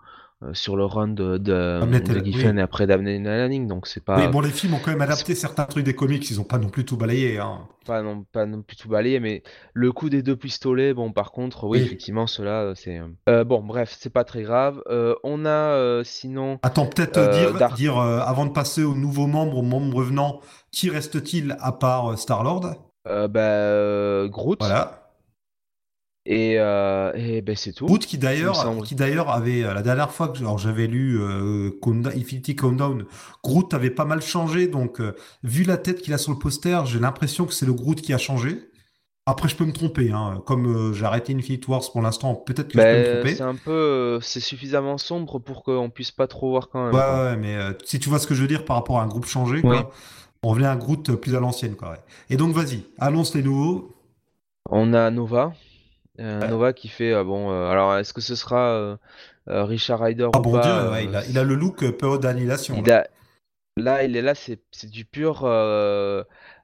[0.53, 4.17] sur le run de, de, Giffen et après d'amener Lanning, donc c'est pas.
[4.17, 6.57] Mais bon, les films ont quand même adapté certains trucs des comics, ils ont pas
[6.57, 7.39] non plus tout balayé.
[7.39, 7.67] Hein.
[7.85, 11.31] Pas, non, pas non plus tout balayé, mais le coup des deux pistolets, bon, par
[11.31, 12.99] contre, oui, effectivement, cela, euh, c'est.
[13.29, 14.81] Euh, bon, bref, c'est pas très grave.
[15.23, 16.59] on a sinon.
[16.63, 21.55] Attends, peut-être dire, dire avant de passer aux nouveaux membres, aux membres revenants, qui reste-t-il
[21.59, 22.75] à part Star-Lord?
[23.05, 24.59] Bah, Groot.
[24.59, 25.04] Voilà.
[26.27, 27.85] Et, euh, et ben c'est tout.
[27.85, 31.69] Groot qui d'ailleurs, qui d'ailleurs avait euh, la dernière fois que j'avais lu euh,
[32.15, 33.05] Infinity Countdown,
[33.43, 34.67] Groot avait pas mal changé.
[34.67, 37.73] Donc euh, vu la tête qu'il a sur le poster, j'ai l'impression que c'est le
[37.73, 38.57] Groot qui a changé.
[39.27, 40.11] Après, je peux me tromper.
[40.11, 40.41] Hein.
[40.45, 43.35] Comme j'ai arrêté Infinity Wars pour l'instant, peut-être que je peux me ben, tromper.
[43.35, 46.93] C'est un peu, c'est suffisamment sombre pour qu'on puisse pas trop voir quand même.
[46.93, 49.07] Ouais, ouais mais si tu vois ce que je veux dire par rapport à un
[49.07, 49.91] groupe changé, quoi,
[50.43, 51.97] on revient à un Groot plus à l'ancienne, quoi.
[52.29, 53.95] Et donc, vas-y, annonce les nouveaux.
[54.69, 55.53] On a Nova.
[56.19, 57.51] Euh, Nova qui fait euh, bon.
[57.51, 58.97] Euh, alors, est-ce que ce sera
[59.47, 62.81] Richard Ryder ah, ou bon pas il, a, il, a, le look période d'annihilation.
[62.85, 63.07] Là.
[63.77, 64.03] là.
[64.03, 64.59] il est là, c'est
[64.89, 65.41] du pur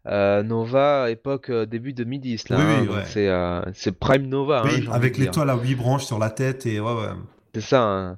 [0.06, 2.58] Nova époque début 2010 là.
[2.58, 4.64] Oui, oui, hein, c'est Prime Nova.
[4.66, 6.92] Oui, hein, avec l'étoile à 8 branches sur la tête et ouais.
[7.54, 7.82] C'est ça.
[7.84, 8.18] Hein.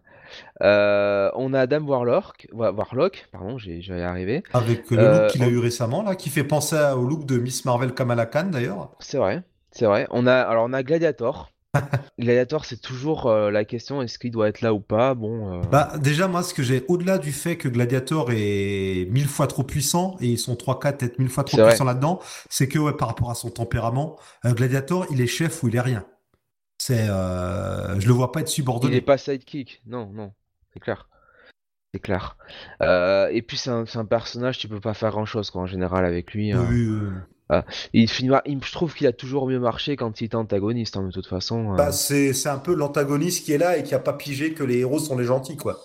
[0.61, 4.43] on a Adam Warlock, Warlock pardon, j'ai y arriver.
[4.53, 7.65] Avec le look qu'il a eu récemment, là, qui fait penser au look de Miss
[7.65, 8.91] Marvel Kamala Khan d'ailleurs.
[8.99, 9.43] C'est vrai.
[9.74, 10.07] C'est vrai.
[10.11, 11.51] On a, alors on a Gladiator.
[12.19, 15.15] Gladiator, c'est toujours euh, la question est-ce qu'il doit être là ou pas?
[15.15, 15.53] Bon.
[15.53, 19.47] Euh, bah déjà moi, ce que j'ai au-delà du fait que Gladiator est mille fois
[19.47, 22.19] trop puissant et ils sont 3 4 être mille fois trop puissants là-dedans,
[22.49, 25.76] c'est que ouais, par rapport à son tempérament, euh, Gladiator, il est chef ou il
[25.76, 26.05] est rien.
[26.78, 28.95] C'est, je le vois pas être subordonné.
[28.95, 29.82] Il est pas sidekick.
[29.86, 30.34] Non, non,
[30.74, 31.07] c'est clair.
[31.93, 32.38] C'est clair.
[32.82, 36.05] et puis c'est un, un, personnage, tu peux pas faire grand chose quoi en général
[36.05, 36.51] avec lui.
[36.51, 36.65] Hein.
[36.69, 36.89] Oui,
[37.94, 41.28] il je trouve qu'il a toujours mieux marché quand il était antagoniste, hein, de toute
[41.28, 41.74] façon.
[41.74, 41.76] Euh.
[41.76, 44.80] Bah, c'est un peu l'antagoniste qui est là et qui a pas pigé que les
[44.80, 45.80] héros sont les gentils, quoi.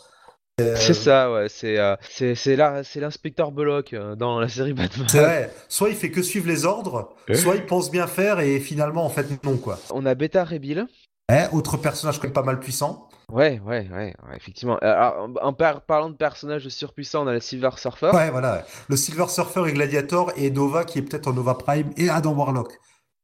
[0.61, 1.47] Euh, c'est ça, ouais.
[1.49, 5.07] C'est euh, c'est l'inspecteur Bullock dans la série Batman.
[5.09, 5.55] C'est vrai.
[5.69, 9.11] Soit il fait que suivre les ordres, soit il pense bien faire et finalement, en
[9.11, 9.79] fait, non, quoi.
[9.91, 10.87] On a Beta Rebill.
[11.31, 13.08] Eh, autre personnage quand même pas mal puissant.
[13.31, 14.79] Ouais, ouais, ouais, effectivement.
[14.83, 18.11] Euh, en parlant de personnages surpuissants, on a le Silver Surfer.
[18.15, 18.65] Ouais, voilà.
[18.89, 22.33] Le Silver Surfer et Gladiator et Nova qui est peut-être en Nova Prime et Adam
[22.33, 22.73] Warlock.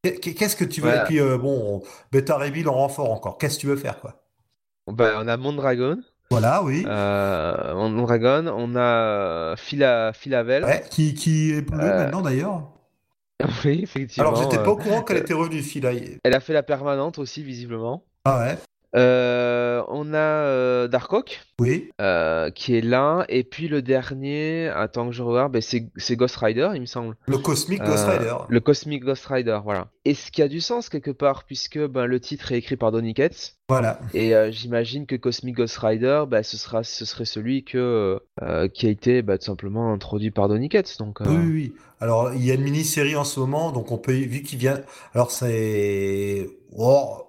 [0.03, 0.95] Qu'est-ce que tu veux?
[0.95, 1.83] Et puis euh, bon,
[2.13, 3.39] Beta Reveal en renfort encore.
[3.39, 4.23] Qu'est-ce que tu veux faire quoi?
[4.87, 5.99] Bah, on a Mondragon.
[6.31, 6.85] Voilà, oui.
[6.87, 10.65] Euh, Mondragon, on a Phila, Philavel.
[10.65, 12.71] Ouais, qui, qui est bleu maintenant d'ailleurs.
[13.65, 14.31] Oui, effectivement.
[14.31, 15.91] Alors j'étais pas au courant qu'elle était revenue, Phila.
[16.23, 18.05] Elle a fait la permanente aussi, visiblement.
[18.25, 18.59] Ah ouais.
[18.95, 21.41] Euh, on a euh, Darkhawk.
[21.61, 21.91] Oui.
[22.01, 23.25] Euh, qui est là.
[23.29, 27.17] Et puis le dernier, attends que je regarde, ben, c'est Ghost Rider, il me semble.
[27.27, 28.35] Le Cosmic Ghost Rider.
[28.49, 29.89] Le Cosmic Ghost Rider, voilà.
[30.05, 32.91] Et ce qui a du sens quelque part, puisque ben, le titre est écrit par
[32.93, 33.57] Donny Cates.
[33.69, 34.01] Voilà.
[34.15, 38.21] Et j'imagine que Cosmic Ghost Rider, ben, ce, sera, ce serait celui que,
[38.75, 40.99] qui a été tout simplement introduit par Donny Cates.
[40.99, 44.13] Donc, oui, oui, Alors, il y a une mini-série en ce moment, donc on peut,
[44.13, 44.81] vu qu'il vient.
[45.15, 46.49] Alors, c'est.
[46.77, 47.25] Oh,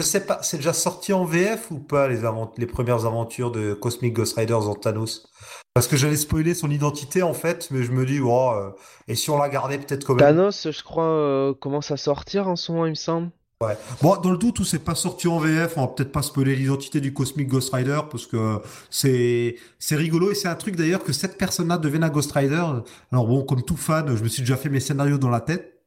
[0.00, 2.20] je sais pas, c'est déjà sorti en VF ou pas les,
[2.56, 5.26] les premières aventures de Cosmic Ghost Riders en Thanos?
[5.74, 8.70] Parce que j'allais spoiler son identité en fait, mais je me dis, oh, euh,
[9.08, 10.24] et si on la gardait peut-être quand même?
[10.24, 13.30] Thanos, je crois, euh, commence à sortir en ce moment, il me semble.
[13.62, 13.76] Ouais.
[14.00, 16.56] Bon, dans le doute où c'est pas sorti en VF, on va peut-être pas spoiler
[16.56, 21.04] l'identité du Cosmic Ghost Rider parce que c'est c'est rigolo et c'est un truc d'ailleurs
[21.04, 22.64] que cette personne-là devienne un Ghost Rider.
[23.12, 25.79] Alors bon, comme tout fan, je me suis déjà fait mes scénarios dans la tête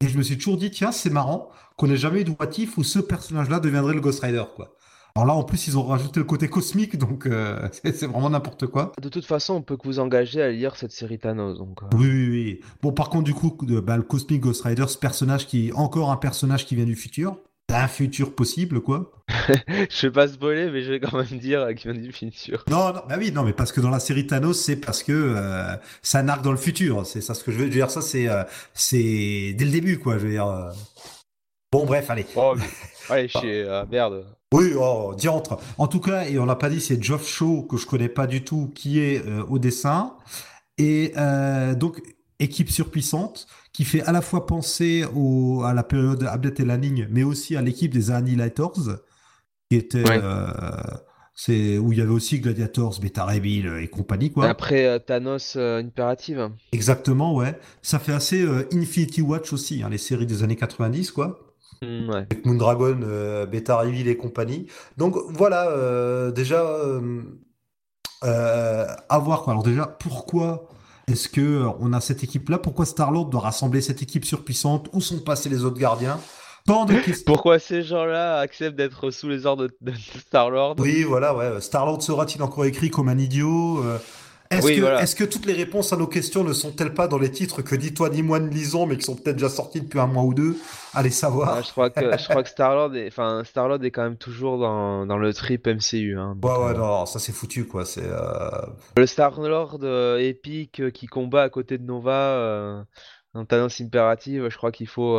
[0.00, 2.34] et je me suis toujours dit tiens, c'est marrant qu'on n'ait jamais eu de
[2.76, 4.76] où ce personnage-là deviendrait le Ghost Rider, quoi.
[5.14, 8.66] Alors là, en plus, ils ont rajouté le côté cosmique, donc euh, c'est vraiment n'importe
[8.66, 8.92] quoi.
[9.00, 11.56] De toute façon, on peut que vous engager à lire cette série Thanos.
[11.56, 11.86] Donc, euh.
[11.96, 12.60] oui, oui, oui.
[12.82, 16.18] Bon, par contre, du coup, bah, le Cosmic Ghost Rider, ce personnage qui encore un
[16.18, 17.38] personnage qui vient du futur.
[17.68, 19.10] D'un futur possible, quoi.
[19.68, 22.64] je vais pas spoiler, mais je vais quand même dire qu'il vient du futur.
[22.70, 25.12] Non, non, bah oui, non, mais parce que dans la série Thanos, c'est parce que
[25.12, 27.04] euh, c'est un arc dans le futur.
[27.06, 27.90] C'est ça ce que je veux dire.
[27.90, 28.44] Ça, c'est euh,
[28.74, 30.18] c'est dès le début, quoi.
[30.18, 30.46] Je veux dire.
[30.46, 30.70] euh.
[31.72, 32.26] Bon, bref, allez.
[32.36, 32.54] Oh,
[33.08, 34.24] Allez, euh, merde.
[34.54, 35.58] Oui, oh, diantre.
[35.78, 38.26] En tout cas, et on l'a pas dit, c'est Geoff Shaw que je connais pas
[38.26, 40.14] du tout, qui est euh, au dessin.
[40.78, 42.00] Et euh, donc,
[42.38, 47.06] équipe surpuissante, qui fait à la fois penser au, à la période Abdet et Lanning,
[47.10, 48.78] mais aussi à l'équipe des Annihilators,
[49.68, 50.02] qui était...
[50.02, 50.18] Ouais.
[50.22, 50.48] euh,
[51.34, 54.48] c'est où il y avait aussi Gladiators, Beta Bill et compagnie, quoi.
[54.48, 56.48] Après euh, Thanos euh, Imperative.
[56.72, 57.58] Exactement, ouais.
[57.82, 61.52] Ça fait assez euh, Infinity Watch aussi, hein, les séries des années 90, quoi.
[61.82, 62.16] Hmm, ouais.
[62.16, 63.00] avec Moondragon,
[63.52, 64.66] Beta Reveal et compagnie.
[64.96, 66.64] Donc voilà, déjà,
[68.22, 69.52] à voir quoi.
[69.52, 70.70] Alors déjà, pourquoi
[71.08, 72.58] est-ce que euh, on a cette équipe-là?
[72.58, 74.88] Pourquoi Star-Lord doit rassembler cette équipe surpuissante?
[74.92, 76.18] Où sont passés les autres gardiens?
[76.66, 77.24] Tant de questions.
[77.26, 80.76] Pourquoi ces gens-là acceptent d'être sous les ordres de, de Star-Lord?
[80.78, 81.60] Oui, voilà, ouais.
[81.60, 83.98] Star-Lord sera-t-il encore écrit comme un idiot Euh,
[84.50, 85.02] Est-ce Oui, que, voilà.
[85.02, 87.74] est-ce que toutes les réponses à nos questions ne sont-elles pas dans les titres que
[87.74, 90.22] ni toi ni moi ne lisons, mais qui sont peut-être déjà sortis depuis un mois
[90.22, 90.56] ou deux?
[90.94, 91.56] Allez savoir.
[91.58, 92.94] Ah, je crois que je crois que Star-Lord
[93.84, 97.18] est quand même toujours dans, dans le trip MCU hein, Ouais, ouais, euh, non, ça
[97.18, 97.84] c'est foutu, quoi.
[97.84, 98.48] C'est euh,
[98.96, 102.84] Le Star-Lord euh, épique qui combat à côté de Nova
[103.34, 105.18] dans Thanos Imperative, je crois qu'il faut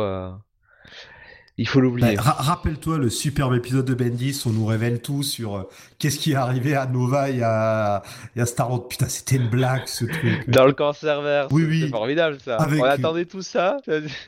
[1.58, 2.16] il faut l'oublier.
[2.16, 5.62] Ra- Rappelle-toi le superbe épisode de Bendis, on nous révèle tout sur euh,
[5.98, 8.02] qu'est-ce qui est arrivé à Nova et à,
[8.36, 8.88] et à Star-Lord.
[8.88, 10.48] Putain, c'était une blague ce truc.
[10.48, 11.80] Dans le cancer vert, Oui, oui.
[11.82, 12.56] c'est formidable ça.
[12.56, 13.76] Avec- On attendait tout ça.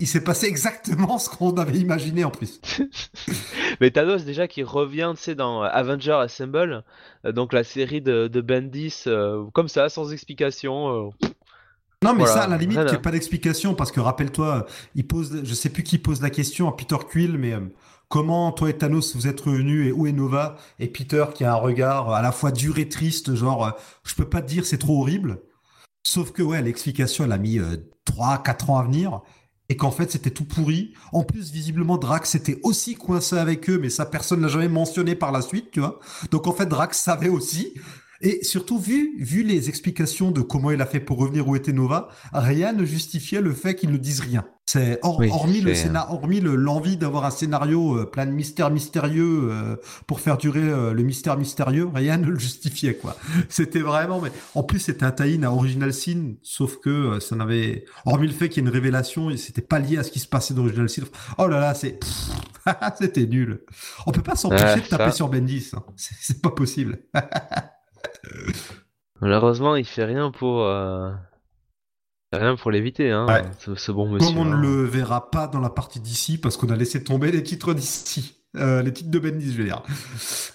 [0.01, 2.61] Il s'est passé exactement ce qu'on avait imaginé en plus.
[3.81, 6.83] Mais Thanos déjà qui revient, tu sais, dans Avenger Assemble,
[7.25, 11.09] euh, donc la série de, de Bendis, euh, comme ça, sans explication.
[11.23, 11.29] euh,
[12.03, 14.67] Non, mais Voilà, ça, à la limite, il n'y a pas d'explication parce que rappelle-toi,
[14.95, 17.61] il pose, je sais plus qui pose la question à Peter Quill, mais euh,
[18.09, 21.53] comment toi et Thanos vous êtes revenus et où est Nova Et Peter qui a
[21.53, 23.71] un regard à la fois dur et triste, genre, euh,
[24.05, 25.43] je peux pas te dire, c'est trop horrible.
[26.03, 29.21] Sauf que ouais, l'explication, elle a mis euh, 3-4 ans à venir.
[29.69, 30.95] Et qu'en fait, c'était tout pourri.
[31.13, 35.15] En plus, visiblement, Drax était aussi coincé avec eux, mais ça, personne l'a jamais mentionné
[35.15, 36.01] par la suite, tu vois.
[36.33, 37.75] Donc, en fait, Drax savait aussi.
[38.23, 41.73] Et surtout, vu, vu les explications de comment il a fait pour revenir où était
[41.73, 44.45] Nova, rien ne justifiait le fait qu'ils ne disent rien.
[44.67, 48.27] C'est hor- Oui, hormis le c'est- scénar, hormis le- l'envie d'avoir un scénario euh, plein
[48.27, 49.77] de mystères mystérieux euh,
[50.07, 53.17] pour faire durer euh, le mystère mystérieux, rien ne le justifiait quoi.
[53.49, 57.35] C'était vraiment, mais en plus c'était un tie-in à Original Sin, sauf que euh, ça
[57.35, 60.21] n'avait, hormis le fait qu'il y ait une révélation, c'était pas lié à ce qui
[60.21, 61.03] se passait d'Original Sin.
[61.39, 61.99] Oh là là, c'est,
[63.01, 63.63] c'était nul.
[64.07, 65.13] On peut pas s'empêcher de taper ça.
[65.13, 65.83] sur Bendis, hein.
[65.97, 67.01] c'est pas possible.
[69.21, 71.11] Malheureusement, il fait rien pour euh,
[72.33, 73.45] rien pour l'éviter, hein, Ouais.
[73.59, 74.29] ce, ce bon monsieur.
[74.29, 74.61] Comme on ne hein.
[74.61, 78.37] le verra pas dans la partie d'ici, parce qu'on a laissé tomber les titres d'ici.
[78.57, 79.83] Euh, les titres de Bendis, je veux dire.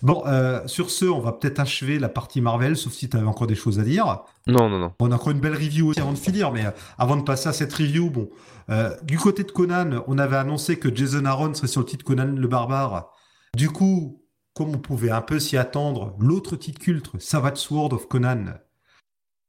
[0.01, 3.25] Bon, euh, sur ce, on va peut-être achever la partie Marvel, sauf si tu avais
[3.25, 4.21] encore des choses à dire.
[4.47, 4.91] Non, non, non.
[4.99, 6.65] On a encore une belle review aussi avant de finir, mais
[6.97, 8.29] avant de passer à cette review, bon,
[8.69, 12.03] euh, du côté de Conan, on avait annoncé que Jason Aaron serait sur le titre
[12.03, 13.11] Conan le Barbare.
[13.55, 14.24] Du coup,
[14.55, 18.55] comme on pouvait un peu s'y attendre, l'autre titre culte, Savage Sword of Conan,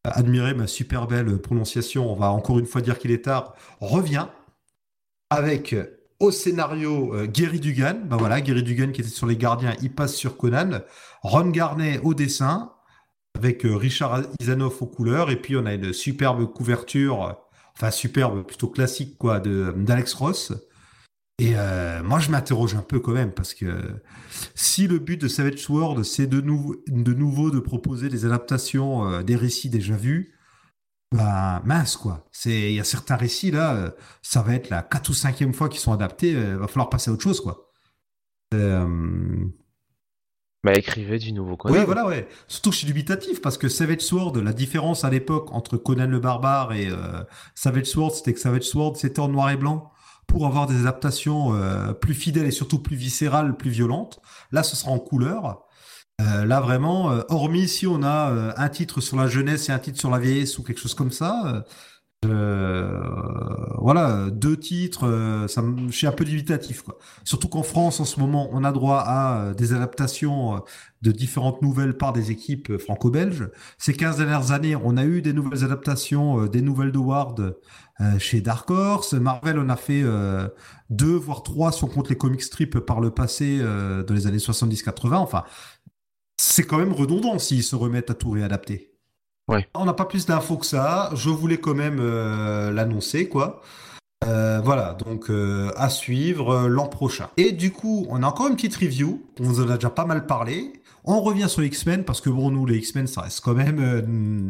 [0.04, 4.26] admirez ma super belle prononciation, on va encore une fois dire qu'il est tard, revient
[5.30, 5.74] avec
[6.18, 9.92] au scénario euh, Gary Dugan, ben voilà, Gary Dugan qui était sur les gardiens, il
[9.92, 10.80] passe sur Conan,
[11.22, 12.72] Ron Garnet au dessin,
[13.36, 17.36] avec euh, Richard Isanoff aux couleurs, et puis on a une superbe couverture,
[17.74, 20.52] enfin superbe, plutôt classique quoi, d'Alex Ross.
[21.38, 24.00] Et euh, moi je m'interroge un peu quand même parce que
[24.54, 29.06] si le but de Savage Sword c'est de, nou- de nouveau de proposer des adaptations
[29.06, 30.34] euh, des récits déjà vus,
[31.12, 32.26] bah mince quoi.
[32.32, 33.90] C'est il y a certains récits là, euh,
[34.22, 37.10] ça va être la quatre ou cinquième fois qu'ils sont adaptés, il va falloir passer
[37.10, 37.70] à autre chose quoi.
[40.64, 41.74] Bah écrivez du nouveau Conan.
[41.78, 42.26] oui, voilà, ouais.
[42.48, 46.06] Surtout que je suis dubitatif parce que Savage Sword, la différence à l'époque entre Conan
[46.08, 46.88] le Barbare et
[47.54, 49.92] Savage Sword, c'était que Savage Sword, c'était en noir et blanc
[50.26, 54.20] pour avoir des adaptations euh, plus fidèles et surtout plus viscérales, plus violentes.
[54.52, 55.62] Là, ce sera en couleur.
[56.20, 59.78] Euh, là, vraiment, euh, hormis si on a un titre sur la jeunesse et un
[59.78, 61.64] titre sur la vieillesse ou quelque chose comme ça,
[62.30, 63.00] euh,
[63.78, 66.84] voilà, deux titres, euh, ça, je suis un peu dubitatif.
[67.24, 70.62] Surtout qu'en France, en ce moment, on a droit à euh, des adaptations
[71.02, 73.50] de différentes nouvelles par des équipes franco-belges.
[73.78, 77.56] Ces 15 dernières années, on a eu des nouvelles adaptations, des nouvelles de Ward
[78.18, 79.12] chez Dark Horse.
[79.14, 80.02] Marvel, on a fait
[80.90, 84.38] deux, voire trois, si on compte les comic strips par le passé, dans les années
[84.38, 85.14] 70-80.
[85.14, 85.44] Enfin,
[86.38, 88.95] c'est quand même redondant s'ils se remettent à tout réadapter.
[89.48, 89.68] Ouais.
[89.74, 91.10] On n'a pas plus d'infos que ça.
[91.14, 93.62] Je voulais quand même euh, l'annoncer, quoi.
[94.24, 97.28] Euh, voilà, donc euh, à suivre euh, l'an prochain.
[97.36, 99.22] Et du coup, on a encore une petite review.
[99.40, 100.72] On vous en a déjà pas mal parlé.
[101.04, 104.00] On revient sur les X-Men parce que bon, nous, les X-Men, ça reste quand même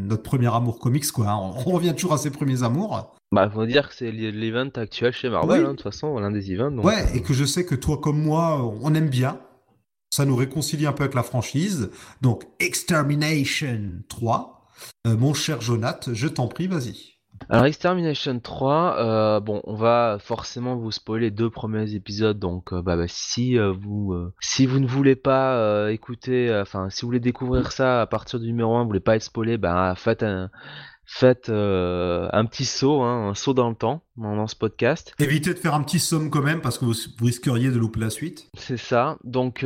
[0.06, 1.28] notre premier amour comics, quoi.
[1.28, 1.36] Hein.
[1.66, 3.14] On, revient toujours à ses premiers amours.
[3.32, 6.50] Bah, faut dire que c'est l'event actuel chez Marvel, hein, de toute façon, l'un des
[6.52, 6.78] events.
[6.78, 9.38] Ouais, et que je sais que toi comme moi, on aime bien.
[10.10, 11.90] Ça nous réconcilie un peu avec la franchise.
[12.22, 14.55] Donc, Extermination 3.
[15.04, 17.16] Mon cher Jonath, je t'en prie, vas-y.
[17.48, 22.72] Alors Extermination 3, euh, bon, on va forcément vous spoiler les deux premiers épisodes, donc
[22.72, 27.08] euh, bah, bah, si euh, vous si vous ne voulez pas écouter, enfin si vous
[27.08, 30.22] voulez découvrir ça à partir du numéro 1, vous voulez pas être spoilé, bah faites
[30.22, 30.50] un
[31.04, 35.14] faites un petit saut, hein, un saut dans le temps dans, ce podcast.
[35.20, 38.10] Évitez de faire un petit somme quand même parce que vous, risqueriez de louper la
[38.10, 38.48] suite.
[38.58, 39.18] C'est ça.
[39.22, 39.64] Donc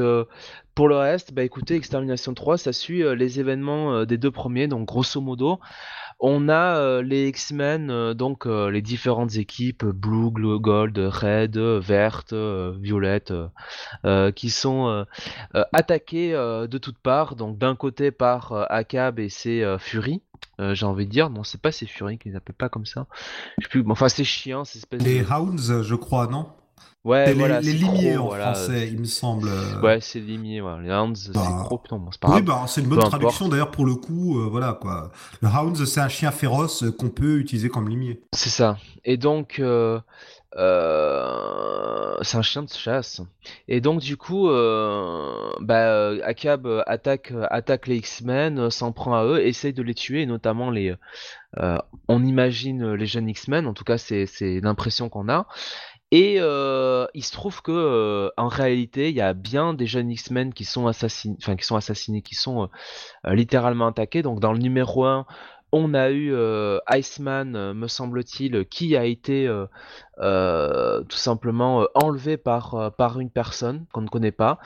[0.80, 4.88] pour le reste, bah écoutez, Extermination 3, ça suit les événements des deux premiers, donc
[4.88, 5.60] grosso modo.
[6.22, 12.32] On a euh, les X-Men, euh, donc euh, les différentes équipes, Blue, Gold, Red, Verte,
[12.32, 13.34] Violette,
[14.34, 15.04] qui sont
[15.52, 17.36] attaquées de toutes parts.
[17.36, 20.22] Donc d'un côté par Akab et ses Fury.
[20.58, 23.06] j'ai envie de dire, non, c'est pas ses Fury qu'ils appellent pas comme ça.
[23.58, 26.46] Je sais plus, enfin c'est chiant, c'est espèce Les Hounds, je crois, non?
[27.02, 29.48] Ouais, voilà, les, limiers en français, il me semble.
[29.82, 30.82] Ouais, c'est limier, voilà.
[30.82, 33.70] Les Hounds, c'est bah, gros, non, c'est pas Oui, bah, c'est une bonne traduction d'ailleurs
[33.70, 35.10] pour le coup, euh, voilà quoi.
[35.40, 38.20] Le Hounds, c'est un chien féroce qu'on peut utiliser comme limier.
[38.34, 38.76] C'est ça.
[39.04, 39.98] Et donc, euh,
[40.56, 43.22] euh, c'est un chien de chasse.
[43.66, 49.42] Et donc, du coup, euh, bah, Akab attaque, attaque les X-Men, s'en prend à eux,
[49.42, 50.94] essaye de les tuer, notamment les.
[52.08, 54.26] on imagine les jeunes X-Men, en tout cas, c'est
[54.62, 55.46] l'impression qu'on a.
[56.12, 60.10] Et euh, il se trouve que euh, en réalité, il y a bien des jeunes
[60.10, 62.68] X-Men qui sont assassinés, qui sont assassinés, qui sont
[63.26, 64.22] euh, littéralement attaqués.
[64.22, 65.24] Donc dans le numéro 1,
[65.72, 66.34] on a eu
[66.90, 69.48] Iceman, me semble-t-il, qui a été
[70.18, 74.58] tout simplement enlevé par, par une personne qu'on ne connaît pas,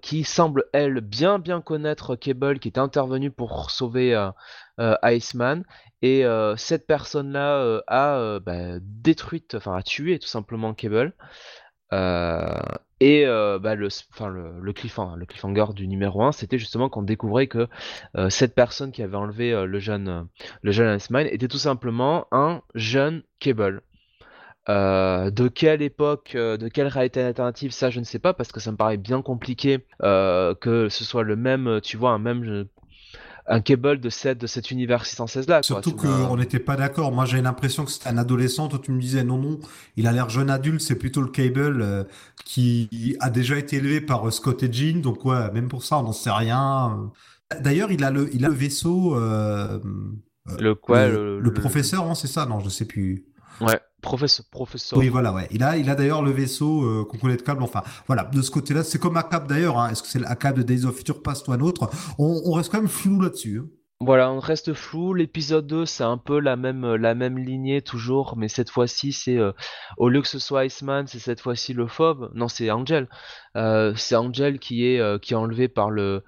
[0.00, 4.30] qui semble elle bien bien connaître Cable, qui est intervenu pour sauver
[5.02, 5.64] Iceman
[6.06, 8.78] et euh, cette personne-là euh, a euh, bah,
[9.54, 11.12] enfin a tué tout simplement Cable.
[13.00, 13.88] et bah, le,
[14.60, 17.68] le, cliffhanger, du numéro 1, c'était justement qu'on découvrait que
[18.28, 20.28] cette personne qui avait enlevé le jeune,
[20.62, 23.82] le Iceman était tout simplement un jeune Cable.
[24.68, 28.70] de quelle époque, de quelle réalité alternative, ça je ne sais pas parce que ça
[28.70, 32.68] me paraît bien compliqué que ce soit le même, tu vois, un même
[33.48, 35.62] un Cable de, cette, de cet univers 616 là.
[35.62, 37.12] Surtout qu'on n'était pas d'accord.
[37.12, 38.68] Moi, j'ai l'impression que c'était un adolescent.
[38.68, 39.58] Toi, tu me disais non, non,
[39.96, 40.80] il a l'air jeune adulte.
[40.80, 42.04] C'est plutôt le Cable euh,
[42.44, 45.00] qui a déjà été élevé par euh, Scott et Jean.
[45.00, 47.10] Donc, ouais, même pour ça, on n'en sait rien.
[47.60, 49.16] D'ailleurs, il a le, il a le vaisseau.
[49.16, 49.78] Euh,
[50.58, 52.46] le quoi le, professeur, hein, c'est ça?
[52.46, 53.26] Non, je sais plus.
[53.60, 54.98] Ouais, professeur, professeur.
[54.98, 55.48] Oui, voilà, ouais.
[55.50, 57.62] Il a, il a d'ailleurs le vaisseau euh, qu'on connaît de câble.
[57.62, 59.78] Enfin, voilà, de ce côté-là, c'est comme Acab d'ailleurs.
[59.78, 59.90] Hein.
[59.90, 61.90] Est-ce que c'est l'Acab de Days of Future Past ou un autre?
[62.18, 63.60] On, reste quand même flou là-dessus.
[63.62, 63.68] Hein.
[64.00, 65.12] Voilà, on reste flou.
[65.12, 69.38] L'épisode 2, c'est un peu la même, la même lignée toujours, mais cette fois-ci, c'est
[69.38, 69.52] euh,
[69.96, 72.30] au lieu que ce soit Iceman, c'est cette fois-ci le Phobe.
[72.34, 73.08] Non, c'est Angel.
[73.56, 76.22] Euh, c'est Angel qui est, qui est enlevé par le,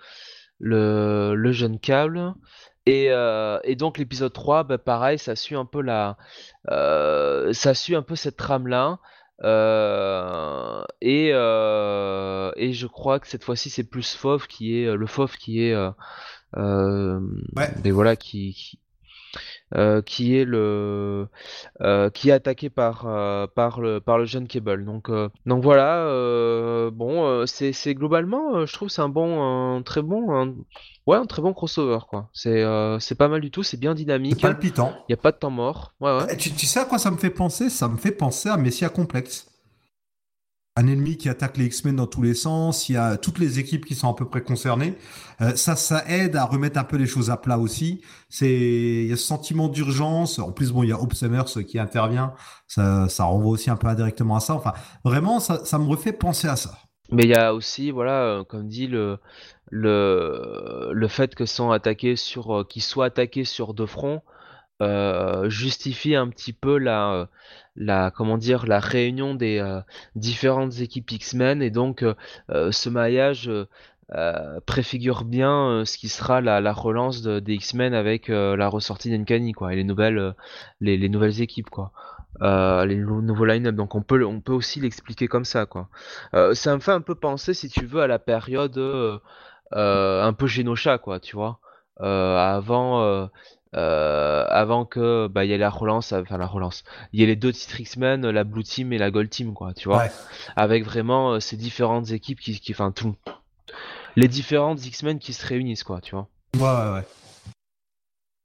[0.59, 2.35] le, le jeune câble.
[2.89, 6.17] Euh, et, donc l'épisode 3, bah, pareil, ça suit un peu la,
[6.71, 8.99] euh, ça suit un peu cette trame là.
[9.45, 15.37] Euh, et, et je crois que cette fois-ci c'est plus Fauve qui est le Fauve
[15.37, 15.77] qui est
[16.57, 17.91] ouais.
[17.93, 18.81] voilà qui,
[19.75, 21.29] euh, qui est le
[21.83, 24.85] euh, qui est attaqué par euh, par le par le jeune Cable.
[24.85, 25.11] Donc
[25.47, 26.91] donc voilà.
[26.93, 30.57] bon, c'est c'est globalement, je trouve c'est un bon, un très bon,
[31.07, 32.29] ouais, un très bon crossover quoi.
[32.33, 32.65] C'est
[33.01, 33.63] c'est pas mal du tout.
[33.63, 34.41] C'est bien dynamique.
[34.41, 34.93] Palpitant.
[35.09, 35.93] Il y a pas de temps mort.
[36.01, 36.37] Ouais, ouais.
[36.37, 37.71] Tu, tu sais à quoi ça me fait penser?
[37.71, 39.47] Ça me fait penser à Messia Complexe
[40.79, 43.59] un ennemi qui attaque les X-Men dans tous les sens, il y a toutes les
[43.59, 44.95] équipes qui sont à peu près concernées.
[45.41, 48.01] Euh, ça, ça aide à remettre un peu les choses à plat aussi.
[48.29, 50.39] C'est, il y a ce sentiment d'urgence.
[50.39, 51.15] En plus, bon, il y a Hope
[51.67, 52.33] qui intervient.
[52.69, 54.55] Ça, ça renvoie aussi un peu indirectement à ça.
[54.55, 54.73] Enfin,
[55.05, 56.79] vraiment, ça, me refait penser à ça.
[57.11, 59.19] Mais il y a aussi, voilà, euh, comme dit le
[59.71, 64.23] le le fait que attaqués sur, euh, qu'ils soient attaqués sur deux fronts.
[65.49, 67.29] justifie un petit peu la,
[67.79, 69.81] la comment dire la réunion des euh,
[70.17, 71.63] différentes équipes X-Men.
[71.63, 72.15] Et donc euh,
[72.51, 73.51] euh, ce maillage
[74.65, 79.77] préfigure bien ce qui sera la, relance des X-Men avec la ressortie d'Enkani quoi et
[79.77, 80.35] les nouvelles
[80.81, 81.93] les, nouvelles équipes quoi.
[82.41, 83.75] Les nouveaux line-up.
[83.75, 85.91] Donc on peut on peut aussi l'expliquer comme ça quoi.
[86.55, 88.79] Ça me fait un peu penser si tu veux à la période
[89.73, 91.61] un peu Genosha quoi tu vois.
[91.99, 93.29] Avant
[93.73, 97.37] avant que bah il y ait la relance, enfin la relance, il y ait les
[97.37, 100.05] deux titres X-Men, la Blue Team et la Gold Team, quoi, tu vois,
[100.57, 103.15] avec vraiment ces différentes équipes qui, qui, enfin tout,
[104.17, 106.29] les différentes X-Men qui se réunissent, quoi, tu vois.
[106.57, 107.07] Ouais, ouais, ouais.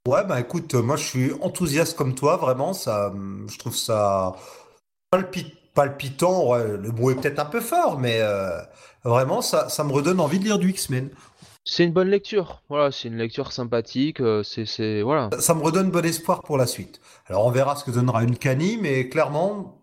[0.06, 3.14] Ouais, bah écoute, moi je suis enthousiaste comme toi, vraiment, ça,
[3.48, 4.36] je trouve ça
[5.74, 8.60] palpitant, ouais, le mot est peut-être un peu fort, mais euh,
[9.04, 11.10] vraiment, ça, ça me redonne envie de lire du X-Men.
[11.65, 15.30] C'est une bonne lecture, voilà, c'est une lecture sympathique, euh, c'est, voilà.
[15.40, 16.99] Ça me redonne bon espoir pour la suite.
[17.27, 19.81] Alors on verra ce que donnera une Cani, mais clairement,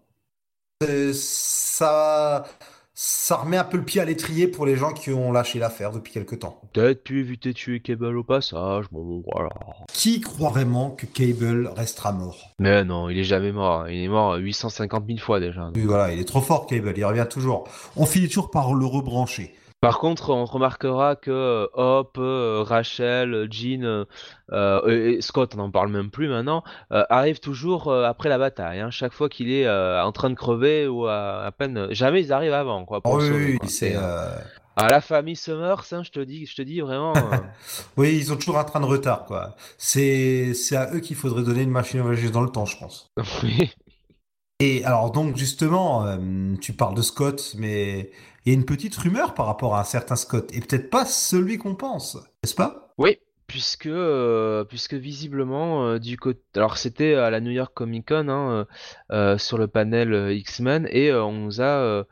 [1.14, 2.44] ça,
[2.92, 5.90] ça remet un peu le pied à l'étrier pour les gens qui ont lâché l'affaire
[5.90, 6.60] depuis quelques temps.
[6.74, 9.48] Peut-être pu éviter de tuer Cable au passage, bon voilà.
[9.90, 12.50] Qui croit vraiment que Cable restera mort?
[12.58, 13.88] Mais non, il est jamais mort.
[13.88, 15.70] Il est mort 850 000 fois déjà.
[15.74, 17.66] Oui, voilà, il est trop fort Cable, il revient toujours.
[17.96, 19.54] On finit toujours par le rebrancher.
[19.80, 24.04] Par contre, on remarquera que euh, Hop, euh, Rachel, Jean
[24.52, 28.80] euh, et Scott, on n'en parle même plus maintenant, arrivent toujours après la bataille.
[28.80, 28.90] Hein.
[28.90, 32.84] chaque fois qu'il est en train de crever ou à, peine, jamais ils arrivent avant.
[32.84, 33.96] Quoi, pour oui, c'est.
[34.76, 37.12] À la famille Summers, hein, je te dis, je te dis vraiment.
[37.98, 39.56] oui, ils ont toujours un train de retard, quoi.
[39.76, 42.78] C'est, c'est à eux qu'il faudrait donner une machine à voyager dans le temps, je
[42.78, 43.10] pense.
[43.42, 43.70] oui.
[44.60, 46.06] Et alors donc justement,
[46.60, 48.10] tu parles de Scott, mais
[48.44, 51.04] il y a une petite rumeur par rapport à un certain Scott, et peut-être pas
[51.04, 52.92] celui qu'on pense, n'est-ce pas?
[52.98, 56.40] Oui, puisque, euh, puisque visiblement, euh, du côté.
[56.54, 58.66] Alors, c'était à la New York Comic Con, hein,
[59.10, 62.04] euh, sur le panel X-Men, et on nous a.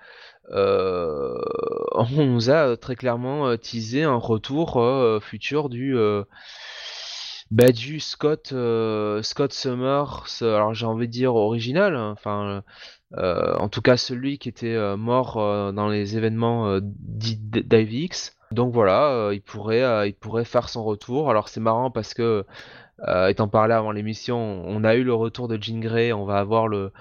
[0.51, 4.83] on nous a très clairement teasé un retour
[5.23, 5.95] futur du,
[7.51, 8.55] bah, du Scott,
[9.23, 12.63] Scott Summers, alors j'ai envie de dire original, hein, enfin
[13.17, 18.37] euh, en tout cas celui qui était euh, mort euh, dans les événements d'IVX.
[18.51, 21.31] Donc voilà, il pourrait, il pourrait faire son retour.
[21.31, 22.45] Alors c'est marrant parce que
[23.29, 26.67] étant parlé avant l'émission, on a eu le retour de Jean Grey, on va avoir
[26.67, 26.93] le,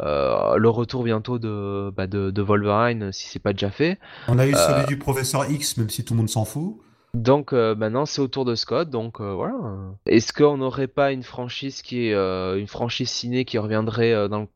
[0.00, 4.00] le retour bientôt de, bah, de, Wolverine si c'est pas déjà fait.
[4.26, 6.80] On a eu celui du professeur X, même si tout le monde s'en fout.
[7.16, 9.54] Donc maintenant c'est au tour de Scott, donc voilà.
[10.06, 14.48] Est-ce qu'on n'aurait pas une franchise qui est une franchise ciné qui reviendrait dans le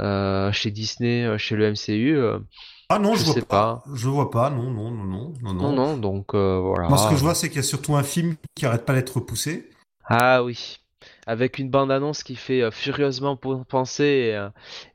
[0.00, 2.16] euh, chez Disney, euh, chez le MCU.
[2.16, 2.40] Euh,
[2.88, 3.84] ah non, je, je vois sais pas.
[3.94, 5.54] Je vois pas, non, non, non, non, non.
[5.54, 6.88] Non, non, donc voilà.
[6.88, 8.94] Moi, ce que je vois, c'est qu'il y a surtout un film qui arrête pas
[8.94, 9.70] d'être repoussé.
[10.06, 10.80] Ah oui,
[11.26, 14.36] avec une bande-annonce qui fait furieusement penser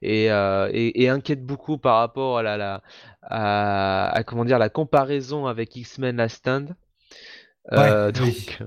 [0.02, 2.84] et, et, et, inquiète beaucoup par rapport à la, la
[3.22, 6.76] à, comment dire la comparaison avec X-Men Last Stand.
[7.72, 8.62] Ouais, donc...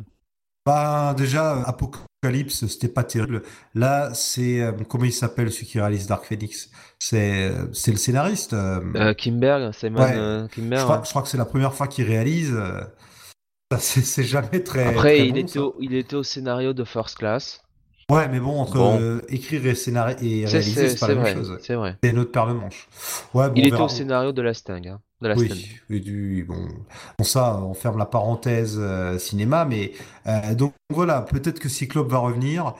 [0.64, 3.42] Bah déjà Apocalypse c'était pas terrible.
[3.74, 6.70] Là, c'est euh, comment il s'appelle celui qui réalise Dark Phoenix?
[7.00, 8.52] C'est euh, c'est le scénariste.
[8.52, 10.80] Euh, Kimberg, Simon Kimberg.
[10.80, 12.56] Je crois, je crois, que c'est la première fois qu'il réalise.
[13.76, 14.86] c'est jamais très.
[14.86, 17.60] Après, il était au, il était au scénario de First Class.
[18.08, 21.58] Ouais, mais bon, entre écrire et, et réaliser, c'est pas la même chose.
[21.60, 21.96] C'est vrai.
[22.04, 22.88] C'est une autre paire de manches.
[23.34, 24.86] Ouais, bon, il était au scénario de la Sting.
[24.86, 25.00] Hein
[25.36, 26.68] oui, oui, bon,
[27.18, 29.92] bon, ça, on ferme la parenthèse euh, cinéma, mais
[30.26, 32.74] euh, donc voilà, peut-être que Cyclope va revenir.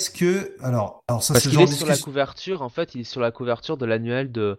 [0.00, 3.04] Est-ce que, alors, alors ça, c'est genre est sur la couverture, en fait, il est
[3.04, 4.58] sur la couverture de l'annuel de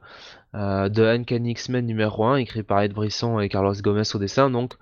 [0.55, 4.49] euh, de Uncanny X-Men numéro 1, écrit par Ed Brisson et Carlos Gomez au dessin,
[4.49, 4.75] donc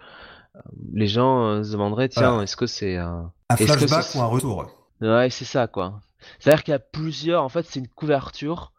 [0.94, 3.32] les gens se demanderaient, tiens, est-ce que c'est un...
[3.50, 4.66] un flashback ou un retour?
[5.02, 6.02] Ouais, c'est ça, quoi.
[6.40, 8.71] C'est-à-dire qu'il y a plusieurs, en fait, c'est une couverture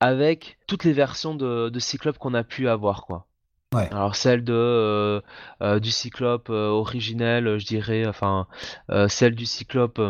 [0.00, 3.26] avec toutes les versions de, de Cyclope qu'on a pu avoir, quoi.
[3.74, 3.88] Ouais.
[3.90, 5.20] Alors celle de euh,
[5.60, 8.46] euh, du Cyclope euh, originel, je dirais, enfin
[9.08, 10.00] celle du Cyclope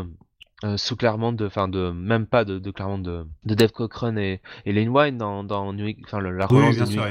[0.76, 4.40] sous Claremont, de, enfin de même pas de, de Claremont de, de Dave Cochran et,
[4.64, 7.02] et Lane Wine dans, dans New, enfin la relance de New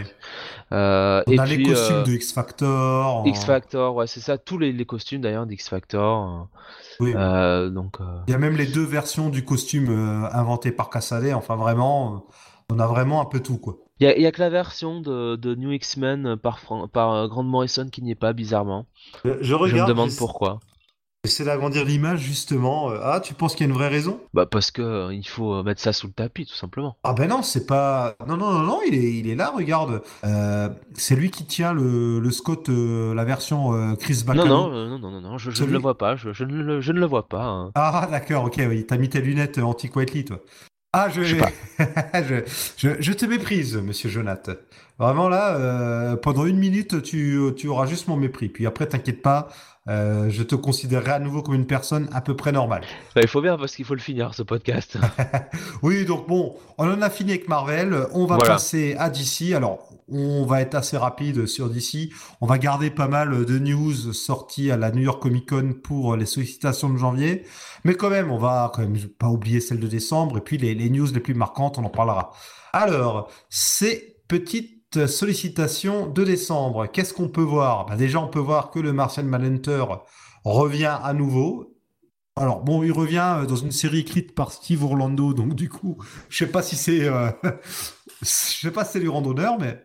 [0.71, 3.27] On et a les costumes de X Factor.
[3.27, 6.47] X Factor, ouais c'est ça, tous les, les costumes d'ailleurs d'X Factor.
[6.99, 7.13] Oui.
[7.13, 7.97] donc.
[8.27, 9.89] Il y a même les deux versions du costume
[10.31, 11.33] inventé par Cassaday.
[11.33, 12.25] Enfin vraiment
[12.69, 13.77] on a vraiment un peu tout, quoi.
[14.01, 16.59] Il y, a que la version de, New X-Men par,
[16.91, 18.85] par euh, Grant Morrison qui n'y est pas, bizarrement.
[19.23, 19.87] Je, regarde.
[19.87, 20.59] me demande pourquoi.
[21.25, 22.91] J'essaie d'agrandir l'image, justement.
[22.91, 24.19] Euh, ah, tu penses qu'il y a une vraie raison?
[24.35, 26.97] Bah, parce que euh, il faut mettre ça sous le tapis, tout simplement.
[27.03, 28.15] Ah, ben non, c'est pas.
[28.27, 30.03] Non, non, non, non, il est, il est là, regarde.
[30.93, 34.47] c'est lui qui tient le, le Scott, la version Chris Bacall.
[34.47, 36.15] Non, non, non, non, non, je, ne le vois pas.
[36.15, 37.43] Je, je, ne, je ne le vois pas.
[37.43, 37.71] Hein.
[37.73, 38.85] Ah, d'accord, ok, oui.
[38.85, 40.39] T'as mis tes lunettes anti-quietly, toi.
[40.97, 41.21] Ah, je,
[42.77, 44.49] je, je, te méprise, monsieur Jonath.
[44.97, 48.47] Vraiment là, euh, pendant une minute, tu, tu, auras juste mon mépris.
[48.47, 49.49] Puis après, t'inquiète pas,
[49.87, 52.83] euh, je te considérerai à nouveau comme une personne à peu près normale.
[53.15, 54.97] Bah, il faut bien parce qu'il faut le finir ce podcast.
[55.83, 57.95] oui, donc bon, on en a fini avec Marvel.
[58.13, 59.53] On va passer à DC.
[59.53, 62.09] Alors, on va être assez rapide sur DC.
[62.41, 66.15] On va garder pas mal de news sorties à la New York Comic Con pour
[66.15, 67.43] les sollicitations de janvier.
[67.83, 70.39] Mais quand même, on va quand même pas oublier celle de décembre.
[70.39, 72.33] Et puis les, les news les plus marquantes, on en parlera.
[72.73, 74.74] Alors, ces petites
[75.07, 77.85] sollicitations de décembre, qu'est-ce qu'on peut voir?
[77.85, 79.85] Bah, Déjà, on peut voir que le Martian Manhunter
[80.43, 81.75] revient à nouveau.
[82.37, 85.97] Alors bon, il revient euh, dans une série écrite par Steve Orlando, donc du coup,
[86.29, 87.29] je sais pas si c'est, euh,
[88.21, 89.81] je sais pas si c'est lui rendre honneur, mais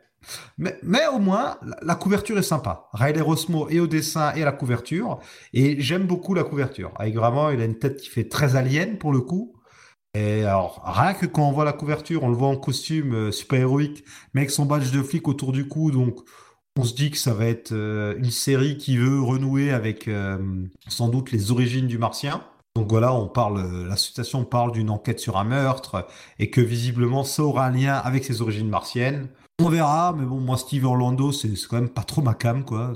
[0.59, 2.89] mais, au moins, la, couverture est sympa.
[2.93, 5.19] Riley Rosmo est au dessin et à la couverture.
[5.53, 6.93] Et j'aime beaucoup la couverture.
[6.97, 9.55] Avec vraiment, il a une tête qui fait très alien pour le coup.
[10.15, 13.33] Et alors, rien que quand on voit la couverture, on le voit en costume euh,
[13.33, 14.05] super-héroïque,
[14.35, 15.93] mais avec son badge de flic autour du cou.
[15.93, 16.19] Donc,
[16.77, 20.39] on se dit que ça va être euh, une série qui veut renouer avec euh,
[20.89, 22.43] sans doute les origines du martien.
[22.77, 26.07] Donc voilà, on parle, la situation parle d'une enquête sur un meurtre
[26.39, 29.29] et que visiblement ça aura un lien avec ses origines martiennes.
[29.61, 32.95] On verra, mais bon, moi, Steve Orlando, c'est quand même pas trop ma cam, quoi.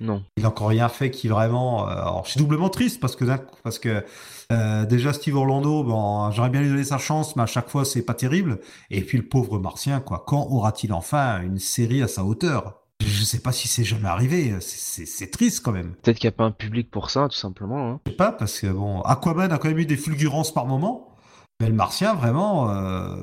[0.00, 0.22] Non.
[0.36, 1.88] Il n'a encore rien fait qui vraiment.
[1.88, 3.24] Euh, alors, je suis doublement triste parce que,
[3.62, 4.04] parce que
[4.52, 7.84] euh, déjà, Steve Orlando, bon, j'aurais bien lui donné sa chance, mais à chaque fois,
[7.84, 8.60] c'est pas terrible.
[8.90, 10.24] Et puis, le pauvre Martien, quoi.
[10.26, 12.82] Quand aura-t-il enfin une série à sa hauteur?
[13.00, 14.56] Je sais pas si c'est jamais arrivé.
[14.60, 15.94] C'est triste quand même.
[16.02, 17.92] Peut-être qu'il n'y a pas un public pour ça, tout simplement.
[17.92, 18.00] Hein.
[18.06, 21.16] Je sais pas, parce que bon, Aquaman a quand même eu des fulgurances par moment.
[21.60, 23.16] Mais le Martien, vraiment, euh,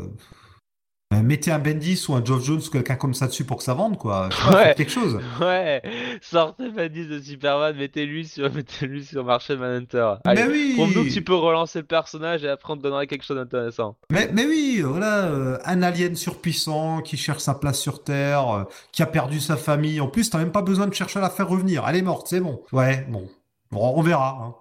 [1.24, 3.74] mettez un Bendis ou un Geoff Jones ou quelqu'un comme ça dessus pour que ça
[3.74, 4.30] vende, quoi.
[4.54, 4.74] ouais.
[4.76, 5.20] quelque chose.
[5.40, 5.82] Ouais,
[6.22, 10.14] sortez Bendis de Superman, mettez-lui sur, mettez sur Martian Manhunter.
[10.26, 13.24] mais oui Prouve-nous que tu peux relancer le personnage et après on te donnerait quelque
[13.26, 13.96] chose d'intéressant.
[14.12, 18.64] Mais, mais oui, voilà, euh, un alien surpuissant qui cherche sa place sur Terre, euh,
[18.92, 20.00] qui a perdu sa famille.
[20.02, 21.86] En plus, t'as même pas besoin de chercher à la faire revenir.
[21.88, 22.62] Elle est morte, c'est bon.
[22.72, 23.28] Ouais, bon.
[23.72, 24.38] Bon, on verra.
[24.42, 24.56] Hein.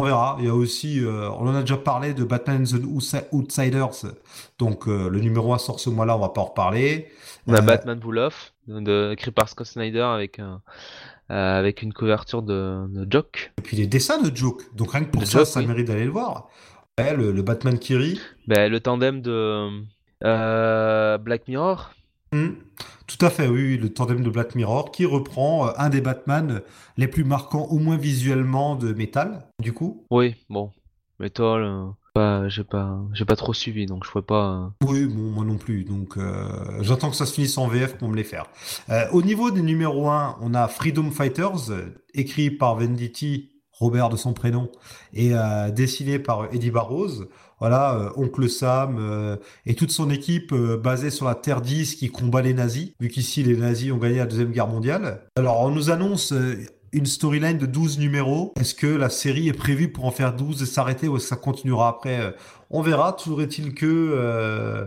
[0.00, 0.36] On verra.
[0.38, 2.80] Il y a aussi, euh, on en a déjà parlé de Batman the
[3.32, 4.06] Outsiders.
[4.58, 7.08] Donc euh, le numéro 1 sort ce mois-là, on va pas en reparler.
[7.46, 8.00] On a euh, Batman
[8.66, 10.62] de, écrit par Scott Snyder avec un,
[11.28, 13.52] avec une couverture de, Joke.
[13.58, 14.62] Et puis les dessins de Joke.
[14.74, 16.48] Donc rien que pour ça, ça mérite d'aller le voir.
[16.98, 18.18] le, Batman Kiri.
[18.46, 19.68] Ben, le tandem de
[20.22, 21.90] Black Mirror.
[22.32, 22.50] Hmm.
[23.06, 26.62] Tout à fait, oui, le tandem de Black Mirror qui reprend euh, un des Batman
[26.96, 30.06] les plus marquants, au moins visuellement, de Metal, du coup.
[30.12, 30.70] Oui, bon,
[31.18, 34.52] Metal, euh, j'ai pas, j'ai pas trop suivi, donc je pourrais pas.
[34.52, 34.86] Euh.
[34.86, 36.18] Oui, bon, moi non plus, donc
[36.82, 38.46] j'attends que ça se finisse en VF pour me les faire.
[39.10, 41.72] au niveau des numéros 1, on a Freedom Fighters,
[42.14, 44.70] écrit par Venditti, Robert de son prénom,
[45.14, 45.32] et
[45.72, 47.24] dessiné par Eddie Barrows
[47.60, 51.94] voilà, euh, Oncle Sam euh, et toute son équipe euh, basée sur la Terre 10
[51.96, 55.20] qui combat les nazis, vu qu'ici les nazis ont gagné la Deuxième Guerre mondiale.
[55.36, 56.32] Alors on nous annonce
[56.92, 58.52] une storyline de 12 numéros.
[58.58, 61.28] Est-ce que la série est prévue pour en faire 12 et s'arrêter ou est-ce que
[61.30, 62.34] ça continuera après
[62.70, 63.12] On verra.
[63.12, 64.86] Toujours est-il que euh,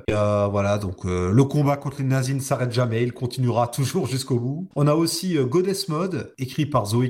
[0.51, 3.03] voilà donc le combat contre les nazis ne s'arrête jamais.
[3.03, 4.67] Il continuera toujours jusqu'au bout.
[4.75, 7.09] On a aussi Goddess Mode écrit par Zoe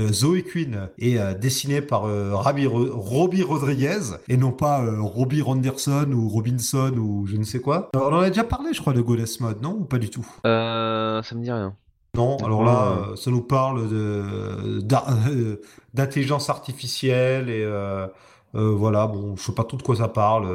[0.00, 2.02] Zoe Quinn et dessiné par
[2.32, 7.90] Robbie Rodriguez et non pas Robbie Ronderson ou Robinson ou je ne sais quoi.
[7.94, 9.76] on en a déjà parlé, je crois, de Goddess Mode, non?
[9.80, 10.26] Ou pas du tout?
[10.44, 11.74] Ça me dit rien.
[12.14, 15.60] Non, alors là, euh, ça nous parle de
[15.94, 18.06] d'intelligence artificielle et euh,
[18.54, 20.48] euh, voilà, bon, je sais pas trop de quoi ça parle.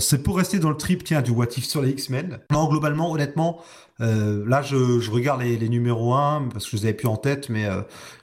[0.00, 2.40] c'est pour rester dans le trip, tiens, du What If sur les X-Men.
[2.50, 3.60] Non, globalement, honnêtement,
[4.00, 7.16] là, je, je regarde les, les, numéros 1 parce que je les avais plus en
[7.16, 7.66] tête, mais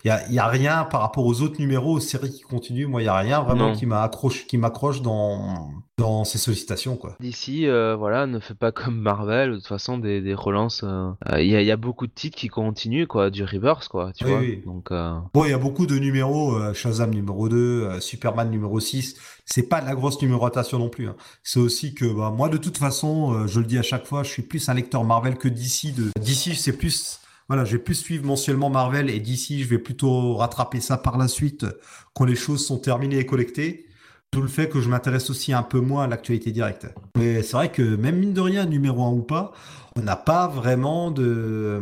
[0.03, 2.87] il y, a, y, a, rien par rapport aux autres numéros, aux séries qui continuent.
[2.87, 7.15] Moi, il y a rien vraiment qui m'accroche, qui m'accroche dans dans ses sollicitations quoi.
[7.19, 10.81] D'ici, euh, voilà, ne fait pas comme Marvel, de toute façon des, des relances.
[10.83, 14.11] Euh, euh, il y, y, a beaucoup de titres qui continuent quoi, du reverse quoi,
[14.13, 14.41] tu vois.
[14.65, 19.15] Donc bon, il y a beaucoup de numéros, Shazam numéro 2, Superman numéro 6.
[19.45, 21.07] C'est pas de la grosse numérotation non plus.
[21.07, 21.15] Hein.
[21.43, 24.29] C'est aussi que bah, moi de toute façon, je le dis à chaque fois, je
[24.29, 25.93] suis plus un lecteur Marvel que DC.
[25.95, 29.77] De DC, c'est plus voilà, je vais plus suivre mensuellement Marvel et d'ici, je vais
[29.77, 31.65] plutôt rattraper ça par la suite
[32.13, 33.85] quand les choses sont terminées et collectées.
[34.31, 36.87] Tout le fait que je m'intéresse aussi un peu moins à l'actualité directe.
[37.15, 39.53] Mais c'est vrai que même mine de rien, numéro 1 ou pas,
[39.95, 41.79] on n'a pas vraiment de,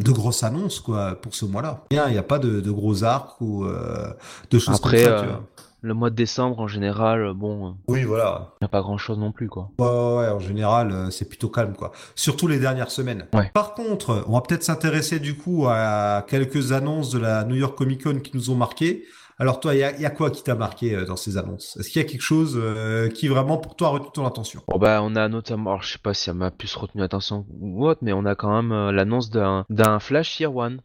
[0.00, 1.84] de grosses annonces quoi, pour ce mois-là.
[1.90, 4.10] Il n'y a pas de, gros arcs ou euh,
[4.50, 5.24] de choses Après, comme ça.
[5.24, 5.36] Euh,
[5.86, 7.68] le mois de décembre, en général, bon.
[7.68, 8.54] Euh, oui, voilà.
[8.60, 9.70] Il n'y a pas grand-chose non plus, quoi.
[9.78, 11.92] Ouais, ouais, en général, c'est plutôt calme, quoi.
[12.14, 13.26] Surtout les dernières semaines.
[13.54, 17.76] Par contre, on va peut-être s'intéresser du coup à quelques annonces de la New York
[17.76, 19.04] Comic Con qui nous ont marqué.
[19.38, 21.76] Alors toi, il y, a, quoi qui t'a marqué euh, dans ces annonces?
[21.76, 24.62] Est-ce qu'il y a quelque chose euh, qui vraiment pour toi a retenu ton attention?
[24.66, 27.44] Bon, bah, On a notamment, alors, je sais pas si ça m'a plus retenu l'attention
[27.50, 30.80] ou autre, mais on a quand même euh, l'annonce d'un Flash Year One.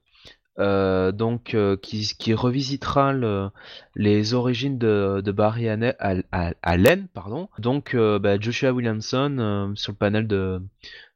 [1.11, 3.49] Donc qui, qui revisitera le,
[3.95, 7.49] les origines de, Barry Allen, pardon.
[7.59, 10.61] Donc bah, Joshua Williamson sur le panel de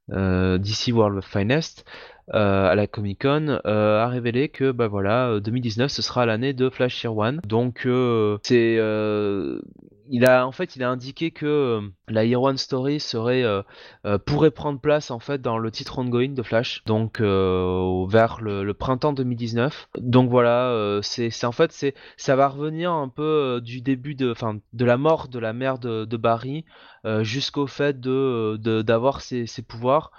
[0.09, 1.85] DC World of Finest
[2.33, 6.25] euh, à la Comic Con euh, a révélé que bah voilà 2019 euh, ce sera
[6.25, 7.87] l'année de Flash One donc
[8.41, 8.79] c'est
[10.09, 13.43] il a en fait il a indiqué que la Year One Story serait
[14.25, 19.13] pourrait prendre place en fait dans le titre ongoing de Flash donc vers le, printemps
[19.13, 24.59] 2019 donc voilà c'est en fait ça va revenir un peu du début de enfin
[24.73, 26.65] de la mort de la mère de, Barry
[27.21, 30.11] jusqu'au fait de d'avoir ses, pouvoirs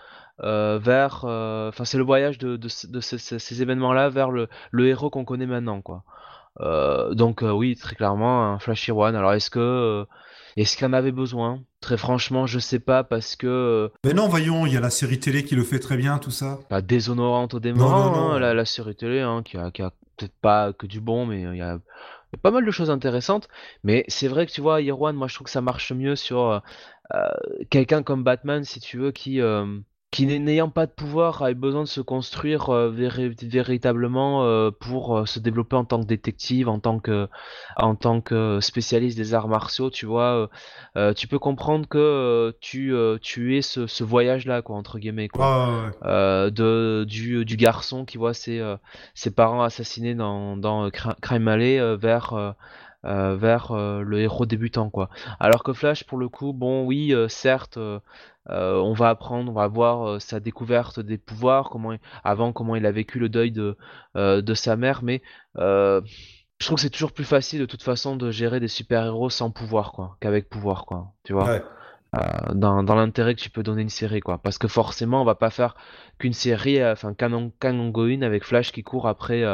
[0.43, 1.25] euh, vers.
[1.25, 5.47] Euh, enfin, c'est le voyage de, de, ces, événements-là vers le, le héros qu'on connaît
[5.47, 6.05] maintenant, quoi.
[6.61, 9.15] Euh, donc oui, très clairement, un Flash One.
[9.15, 10.07] Alors est-ce que
[10.57, 11.63] est-ce qu'il en avait besoin?
[11.81, 13.91] Très franchement, je sais pas parce que.
[14.05, 16.31] Mais non, voyons, il y a la série télé qui le fait très bien, tout
[16.31, 16.59] ça.
[16.69, 20.73] Pas déshonorante au démarrant, hein, la, série télé, hein, qui a, qui a peut-être pas
[20.73, 21.79] que du bon, mais il y a,
[22.43, 23.49] pas mal de choses intéressantes.
[23.85, 26.63] Mais c'est vrai que tu vois, One, moi je trouve que ça marche mieux sur
[27.69, 29.41] quelqu'un comme Batman, si tu veux, qui
[30.13, 35.17] qui n'ayant pas de pouvoir a eu besoin de se construire euh, véritablement euh, pour
[35.19, 37.29] euh, se développer en tant que détective, en tant que
[37.77, 40.49] en tant que spécialiste des arts martiaux, tu vois,
[41.17, 45.93] tu peux comprendre que tu tu es ce, ce voyage là quoi entre guillemets quoi,
[46.03, 48.63] de du, du garçon qui voit ses
[49.15, 52.55] ses parents assassinés dans dans Crime Alley vers
[53.03, 55.11] vers le héros débutant quoi.
[55.41, 57.79] Alors que Flash pour le coup, bon oui, certes,
[58.51, 62.77] euh, on va apprendre, on va voir euh, sa découverte des pouvoirs, comment avant comment
[62.77, 63.77] il a vécu le deuil de,
[64.17, 65.23] euh, de sa mère, mais
[65.57, 69.51] je trouve que c'est toujours plus facile de toute façon de gérer des super-héros sans
[69.51, 71.61] pouvoir quoi, qu'avec pouvoir quoi, tu vois.
[72.55, 75.51] dans, l'intérêt que tu peux donner une série quoi, parce que forcément on va pas
[75.51, 75.77] faire
[76.19, 79.45] qu'une série, enfin qu'un ongoing avec Flash qui court après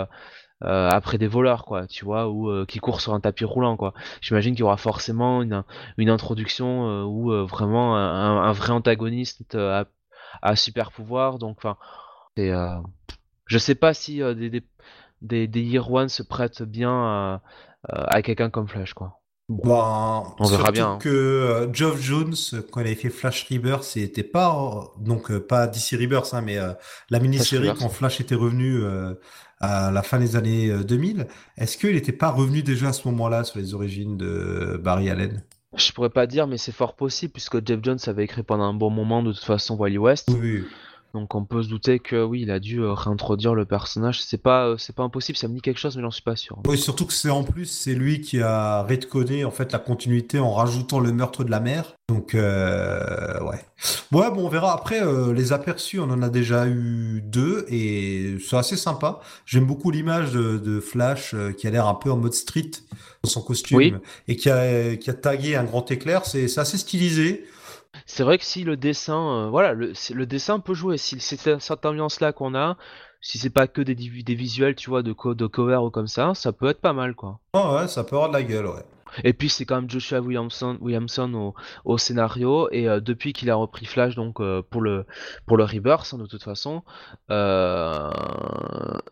[0.64, 3.76] euh, après des voleurs, quoi, tu vois, ou euh, qui courent sur un tapis roulant,
[3.76, 3.94] quoi.
[4.20, 5.64] J'imagine qu'il y aura forcément une,
[5.97, 9.86] une introduction euh, ou vraiment un, vrai antagoniste à,
[10.40, 11.39] à, super pouvoir.
[11.39, 11.76] Donc, enfin,
[12.36, 14.64] je sais pas si des, des,
[15.20, 17.43] des, des Year One se prêtent bien à,
[17.89, 19.18] à quelqu'un comme Flash, quoi.
[19.48, 20.93] Bon, on verra bien.
[20.93, 20.98] Hein.
[20.98, 22.34] que Geoff Jones,
[22.70, 26.59] quand il avait fait Flash Rebirth, c'était pas donc pas DC Rebirth, hein, mais
[27.10, 28.80] la mini-série quand Flash était revenu
[29.62, 31.20] à la fin des années 2000.
[31.20, 31.24] Euh,
[31.56, 35.43] Est-ce qu'il n'était pas revenu déjà à ce moment-là sur les origines de Barry Allen?
[35.74, 38.74] Je pourrais pas dire, mais c'est fort possible puisque Jeff Jones avait écrit pendant un
[38.74, 40.28] bon moment de toute façon Wally West.
[40.39, 40.64] Oui.
[41.14, 44.22] Donc on peut se douter que oui, il a dû euh, réintroduire le personnage.
[44.22, 45.36] C'est pas, euh, c'est pas impossible.
[45.36, 46.59] Ça me dit quelque chose, mais j'en suis pas sûr.
[46.66, 50.39] Oui, surtout que c'est en plus c'est lui qui a redcodé en fait la continuité
[50.39, 51.94] en rajoutant le meurtre de la mère.
[52.09, 53.60] Donc euh, ouais,
[54.12, 55.02] ouais, bon, on verra après
[55.34, 56.01] les aperçus.
[56.01, 59.20] On en a déjà eu deux et c'est assez sympa.
[59.44, 62.70] J'aime beaucoup l'image de, Flash qui a l'air un peu en mode street
[63.22, 66.24] dans son costume et qui a qui a tagué un grand éclair.
[66.24, 67.44] C'est assez stylisé.
[68.06, 70.97] C'est vrai que si le dessin, euh, voilà, le, le, dessin peut jouer.
[70.98, 72.77] Si c'est cette ambiance-là qu'on a,
[73.20, 76.35] si c'est pas que des, des visuels, tu vois, de, de cover ou comme ça,
[76.35, 77.40] ça peut être pas mal, quoi.
[77.55, 78.85] Oh ouais, ça peut avoir de la gueule, ouais.
[79.24, 81.55] Et puis c'est quand même Joshua Williamson, Williamson au,
[81.85, 85.06] au scénario et euh, depuis qu'il a repris Flash donc euh, pour le
[85.47, 86.82] pour le Rebirth hein, de toute façon,
[87.31, 88.10] euh,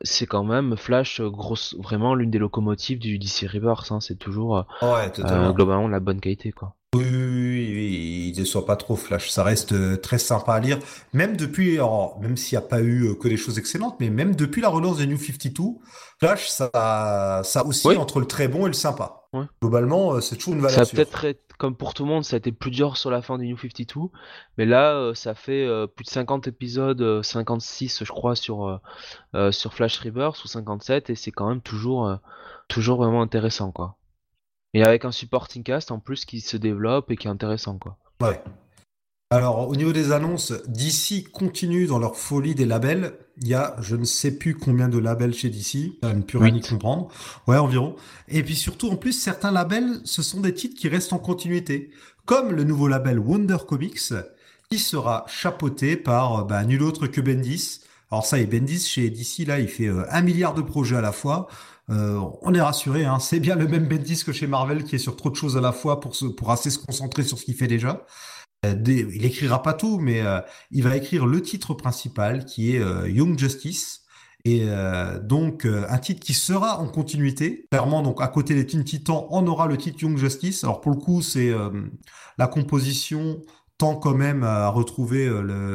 [0.02, 3.92] c'est quand même Flash grosse vraiment l'une des locomotives du DC Rebirth.
[3.92, 5.12] Hein, c'est toujours ouais,
[5.52, 6.74] globalement la bonne qualité quoi.
[6.96, 9.30] Oui, oui, il ne soit pas trop flash.
[9.30, 10.78] Ça reste très sympa à lire.
[11.12, 11.78] Même depuis,
[12.20, 14.98] même s'il n'y a pas eu que des choses excellentes, mais même depuis la relance
[14.98, 15.78] des New 52,
[16.20, 19.20] Flash, ça, ça aussi entre le très bon et le sympa.
[19.62, 22.38] Globalement, euh, c'est toujours une valeur Ça peut-être, comme pour tout le monde, ça a
[22.38, 24.10] été plus dur sur la fin des New 52,
[24.58, 28.80] mais là, euh, ça fait euh, plus de 50 épisodes, 56 je crois, sur,
[29.50, 32.18] sur Flash Reverse ou 57, et c'est quand même toujours,
[32.68, 33.96] toujours vraiment intéressant, quoi.
[34.74, 37.98] Et avec un supporting cast en plus qui se développe et qui est intéressant, quoi.
[38.20, 38.40] Ouais.
[39.32, 43.12] Alors, au niveau des annonces, DC continue dans leur folie des labels.
[43.40, 46.38] Il y a, je ne sais plus combien de labels chez DC, à ne plus
[46.38, 47.08] rien y comprendre.
[47.46, 47.94] Ouais, environ.
[48.26, 51.92] Et puis surtout, en plus, certains labels, ce sont des titres qui restent en continuité.
[52.24, 54.12] Comme le nouveau label Wonder Comics,
[54.68, 57.82] qui sera chapeauté par bah, nul autre que Bendis.
[58.10, 61.00] Alors ça, et Bendis chez DC, là, il fait euh, un milliard de projets à
[61.00, 61.46] la fois.
[61.90, 64.98] Euh, on est rassuré, hein, c'est bien le même Bendis que chez Marvel qui est
[64.98, 67.56] sur trop de choses à la fois pour, se, assez se concentrer sur ce qu'il
[67.56, 68.06] fait déjà.
[68.64, 70.40] Euh, il écrira pas tout, mais euh,
[70.70, 74.02] il va écrire le titre principal qui est Young Justice.
[74.46, 74.66] Et
[75.22, 77.66] donc un titre qui sera en continuité.
[77.70, 80.64] Clairement, donc à côté des Teen Titans, on aura le titre Young Justice.
[80.64, 81.52] Alors pour le coup, c'est
[82.38, 83.42] la composition
[83.76, 85.30] tend quand même à retrouver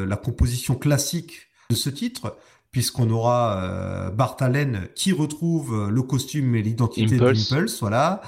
[0.08, 2.38] la composition classique de ce titre,
[2.76, 8.20] puisqu'on aura Bart Allen qui retrouve le costume et l'identité d'Impulse, voilà.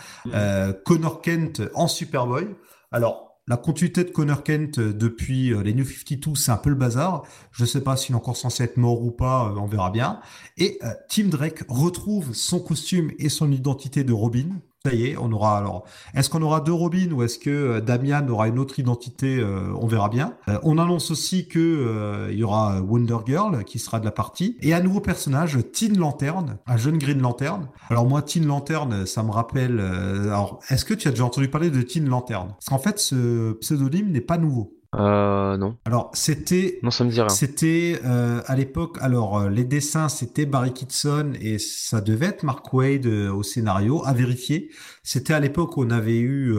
[0.86, 2.48] Connor Kent en Superboy.
[2.94, 6.70] Alors, la continuité de Connor Kent euh, depuis euh, les New 52, c'est un peu
[6.70, 7.24] le bazar.
[7.52, 9.90] Je ne sais pas s'il est encore censé être mort ou pas, euh, on verra
[9.90, 10.20] bien.
[10.58, 14.60] Et Tim Drake retrouve son costume et son identité de Robin.
[14.88, 15.84] Ça y est, on aura alors.
[16.14, 19.44] Est-ce qu'on aura deux Robin ou est-ce que Damian aura une autre identité
[19.82, 20.36] On verra bien.
[20.64, 24.74] on annonce aussi que il y aura Wonder Girl qui sera de la partie et
[24.74, 27.68] un nouveau personnage, Teen Lantern, un jeune Green Lantern.
[27.90, 29.80] Alors moi, Teen Lantern, ça me rappelle.
[29.80, 32.48] alors, est-ce que tu as déjà entendu parler de Teen Lantern?
[32.50, 34.77] Parce qu'en fait, ce pseudonyme n'est pas nouveau.
[34.96, 35.78] Euh, non.
[35.86, 36.80] Alors, c'était.
[36.82, 37.30] Non, ça me dit rien.
[37.30, 38.98] C'était euh, à l'époque.
[39.02, 43.44] Alors, euh, les dessins, c'était Barry Kitson et ça devait être Mark Wade euh, au
[43.44, 44.72] scénario, à vérifier.
[45.04, 46.54] C'était à l'époque où on avait eu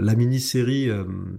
[0.00, 0.90] la mini-série.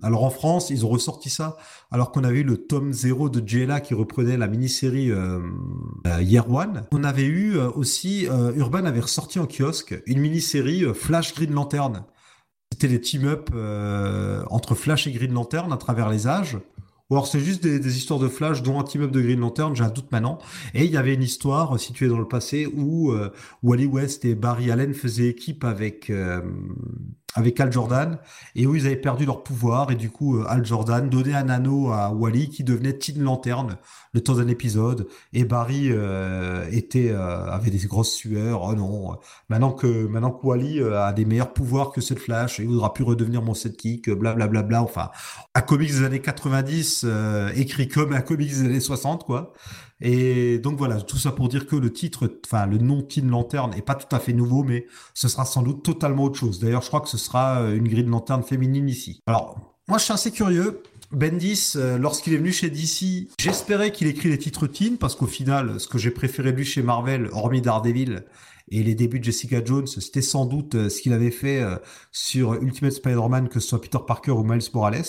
[0.04, 1.58] alors, en France, ils ont ressorti ça,
[1.90, 5.12] alors qu'on avait eu le tome 0 de JLA qui reprenait la mini-série
[6.20, 6.84] Year One.
[6.92, 8.28] On avait eu aussi.
[8.56, 12.04] Urban avait ressorti en kiosque une mini-série Flash Green Lantern
[12.80, 16.60] c'était des team-up euh, entre Flash et Green Lantern à travers les âges.
[17.10, 19.84] Ou alors c'est juste des, histoires de Flash, dont un team-up de Green Lantern, j'ai
[19.84, 20.38] un doute maintenant.
[20.76, 23.32] Et il y avait une histoire située dans le passé où euh,
[23.64, 26.42] Wally West et Barry Allen faisaient équipe avec euh,
[27.36, 28.18] avec Al Jordan.
[28.56, 29.92] Et où ils avaient perdu leur pouvoir.
[29.92, 33.78] Et du coup euh, Al Jordan donnait un anneau à Wally qui devenait Teen Lantern
[34.14, 35.08] le temps d'un épisode.
[35.34, 38.64] Et Barry euh, était euh, avait des grosses sueurs.
[38.64, 39.18] Oh non.
[39.50, 43.04] Maintenant que maintenant que Wally a des meilleurs pouvoirs que ce Flash il voudra plus
[43.04, 45.12] redevenir mon sidekick blablabla bla, bla, bla, enfin
[45.54, 47.06] un comics des années 90
[47.56, 49.54] écrit comme un comics des années 60 quoi
[50.00, 53.74] et donc voilà, tout ça pour dire que le titre, enfin le nom Teen Lantern
[53.74, 56.60] est pas tout à fait nouveau, mais ce sera sans doute totalement autre chose.
[56.60, 59.22] D'ailleurs, je crois que ce sera euh, une grille de lanterne féminine ici.
[59.26, 60.84] Alors, moi je suis assez curieux.
[61.12, 65.26] Bendis, euh, lorsqu'il est venu chez DC, j'espérais qu'il écrit les titres teen, parce qu'au
[65.26, 68.26] final, ce que j'ai préféré de lui chez Marvel, hormis Daredevil,
[68.70, 71.64] et les débuts de Jessica Jones, c'était sans doute euh, ce qu'il avait fait
[72.12, 75.06] sur Ultimate Spider-Man, que ce soit Peter Parker ou Miles Morales.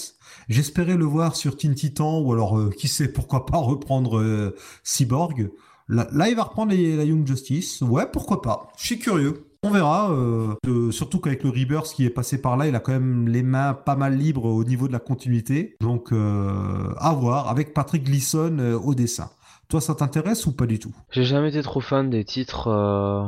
[0.48, 4.56] J'espérais le voir sur Teen Titan ou alors euh, qui sait pourquoi pas reprendre euh,
[4.82, 5.50] Cyborg.
[5.90, 7.80] Là, il va reprendre la Young Justice.
[7.82, 8.68] Ouais, pourquoi pas.
[8.78, 9.44] Je suis curieux.
[9.62, 12.92] On verra, euh, surtout qu'avec le Rebirth qui est passé par là, il a quand
[12.92, 15.76] même les mains pas mal libres au niveau de la continuité.
[15.80, 19.30] Donc, à voir, avec Patrick Gleason au dessin.
[19.68, 20.94] Toi, ça t'intéresse ou pas du tout?
[21.10, 23.26] J'ai jamais été trop fan des titres, euh,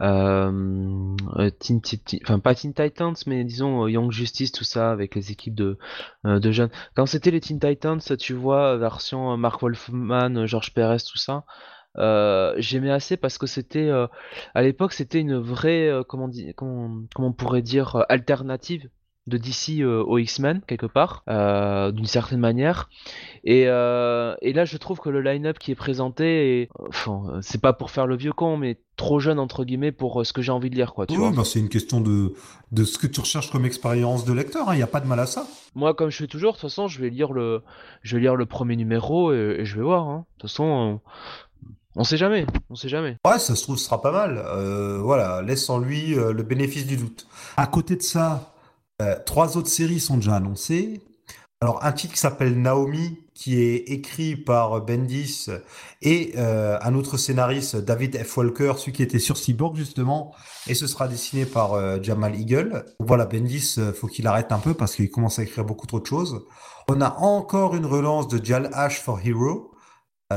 [0.00, 1.80] euh, euh teen,
[2.24, 5.78] enfin pas Teen Titans, mais disons Young Justice, tout ça, avec les équipes de,
[6.24, 6.70] de jeunes.
[6.96, 11.44] Quand c'était les Teen Titans, tu vois, version Mark Wolfman, George Perez, tout ça,
[12.58, 13.88] j'aimais assez parce que c'était,
[14.54, 18.88] à l'époque, c'était une vraie, comment, comment, comment on pourrait dire, alternative
[19.26, 22.88] de DC euh, aux X-Men quelque part, euh, d'une certaine manière.
[23.44, 27.72] Et, euh, et, là, je trouve que le line-up qui est présenté, enfin, c'est pas
[27.72, 30.70] pour faire le vieux con, mais trop jeune entre guillemets pour ce que j'ai envie
[30.70, 31.06] de lire, quoi.
[31.06, 32.34] Tu oui, bah c'est une question de,
[32.72, 34.66] de ce que tu recherches comme expérience de lecteur.
[34.68, 35.46] Il hein, n'y a pas de mal à ça.
[35.74, 37.62] Moi, comme je fais toujours, de toute façon, je vais lire le,
[38.02, 40.08] je vais lire le premier numéro et, je vais voir.
[40.08, 40.24] Hein.
[40.36, 41.00] De toute façon.
[41.98, 43.16] On sait jamais, on sait jamais.
[43.24, 44.44] Ouais, ça se trouve, ce sera pas mal.
[45.00, 47.26] voilà, laisse en lui le bénéfice du doute.
[47.56, 48.52] À côté de ça,
[49.02, 51.00] euh, trois autres séries sont déjà annoncées.
[51.60, 55.46] Alors, un titre qui s'appelle Naomi, qui est écrit par Bendis
[56.02, 58.36] et euh, un autre scénariste, David F.
[58.36, 60.34] Walker, celui qui était sur Cyborg justement,
[60.66, 62.84] et ce sera dessiné par euh, Jamal Eagle.
[63.00, 66.06] Voilà, Bendis, faut qu'il arrête un peu parce qu'il commence à écrire beaucoup trop de
[66.06, 66.44] choses.
[66.88, 69.72] On a encore une relance de Jal Ash for Hero.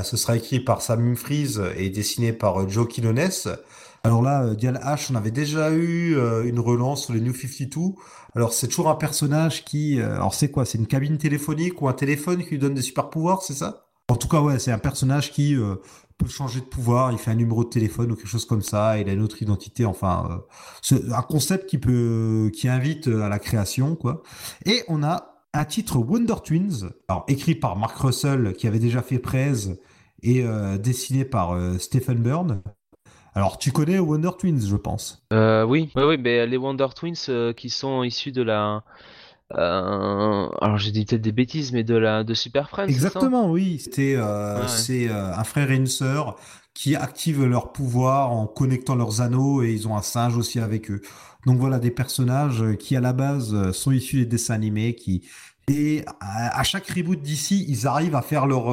[0.03, 3.57] ce sera écrit par Sam Freeze et dessiné par Joe Quinones.
[4.03, 7.33] Alors là, euh, Dial H, on avait déjà eu euh, une relance sur les New
[7.33, 7.95] 52.
[8.35, 9.99] Alors c'est toujours un personnage qui...
[9.99, 10.65] Euh, alors c'est quoi?
[10.65, 13.87] C'est une cabine téléphonique ou un téléphone qui lui donne des super pouvoirs, c'est ça?
[14.07, 15.55] En tout cas, ouais, c'est un personnage qui
[16.17, 17.11] peut changer de pouvoir.
[17.11, 18.97] Il fait un numéro de téléphone ou quelque chose comme ça.
[18.97, 19.85] Il a une autre identité.
[19.85, 20.41] Enfin,
[20.81, 24.23] c'est un concept qui peut, qui invite à la création, quoi.
[24.65, 26.89] Et on a un titre Wonder Twins,
[27.27, 29.77] écrit par Mark Russell qui avait déjà fait Prez
[30.23, 30.43] et
[30.79, 32.63] dessiné par Stephen Byrne.
[33.35, 35.23] Alors, tu connais Wonder Twins, je pense.
[35.33, 38.83] Euh, oui, oui, oui, mais les Wonder Twins euh, qui sont issus de la.
[39.57, 42.87] Euh, alors j'ai dit peut-être des bêtises, mais de la de Super Friends.
[42.87, 43.79] Exactement, oui.
[43.79, 44.15] C'était
[44.67, 46.35] c'est un frère et une sœur
[46.75, 50.91] qui activent leur pouvoir en connectant leurs anneaux et ils ont un singe aussi avec
[50.91, 51.01] eux.
[51.47, 55.27] Donc voilà des personnages qui à la base sont issus des dessins animés qui
[55.67, 58.69] et à, chaque reboot d'ici ils arrivent à faire leur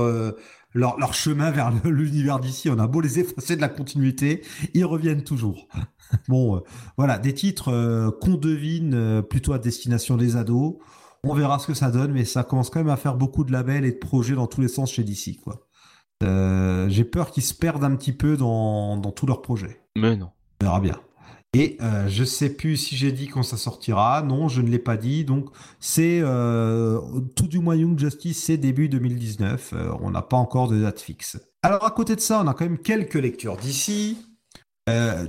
[0.77, 2.71] leur, chemin vers l'univers d'ici.
[2.71, 4.43] On a beau les effacer de la continuité,
[4.75, 5.69] ils reviennent toujours.
[6.29, 6.61] bon, euh,
[6.97, 10.75] voilà, des titres euh, qu'on devine euh, plutôt à destination des ados.
[11.25, 13.53] On verra ce que ça donne, mais ça commence quand même à faire beaucoup de
[13.53, 15.67] labels et de projets dans tous les sens chez DC, quoi.
[16.21, 19.81] J'ai peur qu'ils se perdent un petit peu dans, dans tous leurs projets.
[19.97, 20.31] Mais non.
[20.61, 20.99] On verra bien.
[21.59, 24.21] Et euh, je sais plus si j'ai dit quand ça sortira.
[24.21, 25.25] Non, je ne l'ai pas dit.
[25.25, 25.47] Donc
[25.81, 27.01] c'est euh,
[27.35, 29.73] tout du moins Young Justice, c'est début 2019.
[29.73, 31.39] Euh, on n'a pas encore de date fixe.
[31.63, 34.19] Alors à côté de ça, on a quand même quelques lectures d'ici.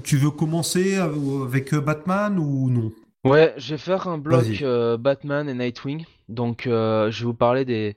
[0.04, 2.92] tu veux commencer avec Batman ou non?
[3.24, 4.44] Ouais, je vais faire un bloc
[5.00, 6.04] Batman et Nightwing.
[6.28, 7.96] Donc je vais vous parler des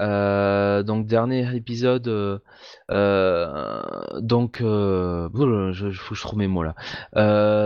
[0.00, 2.38] euh, donc dernier épisode, euh,
[2.90, 3.82] euh,
[4.20, 6.74] donc je, je, trouve mes mots là.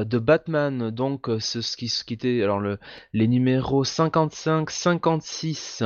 [0.04, 2.78] de Batman, donc ce, qui, était alors le,
[3.12, 5.84] les numéros 55, 56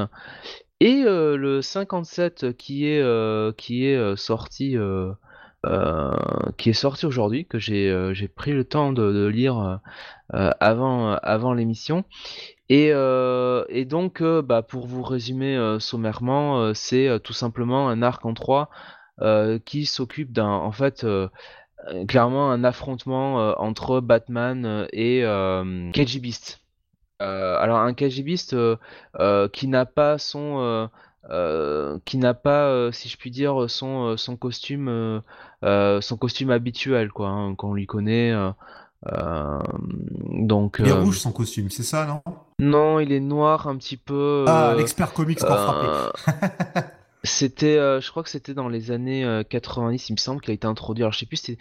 [0.80, 4.76] et le 57 qui est qui est sorti.
[6.56, 9.80] qui est sorti aujourd'hui, que j'ai j'ai pris le temps de, de lire
[10.30, 12.04] avant, avant l'émission.
[12.70, 18.24] Euh, et, donc, euh, bah, pour vous résumer euh, sommairement, c'est tout simplement un arc
[18.24, 18.70] en 3
[19.64, 21.06] qui s'occupe d'un, en fait,
[22.08, 25.22] clairement un affrontement entre Batman et
[25.92, 26.60] KG Beast.
[27.18, 28.56] alors un KG Beast
[29.52, 30.88] qui n'a pas son
[32.06, 35.20] qui n'a pas, si je puis dire, son, son costume,
[35.62, 38.32] son costume habituel, quoi, hein, qu'on lui connaît.
[40.30, 42.22] Donc, il est rouge son costume, c'est ça, non?
[42.60, 44.44] Non, il est noir un petit peu.
[44.46, 46.82] Ah, euh, l'expert comics pour frapper.
[47.22, 50.66] C'était, je crois que c'était dans les années 90, il me semble qu'il a été
[50.66, 51.04] introduit.
[51.04, 51.54] Alors je sais plus,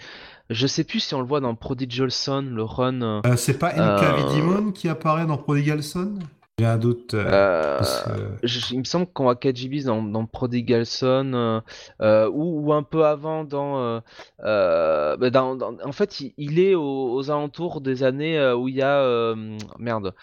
[0.50, 3.22] je sais plus si on le voit dans Prodigal Son, le run.
[3.36, 6.18] c'est pas NK Demon qui apparaît dans Prodigal Son?
[6.60, 7.14] J'ai un doute.
[7.14, 8.36] Euh, euh,
[8.72, 11.62] il me semble qu'on voit KGB dans, dans Prodigal Son
[12.02, 14.02] euh, ou, un peu avant dans,
[14.40, 19.34] bah, dans, en fait il, est aux, alentours des années où il y a
[19.78, 20.14] merde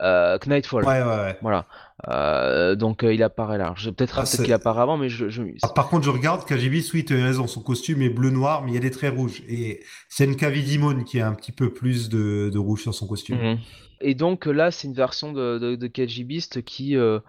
[0.00, 0.84] Knightfall.
[0.84, 1.38] Ouais, ouais, ouais.
[1.42, 1.66] Voilà.
[2.76, 3.74] donc il apparaît là.
[3.96, 5.28] Peut-être ah, qu'il apparaît avant, mais je.
[5.28, 5.42] je...
[5.62, 7.46] Ah, par contre, je regarde KGB, oui, tu as raison.
[7.46, 9.42] Son costume est bleu noir, mais il y a des traits rouges.
[9.48, 13.06] Et c'est une Demon qui a un petit peu plus de, de rouge sur son
[13.06, 13.38] costume.
[13.38, 13.58] Mhm.
[14.00, 17.20] Et donc là, c'est une version de, de, de qui, euh,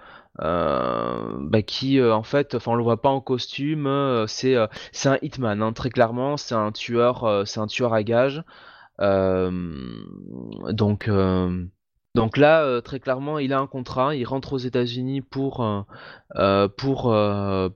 [0.41, 4.25] euh, bah, qui euh, en fait, enfin, on le voit pas en costume.
[4.27, 4.55] c'est
[4.91, 6.37] c'est un hitman, hein, très clairement.
[6.37, 8.43] C'est un tueur, c'est un tueur à gages.
[8.99, 11.09] donc
[12.15, 14.15] donc là, très clairement, il a un contrat.
[14.15, 15.85] Il rentre aux États-Unis pour
[16.77, 17.15] pour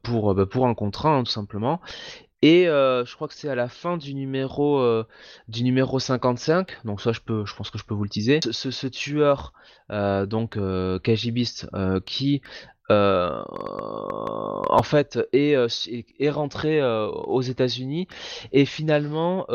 [0.03, 1.80] pour bah, un contrat, hein, tout simplement.
[2.41, 5.06] Et euh, je crois que c'est à la fin du numéro euh,
[5.49, 8.40] du numéro 55, donc ça je peux, je pense que je peux vous le teaser.
[8.49, 9.52] Ce, tueur,
[9.91, 10.57] euh, donc
[11.03, 11.68] Kajibiste,
[12.06, 12.41] qui
[12.90, 13.44] en
[14.84, 15.56] fait est,
[16.20, 18.07] est rentré aux États-Unis
[18.53, 19.45] et finalement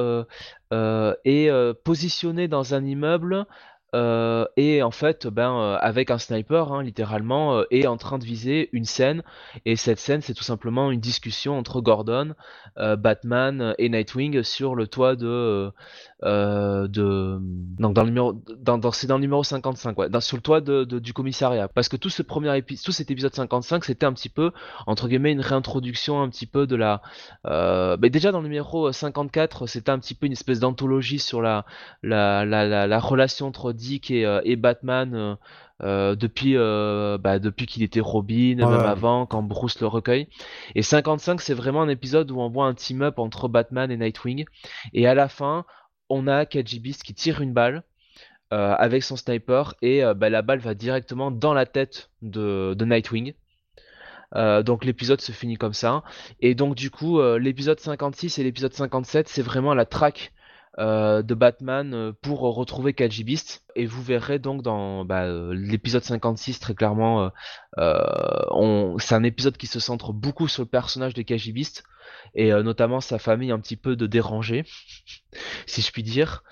[0.71, 3.47] est positionné dans un immeuble
[3.95, 8.19] euh, et en fait, ben, euh, avec un sniper, hein, littéralement, euh, est en train
[8.19, 9.23] de viser une scène.
[9.67, 12.35] Et cette scène, c'est tout simplement une discussion entre Gordon,
[12.77, 15.71] Batman et Nightwing sur le toit de,
[16.23, 20.61] de, donc dans le numéro, dans, dans c'est dans numéro 55, ouais, sur le toit
[20.61, 21.69] de, du commissariat.
[21.69, 24.51] Parce que tout ce premier épisode, tout cet épisode 55, c'était un petit peu
[24.87, 27.01] entre guillemets une réintroduction un petit peu de la,
[27.45, 31.65] ben, déjà dans le numéro 54, c'était un petit peu une espèce d'anthologie sur la,
[32.03, 33.73] la, la, la, la relation entre
[34.11, 35.35] euh, et, Batman euh,
[35.83, 40.29] euh, depuis, bah, depuis qu'il était Robin, même avant, quand Bruce le recueille.
[40.75, 44.45] Et 55, c'est vraiment un épisode où on voit un team-up entre Batman et Nightwing.
[44.93, 45.65] Et à la fin,
[46.09, 47.83] on a Beast qui tire une balle.
[48.51, 53.35] avec son sniper et bah, la balle va directement dans la tête de, Nightwing.
[54.63, 56.05] donc l'épisode se finit comme ça.
[56.41, 60.33] Et donc du coup, l'épisode 56 et l'épisode 57, c'est vraiment la traque
[60.81, 66.03] euh, de Batman euh, pour retrouver Beast Et vous verrez donc dans bah, euh, l'épisode
[66.03, 67.31] 56 très clairement,
[67.77, 71.23] c'est un épisode qui se centre beaucoup sur le personnage de
[71.53, 71.85] Beast
[72.35, 74.65] et notamment sa famille un petit peu de dérangé,
[75.67, 76.43] si je puis dire.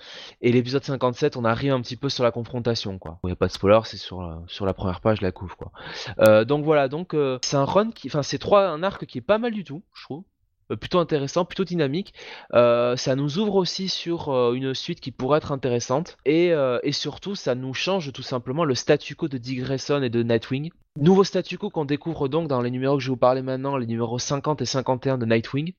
[0.41, 3.19] Et l'épisode 57, on arrive un petit peu sur la confrontation, quoi.
[3.23, 5.55] Il n'y a pas de spoiler, c'est sur, sur la première page de la couve,
[5.55, 6.45] quoi.
[6.45, 9.37] donc voilà, donc c'est un run qui, enfin c'est trois un arc qui est pas
[9.37, 10.23] mal du tout, je trouve.
[10.71, 12.13] Euh, plutôt intéressant, plutôt dynamique.
[12.53, 16.17] Euh, ça nous ouvre aussi sur euh, une suite qui pourrait être intéressante.
[16.25, 16.53] Et,
[16.91, 20.71] surtout, ça nous change tout simplement le statu quo de Dick Grayson et de Nightwing.
[20.99, 23.87] Nouveau statu quo qu'on découvre donc dans les numéros que je vous parler maintenant, les
[23.87, 25.73] numéros 50 et 51 de Nightwing.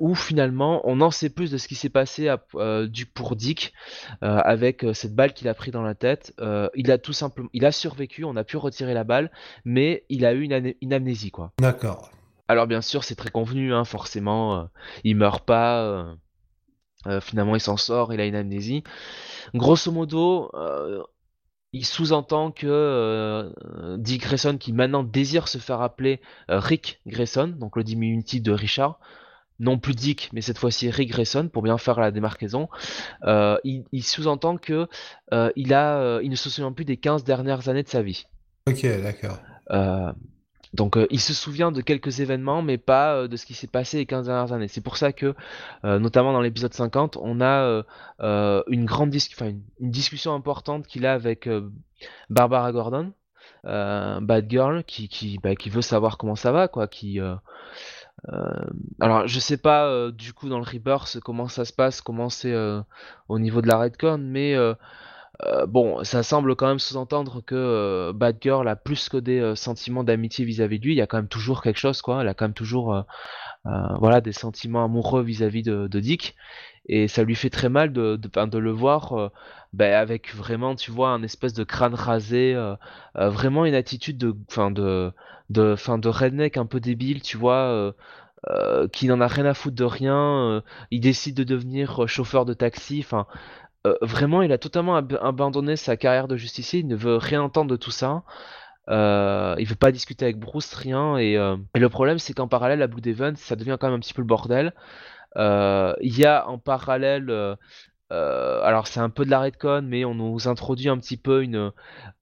[0.00, 2.30] où finalement on en sait plus de ce qui s'est passé
[2.88, 3.72] du, pour Dick
[4.20, 6.34] avec cette balle qu'il a pris dans la tête.
[6.74, 9.30] il a tout simplement, il a survécu, on a pu retirer la balle,
[9.64, 11.52] mais il a eu une, une amnésie quoi.
[11.58, 12.10] D'accord.
[12.52, 14.64] Alors bien sûr, c'est très convenu, hein, forcément, euh,
[15.04, 16.14] il meurt pas, euh,
[17.06, 18.84] euh, finalement il s'en sort, il a une amnésie.
[19.54, 20.52] Grosso modo,
[21.72, 23.50] il sous-entend que
[23.96, 26.20] Dick Grayson, qui maintenant désire se faire appeler
[26.50, 29.00] Rick Grayson, donc le diminutif de Richard,
[29.58, 32.68] non plus Dick, mais cette fois-ci Rick Grayson, pour bien faire la démarcaison,
[33.64, 34.88] il, sous-entend que
[35.56, 38.26] il, a, il ne se souvient plus des 15 dernières années de sa vie.
[38.66, 39.38] Ok, d'accord.
[40.72, 43.66] Donc euh, il se souvient de quelques événements, mais pas euh, de ce qui s'est
[43.66, 44.68] passé les 15 dernières années.
[44.68, 45.34] C'est pour ça que,
[45.84, 47.82] euh, notamment dans l'épisode 50, on a
[48.68, 51.48] une grande une, discussion importante qu'il a avec
[52.30, 53.12] Barbara Gordon,
[53.64, 57.20] Bad Girl, qui, qui, bah, qui, veut savoir comment ça va, quoi, qui...
[59.00, 62.54] alors je sais pas du coup dans le Rebirth comment ça se passe, comment c'est
[63.28, 64.56] au niveau de la Redcon, mais
[65.44, 69.40] euh, bon, ça semble quand même sous-entendre que euh, Bad Girl a plus que des
[69.40, 70.92] euh, sentiments d'amitié vis-à-vis de lui.
[70.92, 72.20] Il y a quand même toujours quelque chose, quoi.
[72.20, 73.04] Elle a quand même toujours,
[73.64, 76.36] voilà, des sentiments amoureux vis-à-vis de, Dick.
[76.86, 79.30] Et ça lui fait très mal de, de, le voir
[79.72, 82.56] ben, avec vraiment, tu vois, un espèce de crâne rasé,
[83.14, 85.12] vraiment une attitude de, fin de,
[85.50, 87.94] de, fin de redneck un peu débile, tu vois.
[88.92, 93.00] qui n'en a rien à foutre de rien, il décide de devenir chauffeur de taxi,
[93.04, 93.26] enfin
[93.86, 96.80] euh, vraiment, il a totalement abandonné sa carrière de justicier.
[96.80, 98.22] Il ne veut rien entendre de tout ça.
[98.88, 101.16] Euh, il veut pas discuter avec Bruce, rien.
[101.18, 104.00] Et, euh, le problème, c'est qu'en parallèle à Blue Devon, ça devient quand même un
[104.00, 104.74] petit peu le bordel.
[105.36, 107.56] Euh, il y a en parallèle,
[108.10, 111.72] alors c'est un peu de la redcon, mais on nous introduit un petit peu une,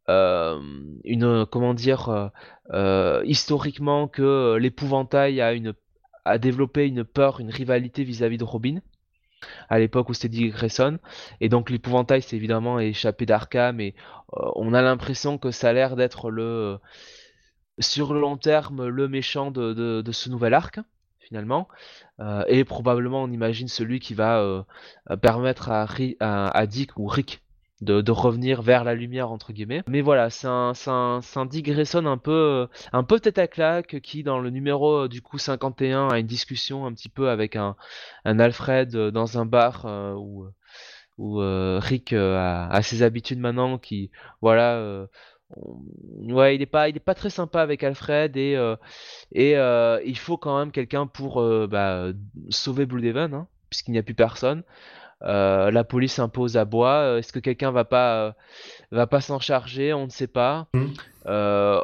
[0.08, 2.30] une comment dire,
[3.24, 5.74] historiquement que l'épouvantail a une
[6.26, 8.80] a développé une peur, une rivalité vis-à-vis -vis de Robin
[9.68, 10.98] à l'époque où c'était Dick Grayson.
[11.40, 13.94] Et donc l'épouvantail, c'est évidemment échappé d'Arkham, et
[14.36, 16.78] euh, on a l'impression que ça a l'air d'être le,
[17.78, 20.80] sur le long terme, le méchant de, ce nouvel arc,
[21.18, 21.68] finalement.
[22.20, 24.62] Euh, et probablement, on imagine celui qui va euh,
[25.22, 27.42] permettre à, Dick ou Rick
[27.80, 29.82] de, revenir vers la lumière entre guillemets.
[29.88, 34.38] Mais voilà, c'est un, un, un un peu, un peu tête à claque qui dans
[34.38, 37.76] le numéro du coup 51 a une discussion un petit peu avec un,
[38.24, 40.46] un Alfred euh, dans un bar euh, où,
[41.18, 45.06] où euh, Rick a, ses habitudes maintenant qui voilà
[46.18, 48.56] ouais il est pas il est pas très sympa avec Alfred et
[49.32, 52.06] et il faut quand même quelqu'un pour bah,
[52.48, 54.62] sauver Blue Devon hein, puisqu'il n'y a plus personne
[55.22, 56.94] euh, la police impose à bois.
[56.94, 58.32] Euh, est-ce que quelqu'un va pas euh,
[58.90, 59.92] va pas s'en charger?
[59.92, 60.68] On ne sait pas.
[60.74, 60.86] Mmh.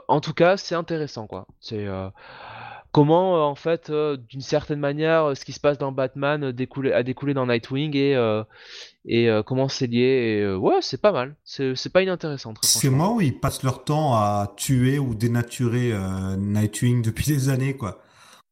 [0.08, 1.46] en tout cas, c'est intéressant quoi.
[1.60, 1.86] C'est
[2.92, 7.46] comment en fait, d'une certaine manière, ce qui se passe dans Batman a découlé dans
[7.46, 8.42] Nightwing et
[9.08, 10.40] et comment c'est lié.
[10.40, 11.36] Et, ouais, c'est pas mal.
[11.44, 12.54] C'est pas inintéressant.
[12.62, 15.92] C'est moi où ils passent leur temps à tuer ou dénaturer
[16.38, 18.00] Nightwing depuis des années quoi.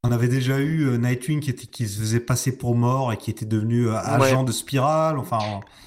[0.07, 3.17] On avait déjà eu euh, Nightwing qui, était, qui se faisait passer pour mort et
[3.17, 5.19] qui était devenu euh, agent de Spirale.
[5.19, 5.39] Enfin,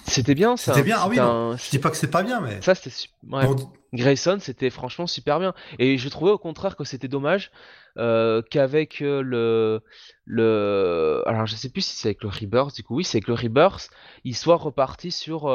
[0.07, 0.73] c'était bien ça.
[0.73, 0.97] C'était bien.
[0.99, 2.95] Ah oui, je dis pas que c'est pas bien, mais ça c'était
[3.29, 3.45] ouais.
[3.93, 5.53] Grayson, c'était franchement super bien.
[5.77, 7.51] Et je trouvais au contraire que c'était dommage
[7.99, 9.83] euh, qu'avec le
[10.25, 13.27] le alors je sais plus si c'est avec le Rebirth du coup oui c'est avec
[13.27, 13.91] le Rebirth
[14.23, 15.45] il soit reparti sur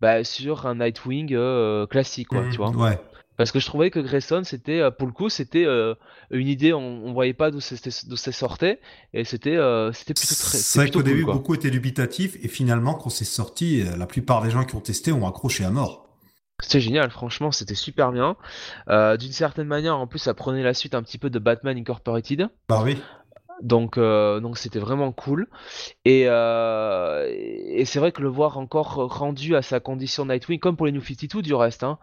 [0.00, 1.28] bah, sur un Nightwing
[1.86, 2.70] classique quoi mmh, tu vois.
[2.70, 2.98] Ouais.
[3.36, 5.94] Parce que je trouvais que Grayson, c'était, euh, pour le coup, c'était euh,
[6.30, 8.80] une idée, on, voyait pas d'où ça sortait,
[9.12, 10.58] et c'était euh, c'était plutôt très.
[10.58, 14.50] C'est vrai qu'au début, beaucoup étaient dubitatifs, et finalement, quand c'est sorti, la plupart des
[14.50, 16.04] gens qui ont testé ont accroché à mort.
[16.60, 18.36] C'était génial, franchement, c'était super bien.
[18.88, 22.48] D'une certaine manière, en plus, ça prenait la suite un petit peu de Batman Incorporated.
[22.68, 22.96] Bah oui.
[23.62, 25.48] Donc, donc c'était vraiment cool.
[26.04, 30.86] Et, et c'est vrai que le voir encore rendu à sa condition Nightwing, comme pour
[30.86, 31.98] les New 52 du reste, hein,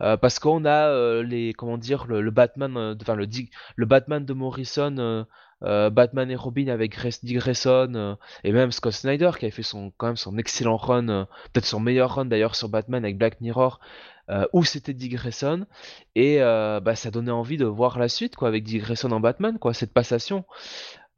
[0.00, 3.26] euh, parce qu'on a euh, les comment dire le, Batman euh, enfin le
[3.76, 5.26] le Batman de Morrison
[5.60, 10.06] Batman et Robin avec Dick Grayson et même Scott Snyder qui avait fait son quand
[10.06, 13.80] même son excellent run peut-être son meilleur run d'ailleurs sur Batman avec Black Mirror
[14.52, 15.66] où c'était Dick Grayson
[16.14, 19.58] et bah, ça donnait envie de voir la suite quoi avec Dick Grayson en Batman
[19.58, 20.44] quoi cette passation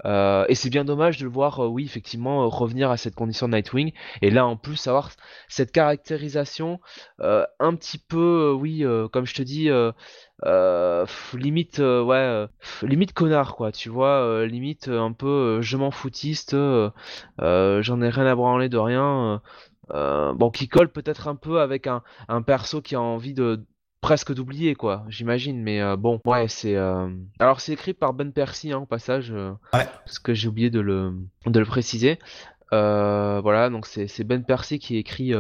[0.07, 3.15] euh, et c'est bien dommage de le voir, euh, oui, effectivement, euh, revenir à cette
[3.15, 3.93] condition Nightwing.
[4.23, 5.11] Et là, en plus, avoir
[5.49, 6.81] cette caractérisation
[7.19, 9.69] un petit peu, oui, comme je te dis,
[11.35, 12.47] limite, ouais,
[12.83, 13.73] limite connard, quoi.
[13.73, 19.43] Tu vois, limite un peu je m'en foutiste, j'en ai rien à branler de rien.
[19.91, 23.65] bon, qui colle peut-être un peu avec un, un perso qui a envie de,
[24.01, 27.09] presque d'oublier quoi j'imagine mais euh, bon ouais c'est euh,
[27.39, 29.87] alors c'est écrit par Ben Percy hein, au passage euh, ouais.
[30.05, 31.15] parce que j'ai oublié de le
[31.47, 32.19] de le préciser.
[32.73, 35.33] Voilà donc c'est Ben Percy qui écrit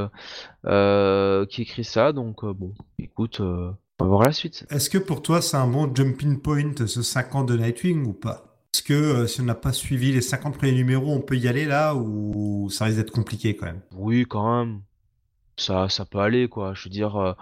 [0.62, 4.66] qui écrit ça donc bon écoute on va voir la suite.
[4.70, 8.46] Est-ce que pour toi c'est un bon jumping point ce 50 de Nightwing ou pas?
[8.74, 11.66] Est-ce que si on n'a pas suivi les 50 premiers numéros on peut y aller
[11.66, 13.80] là ou ça risque d'être compliqué quand même?
[13.92, 14.80] Oui quand même
[15.60, 16.74] ça, ça peut aller, quoi.
[16.74, 17.36] Je veux dire,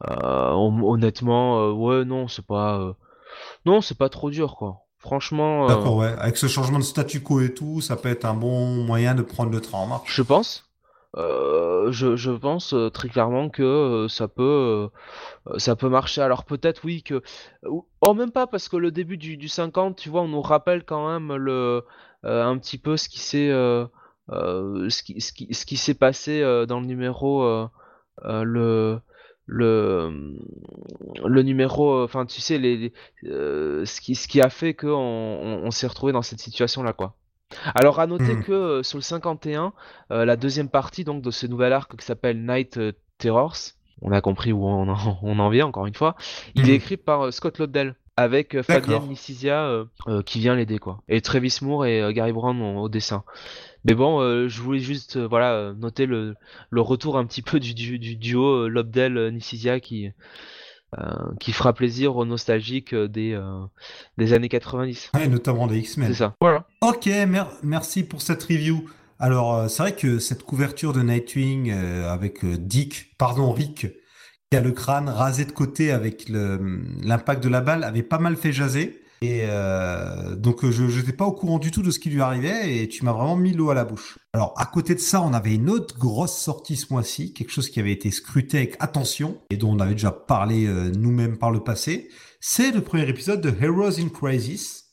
[0.00, 2.96] honnêtement, ouais, non, c'est pas,
[3.66, 4.82] non, c'est pas trop dur, quoi.
[4.98, 5.68] Franchement.
[5.68, 6.14] D'accord, ouais.
[6.18, 9.22] Avec ce changement de statu quo et tout, ça peut être un bon moyen de
[9.22, 10.12] prendre le train en marche.
[10.12, 10.64] Je pense.
[11.16, 14.90] je, je, pense très clairement que ça peut
[15.56, 16.20] ça peut marcher.
[16.20, 17.22] Alors peut-être oui que
[17.64, 20.84] oh même pas parce que le début du, du 50, tu vois, on nous rappelle
[20.84, 21.84] quand même le
[22.24, 23.86] un petit peu ce qui s'est euh,
[24.30, 27.68] ce qui, ce qui, ce qui s'est passé euh, dans le numéro euh,
[28.24, 28.98] le
[29.46, 30.36] le
[31.24, 32.92] le numéro enfin tu sais les,
[33.22, 34.90] ce qui ce qui a fait qu'on
[35.64, 37.14] on, s'est retrouvé dans cette situation là quoi
[37.74, 38.42] alors à noter hmm.
[38.42, 39.72] que sur le 51
[40.10, 42.78] la deuxième partie donc de ce nouvel arc qui s'appelle Night
[43.16, 43.56] Terrors
[44.02, 46.14] on a compris où on en, on en vient encore une fois
[46.54, 46.76] il est hmm.
[46.76, 49.84] écrit par Scott Lobdell avec Fabienne Nicisia
[50.26, 53.24] qui vient l'aider quoi et Travis Moore et Gary Brown au dessin
[53.84, 56.34] mais bon, euh, je voulais juste euh, voilà euh, noter le,
[56.70, 60.10] le, retour un petit peu du, du, du duo Lobdell-Nissisia qui,
[61.38, 63.38] qui fera plaisir aux nostalgiques des,
[64.16, 65.10] des années 90.
[65.14, 66.08] Ouais, notamment des X-Men.
[66.08, 66.34] C'est ça.
[66.40, 66.66] Voilà.
[66.80, 67.08] Ok,
[67.62, 68.88] merci pour cette review.
[69.18, 73.86] Alors, c'est vrai que cette couverture de Nightwing avec Dick, pardon, Rick,
[74.50, 78.36] qui a le crâne rasé de côté avec l'impact de la balle, avait pas mal
[78.36, 79.02] fait jaser.
[79.20, 82.76] Et euh, donc je n'étais pas au courant du tout de ce qui lui arrivait
[82.76, 84.16] et tu m'as vraiment mis l'eau à la bouche.
[84.32, 87.68] Alors à côté de ça, on avait une autre grosse sortie ce mois-ci, quelque chose
[87.68, 91.50] qui avait été scruté avec attention et dont on avait déjà parlé euh, nous-mêmes par
[91.50, 92.08] le passé.
[92.40, 94.87] C'est le premier épisode de Heroes in Crisis,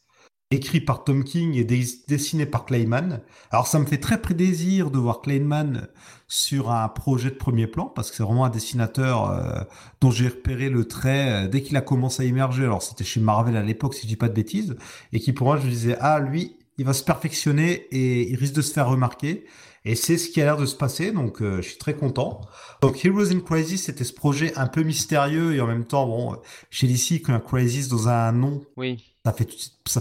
[0.55, 3.21] écrit par Tom King et dessiné par Clayman.
[3.51, 5.87] Alors ça me fait très plaisir de voir Clayman
[6.27, 9.61] sur un projet de premier plan parce que c'est vraiment un dessinateur euh,
[10.01, 12.63] dont j'ai repéré le trait euh, dès qu'il a commencé à émerger.
[12.63, 14.75] Alors c'était chez Marvel à l'époque si je dis pas de bêtises
[15.13, 18.55] et qui pour moi je disais ah lui il va se perfectionner et il risque
[18.55, 19.45] de se faire remarquer.
[19.87, 22.41] Et c'est ce qui a l'air de se passer, donc euh, je suis très content.
[22.81, 26.37] Donc Heroes in Crisis, c'était ce projet un peu mystérieux et en même temps, bon,
[26.71, 29.14] chez DC, qu'un Crisis dans un nom, oui.
[29.25, 29.33] Ça,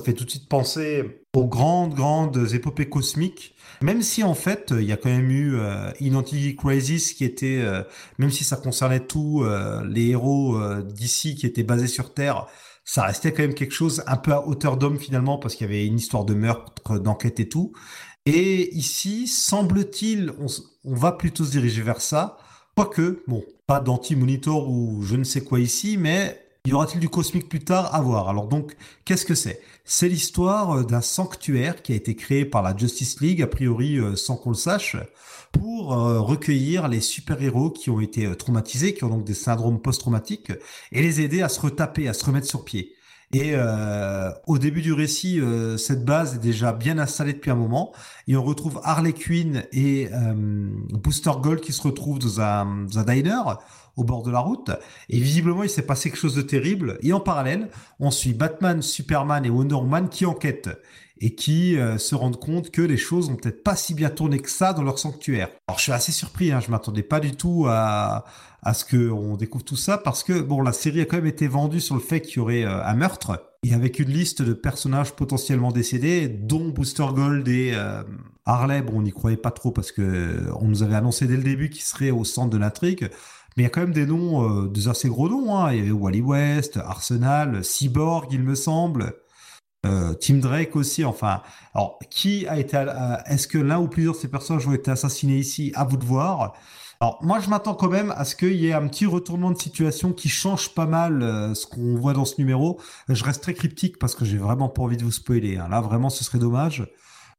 [0.00, 3.54] fait tout, de suite penser aux grandes, grandes épopées cosmiques.
[3.82, 7.60] Même si en fait, il y a quand même eu euh, Identity Crisis qui était,
[7.60, 7.82] euh,
[8.18, 9.44] même si ça concernait tous
[9.84, 12.46] les héros d'ici qui étaient basés sur Terre,
[12.84, 15.70] ça restait quand même quelque chose un peu à hauteur d'homme finalement parce qu'il y
[15.70, 17.72] avait une histoire de meurtre, d'enquête et tout.
[18.26, 22.38] Et ici, semble-t-il, on, va plutôt se diriger vers ça.
[22.74, 27.48] Quoique, bon, pas d'anti-monitor ou je ne sais quoi ici, mais y aura-t-il du cosmique
[27.48, 28.28] plus tard À voir.
[28.28, 28.74] Alors donc,
[29.04, 29.60] qu'est-ce que c'est?
[29.84, 33.98] C'est l'histoire euh, d'un sanctuaire qui a été créé par la Justice League, a priori
[33.98, 34.96] euh, sans qu'on le sache,
[35.52, 40.52] pour euh, recueillir les super-héros qui ont été traumatisés, qui ont donc des syndromes post-traumatiques,
[40.90, 42.94] et les aider à se retaper, à se remettre sur pied.
[43.32, 43.56] Et
[44.46, 45.40] au début du récit,
[45.76, 47.92] cette base est déjà bien installée depuis un moment.
[48.28, 50.08] Et on retrouve Harley Quinn et
[50.92, 53.42] Booster Gold qui se retrouvent dans un, diner
[53.96, 54.70] au bord de la route.
[55.08, 56.98] Et visiblement, il s'est passé quelque chose de terrible.
[57.02, 57.68] Et en parallèle,
[58.00, 60.70] on suit Batman, Superman et Wonder Woman qui enquêtent
[61.20, 64.40] et qui euh, se rendent compte que les choses ont peut-être pas si bien tourné
[64.40, 65.48] que ça dans leur sanctuaire.
[65.68, 68.24] Alors je suis assez surpris, hein, je m'attendais pas du tout à,
[68.62, 71.46] à ce qu'on découvre tout ça parce que bon la série a quand même été
[71.46, 74.52] vendue sur le fait qu'il y aurait euh, un meurtre et avec une liste de
[74.52, 78.02] personnages potentiellement décédés dont Booster Gold et euh,
[78.44, 78.82] Harley.
[78.82, 81.70] Bon on n'y croyait pas trop parce que on nous avait annoncé dès le début
[81.70, 83.08] qu'ils seraient au centre de l'intrigue.
[83.56, 85.56] Mais il y a quand même des noms, des assez gros noms.
[85.56, 85.72] Hein.
[85.72, 89.14] Il y avait Wally West, Arsenal, Cyborg, il me semble.
[89.84, 91.42] Euh, Tim Drake aussi, enfin.
[91.74, 92.76] Alors, qui a été.
[92.76, 95.72] Euh, est-ce que l'un ou plusieurs de ces personnages ont été assassinés ici?
[95.74, 96.54] À vous de voir.
[97.00, 99.58] Alors, moi, je m'attends quand même à ce qu'il y ait un petit retournement de
[99.58, 102.80] situation qui change pas mal euh, ce qu'on voit dans ce numéro.
[103.08, 105.58] Je reste très cryptique parce que j'ai vraiment pas envie de vous spoiler.
[105.58, 105.68] Hein.
[105.68, 106.86] Là, vraiment, ce serait dommage.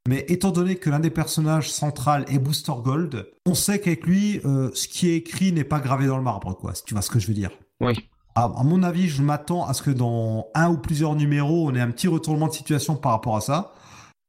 [0.07, 4.39] Mais étant donné que l'un des personnages centrales est Booster Gold, on sait qu'avec lui,
[4.43, 7.09] ce qui est écrit n'est pas gravé dans le marbre, quoi, si tu vois ce
[7.09, 7.49] que je veux dire.
[7.81, 11.75] Oui à, mon avis, je m'attends à ce que dans un ou plusieurs numéros, on
[11.75, 13.71] ait un petit retournement de situation par rapport à ça.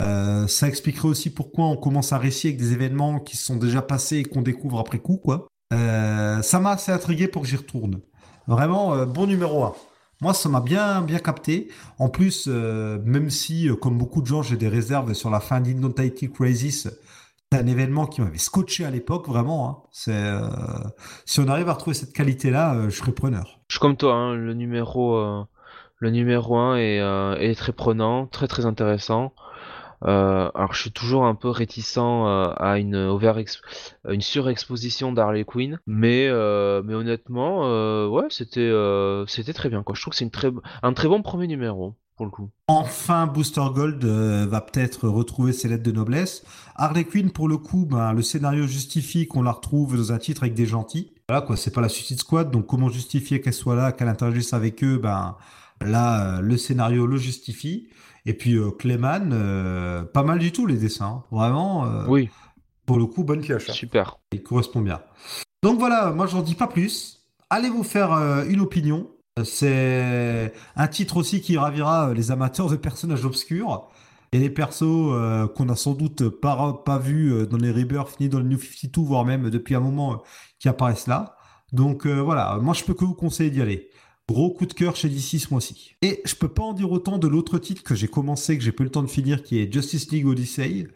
[0.02, 3.56] Euh, ça expliquerait aussi pourquoi on commence à réciter avec des événements qui se sont
[3.56, 5.48] déjà passés et qu'on découvre après coup, quoi.
[5.72, 8.00] Euh, ça m'a assez intrigué pour que j'y retourne.
[8.46, 9.74] Vraiment, euh, bon numéro 1.
[10.20, 11.68] Moi, ça m'a bien, bien capté.
[11.98, 16.30] En plus, même si, comme beaucoup de gens, j'ai des réserves sur la fin d'Identity
[16.30, 16.88] Crisis,
[17.52, 19.68] c'est un événement qui m'avait scotché à l'époque, vraiment.
[19.68, 19.76] Hein.
[19.92, 20.48] C'est, euh,
[21.24, 23.60] si on arrive à retrouver cette qualité-là, euh, je serais preneur.
[23.68, 25.44] Je suis comme toi, hein, le numéro, euh,
[25.98, 29.32] le numéro 1 est, est, très prenant, très très intéressant.
[30.02, 33.18] Alors je suis toujours un peu réticent à une,
[34.20, 36.28] surexposition d'Harley Quinn, mais,
[36.84, 38.72] mais honnêtement, ouais, c'était,
[39.26, 39.82] c'était très bien.
[39.82, 39.94] Quoi.
[39.94, 40.50] Je trouve que c'est une très,
[40.82, 41.94] un très bon premier numéro.
[42.16, 42.50] pour le coup.
[42.68, 46.44] Enfin, Booster Gold va peut-être retrouver ses lettres de noblesse.
[46.76, 50.42] Harley Quinn, pour le coup, ben, le scénario justifie qu'on la retrouve dans un titre
[50.42, 51.12] avec des gentils.
[51.28, 54.52] Voilà quoi, c'est pas la Suicide Squad, donc comment justifier qu'elle soit là, qu'elle interagisse
[54.52, 55.36] avec eux, ben
[55.80, 57.88] là, le scénario le justifie.
[58.26, 61.86] Et puis Clayman, pas mal du tout les dessins, vraiment.
[62.08, 62.28] oui.
[62.86, 63.68] Pour le coup, bonne pioche.
[63.68, 63.72] Hein.
[63.72, 64.18] Super.
[64.32, 65.00] Il correspond bien.
[65.62, 67.24] Donc voilà, moi j'en dis pas plus.
[67.50, 69.10] Allez vous faire euh, une opinion.
[69.44, 73.88] C'est un titre aussi qui ravira euh, les amateurs de personnages obscurs
[74.32, 78.28] et les persos euh, qu'on a sans doute pas, pas vus dans les Rebirth ni
[78.28, 80.22] dans le New 52, voire même depuis un moment
[80.58, 81.36] qui apparaissent là.
[81.72, 83.90] Donc voilà, moi je peux que vous conseiller d'y aller.
[84.28, 85.94] Gros coup de cœur chez DC ce mois-ci.
[86.02, 88.72] Et je peux pas en dire autant de l'autre titre que j'ai commencé, que j'ai
[88.72, 90.88] pas eu le temps de finir, qui est Justice League Odyssey.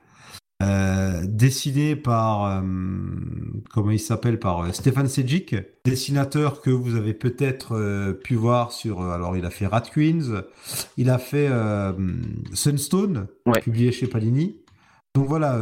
[0.62, 2.60] Euh, dessiné par euh,
[3.70, 9.00] comment il s'appelle par euh, Stéphane Sejic, dessinateur que vous avez peut-être pu voir sur
[9.00, 10.42] alors il a fait Rat Queens,
[10.98, 11.48] il a fait
[12.52, 13.26] Sunstone
[13.62, 14.58] publié chez Panini.
[15.14, 15.58] Donc voilà,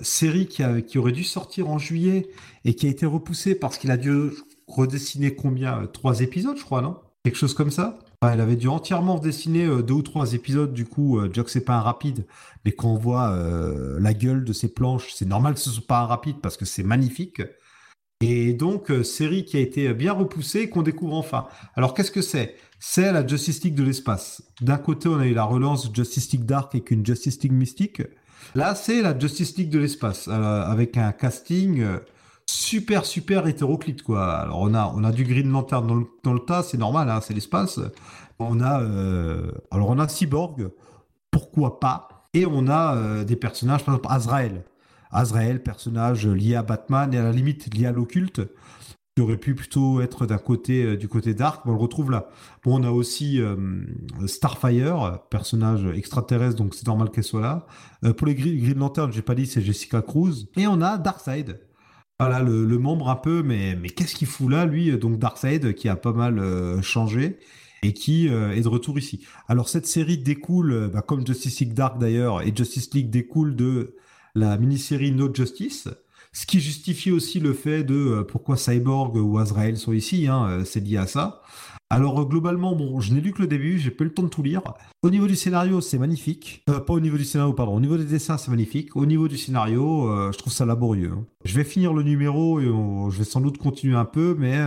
[0.00, 2.28] série qui, a, qui aurait dû sortir en juillet
[2.64, 4.30] et qui a été repoussée parce qu'il a dû
[4.68, 6.98] redessiner combien Trois épisodes, je crois, non?
[7.24, 7.98] Quelque chose comme ça?
[8.22, 11.50] Elle avait dû entièrement dessiner euh, deux ou trois épisodes, du coup, euh, déjà que
[11.50, 12.26] c'est pas un rapide,
[12.64, 15.86] mais quand on voit euh, la gueule de ces planches, c'est normal que ce soit
[15.86, 17.42] pas un rapide parce que c'est magnifique.
[18.20, 21.46] Et donc, série qui a été bien repoussée et qu'on découvre enfin.
[21.76, 22.56] Alors, qu'est-ce que c'est?
[22.80, 24.42] C'est la Justice League de l'espace.
[24.60, 28.02] D'un côté, on a eu la relance Justice League Dark avec une Justice League mystique.
[28.56, 31.84] Là, c'est la Justice League de l'espace, avec un casting
[32.48, 34.34] super super hétéroclite quoi.
[34.38, 37.10] Alors on a on a du Green Lantern dans le, dans le tas, c'est normal,
[37.10, 37.78] hein, c'est l'espace.
[38.38, 40.70] On a euh, alors on a Cyborg,
[41.30, 44.64] pourquoi pas Et on a euh, des personnages, par exemple Azrael.
[45.10, 48.42] Azrael, personnage lié à Batman et à la limite lié à l'occulte,
[49.16, 52.28] qui aurait pu plutôt être d'un côté euh, du côté dark, on le retrouve là.
[52.64, 53.40] Bon, on a aussi
[54.26, 57.66] Starfire, personnage extraterrestre, donc c'est normal qu'elle soit là.
[58.14, 60.46] pour les Green Lantern, j'ai pas dit, c'est Jessica Cruz.
[60.56, 61.67] Et on a Darkseid
[62.20, 65.88] voilà, le, membre un peu, mais, mais qu'est-ce qu'il fout là, lui Donc Darkseid, qui
[65.88, 67.38] a pas mal euh, changé
[67.84, 69.24] et qui euh, est de retour ici.
[69.46, 73.54] Alors cette série découle, euh, bah, comme Justice League Dark d'ailleurs, et Justice League découle
[73.54, 73.94] de
[74.34, 75.88] la mini-série No Justice,
[76.32, 80.80] ce qui justifie aussi le fait de pourquoi Cyborg ou Azrael sont ici, hein, c'est
[80.80, 81.42] lié à ça.
[81.90, 84.22] Alors euh, globalement, bon, je n'ai lu que le début, j'ai pas eu le temps
[84.22, 84.62] de tout lire.
[85.02, 86.62] Au niveau du scénario, c'est magnifique.
[86.68, 87.74] Euh, pas au niveau du scénario, pardon.
[87.74, 88.94] Au niveau des dessins, c'est magnifique.
[88.94, 91.12] Au niveau du scénario, euh, je trouve ça laborieux.
[91.14, 91.24] Hein.
[91.44, 94.58] Je vais finir le numéro et je vais sans doute continuer un peu, mais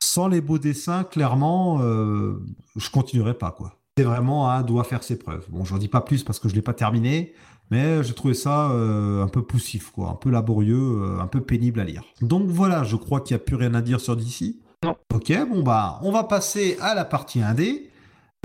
[0.00, 3.78] sans les beaux dessins, clairement, je continuerai pas quoi.
[3.98, 5.44] C'est vraiment un doit faire ses preuves.
[5.50, 7.34] Bon, j'en dis pas plus parce que je l'ai pas terminé,
[7.70, 11.84] mais j'ai trouvé ça un peu poussif, quoi, un peu laborieux, un peu pénible à
[11.84, 12.04] lire.
[12.22, 14.61] Donc voilà, je crois qu'il n'y a plus rien à dire sur DC.
[14.82, 14.96] Non.
[15.14, 17.88] Ok, bon bah, on va passer à la partie 1D.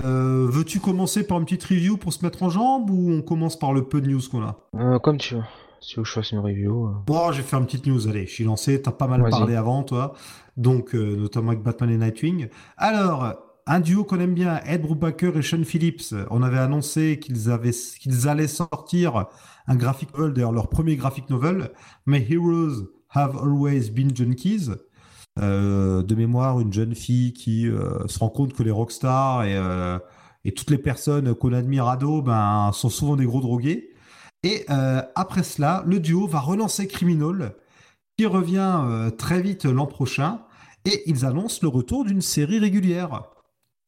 [0.04, 3.58] Euh, veux-tu commencer par une petite review pour se mettre en jambe ou on commence
[3.58, 4.56] par le peu de news qu'on a?
[4.76, 5.42] Euh, Comme tu veux.
[5.80, 6.86] Si tu veux que je fasse une review.
[6.86, 6.90] Euh.
[7.06, 8.06] Bon, je vais faire une petite news.
[8.08, 8.80] Allez, je suis lancé.
[8.80, 10.14] T'as pas mal parlé avant, toi.
[10.56, 12.48] Donc, notamment avec Batman et Nightwing.
[12.76, 13.34] Alors,
[13.66, 16.14] un duo qu'on aime bien, Ed Brubaker et Sean Phillips.
[16.30, 19.26] On avait annoncé qu'ils avaient, qu'ils allaient sortir
[19.66, 21.70] un graphic novel, d'ailleurs leur premier graphic novel,
[22.06, 24.70] My Heroes Have Always Been Junkies.
[25.40, 29.56] Euh, de mémoire, une jeune fille qui euh, se rend compte que les rockstars et,
[29.56, 29.98] euh,
[30.44, 33.90] et toutes les personnes qu'on admire ado ben, sont souvent des gros drogués.
[34.44, 34.66] Et
[35.16, 37.56] après cela, le duo va relancer Criminal,
[38.16, 40.42] qui revient très vite l'an prochain,
[40.84, 43.24] et ils annoncent le retour d'une série régulière.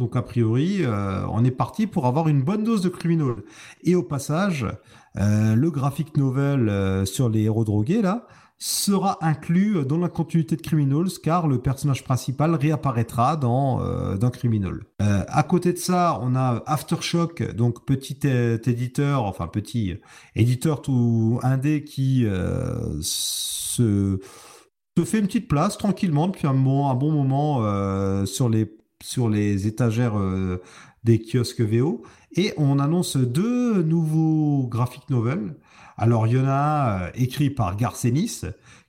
[0.00, 0.82] Donc a priori,
[1.28, 3.36] on est parti pour avoir une bonne dose de Criminal.
[3.84, 4.66] Et au passage,
[5.14, 8.26] le graphic novel sur les héros drogués, là,
[8.62, 14.82] sera inclus dans la continuité de Criminals car le personnage principal réapparaîtra dans, euh, Criminal.
[15.00, 19.96] Euh, à côté de ça, on a Aftershock, donc petit éditeur, enfin petit
[20.36, 24.18] éditeur tout indé qui euh, se,
[25.06, 28.70] fait une petite place tranquillement depuis un bon, un bon moment sur, les,
[29.02, 30.20] sur les étagères
[31.04, 32.02] des kiosques VO.
[32.36, 35.56] Et on annonce deux nouveaux graphic novels.
[36.02, 38.40] Alors, il y en a euh, écrit par Garcenis,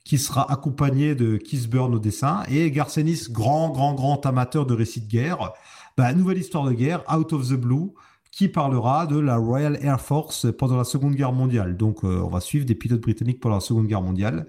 [0.05, 5.01] qui sera accompagné de Kisburn au dessin, et Garcenis, grand, grand, grand amateur de récits
[5.01, 5.51] de guerre.
[5.97, 7.91] Bah, nouvelle histoire de guerre, Out of the Blue,
[8.31, 11.75] qui parlera de la Royal Air Force pendant la Seconde Guerre mondiale.
[11.75, 14.47] Donc, euh, on va suivre des pilotes britanniques pendant la Seconde Guerre mondiale.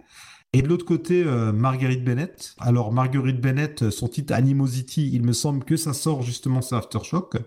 [0.53, 2.55] Et de l'autre côté, euh, Marguerite Bennett.
[2.61, 7.39] Alors, Marguerite Bennett, son titre Animosity, il me semble que ça sort justement sur Aftershock,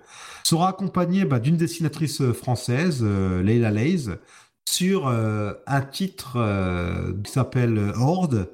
[0.44, 4.10] sera accompagné bah, d'une dessinatrice française, Leila Leys,
[4.70, 8.50] sur euh, un titre euh, qui s'appelle Horde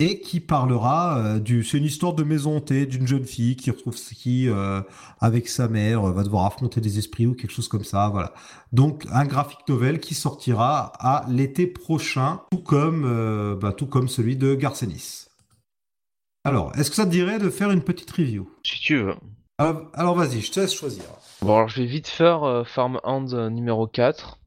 [0.00, 1.64] et qui parlera euh, du.
[1.64, 4.80] C'est une histoire de maison hantée d'une jeune fille qui retrouve qui euh,
[5.20, 8.08] avec sa mère va devoir affronter des esprits ou quelque chose comme ça.
[8.08, 8.32] Voilà.
[8.72, 14.08] Donc un graphic novel qui sortira à l'été prochain, tout comme euh, bah, tout comme
[14.08, 15.26] celui de Garcenis.
[16.44, 18.48] Alors, est-ce que ça te dirait de faire une petite review?
[18.62, 19.16] Si tu veux.
[19.58, 21.02] Alors, vas-y, je te laisse choisir.
[21.42, 24.37] Bon, alors je vais vite faire Farmhand numéro 4.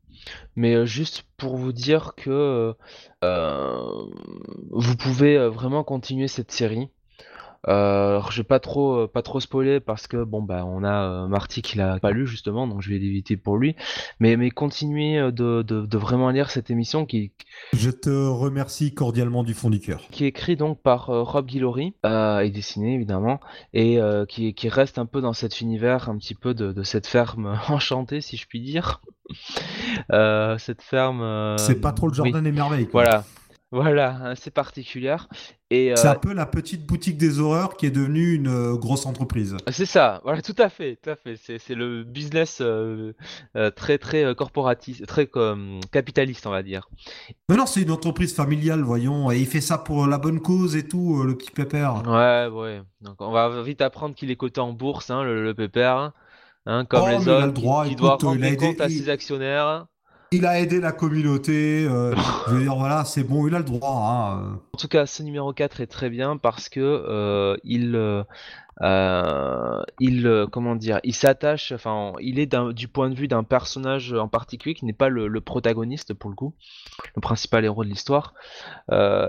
[0.56, 2.76] Mais juste pour vous dire que
[3.22, 6.90] vous pouvez vraiment continuer cette série.
[7.68, 11.62] Euh, je vais pas trop, pas trop spoiler parce que bon bah on a Marty
[11.62, 13.76] qui l'a pas lu justement, donc je vais l'éviter pour lui.
[14.20, 17.32] Mais mais continuez de, de, vraiment lire cette émission qui.
[17.74, 20.02] Je te remercie cordialement du fond du cœur.
[20.12, 23.40] Qui est écrit donc par Rob Guillory et dessiné évidemment
[23.74, 27.08] et qui, qui reste un peu dans cet univers un petit peu de, de cette
[27.08, 29.02] ferme enchantée si je puis dire.
[30.12, 31.22] Euh, cette ferme.
[31.22, 32.88] Euh, c'est pas trop le jardin des merveilles.
[32.92, 33.24] Voilà.
[33.74, 35.30] Voilà, assez particulière.
[35.70, 39.06] Et C'est un euh, peu la petite boutique des horreurs qui est devenue une grosse
[39.06, 39.56] entreprise.
[39.72, 41.38] C'est ça, voilà, tout à fait, tout à fait.
[41.38, 42.62] C'est, le business
[43.78, 45.30] très très corporatiste, très
[45.92, 46.90] capitaliste, on va dire.
[47.48, 50.76] Mais non, c'est une entreprise familiale, voyons, et il fait ça pour la bonne cause
[50.76, 52.04] et tout, le petit pépère.
[52.06, 52.82] Ouais, ouais.
[53.00, 56.12] Donc on va vite apprendre qu'il est coté en bourse, hein, le, pépère.
[56.66, 59.88] Hein, comme oh, les autres, droit, qui, doit rendre compte à ses actionnaires.
[60.34, 61.86] Il a aidé la communauté.
[61.86, 62.16] Euh,
[62.48, 64.02] je veux dire, voilà, c'est bon, il a le droit.
[64.02, 64.62] Hein.
[64.72, 67.98] En tout cas, ce numéro 4 est très bien parce que euh, il,
[68.82, 71.74] euh, il, comment dire, il s'attache.
[71.74, 75.42] Enfin, il est du point de vue d'un personnage en particulier qui n'est pas le,
[75.42, 76.54] protagoniste pour le coup,
[77.14, 78.34] le principal héros de l'histoire,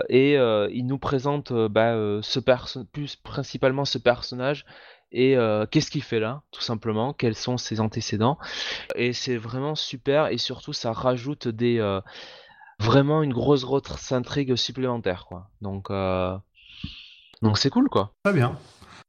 [0.07, 1.97] et il nous présente bah,
[2.93, 4.65] plus principalement ce personnage
[5.13, 8.37] et euh, qu'est-ce qu'il fait là, tout simplement, quels sont ses antécédents?
[8.95, 12.01] Et c'est vraiment super, et surtout ça rajoute euh,
[12.79, 13.65] vraiment une grosse
[14.11, 15.49] intrigue supplémentaire, quoi.
[15.61, 16.35] Donc euh,
[17.43, 18.13] donc c'est cool, quoi.
[18.23, 18.57] Très bien.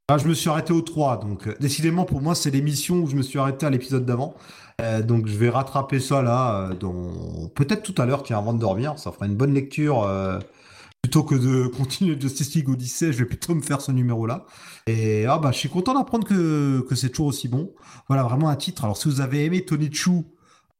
[0.07, 3.15] Ah, je me suis arrêté au 3, donc décidément pour moi c'est l'émission où je
[3.15, 4.35] me suis arrêté à l'épisode d'avant.
[5.03, 6.69] donc je vais rattraper ça là,
[7.55, 10.07] peut-être tout à l'heure, tiens, avant de dormir, ça fera une bonne lecture
[11.05, 14.45] plutôt que de continuer Justice League Odyssey, je vais plutôt me faire ce numéro-là.
[14.87, 17.71] Et ah bah, je suis content d'apprendre que, que c'est toujours aussi bon.
[18.07, 18.85] Voilà, vraiment un titre.
[18.85, 20.25] Alors, si vous avez aimé Tony Chou,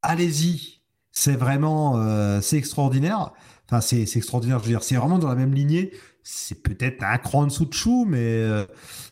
[0.01, 0.81] allez-y.
[1.11, 3.33] C'est vraiment, euh, c'est extraordinaire.
[3.67, 5.91] Enfin, c'est extraordinaire, je veux dire, c'est vraiment dans la même lignée.
[6.23, 8.65] C'est peut-être un cran en dessous de Chou, mais euh,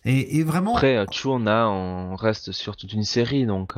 [0.06, 0.73] et, et, vraiment.
[0.73, 3.76] Après, euh, Chou, on on reste sur toute une série, donc.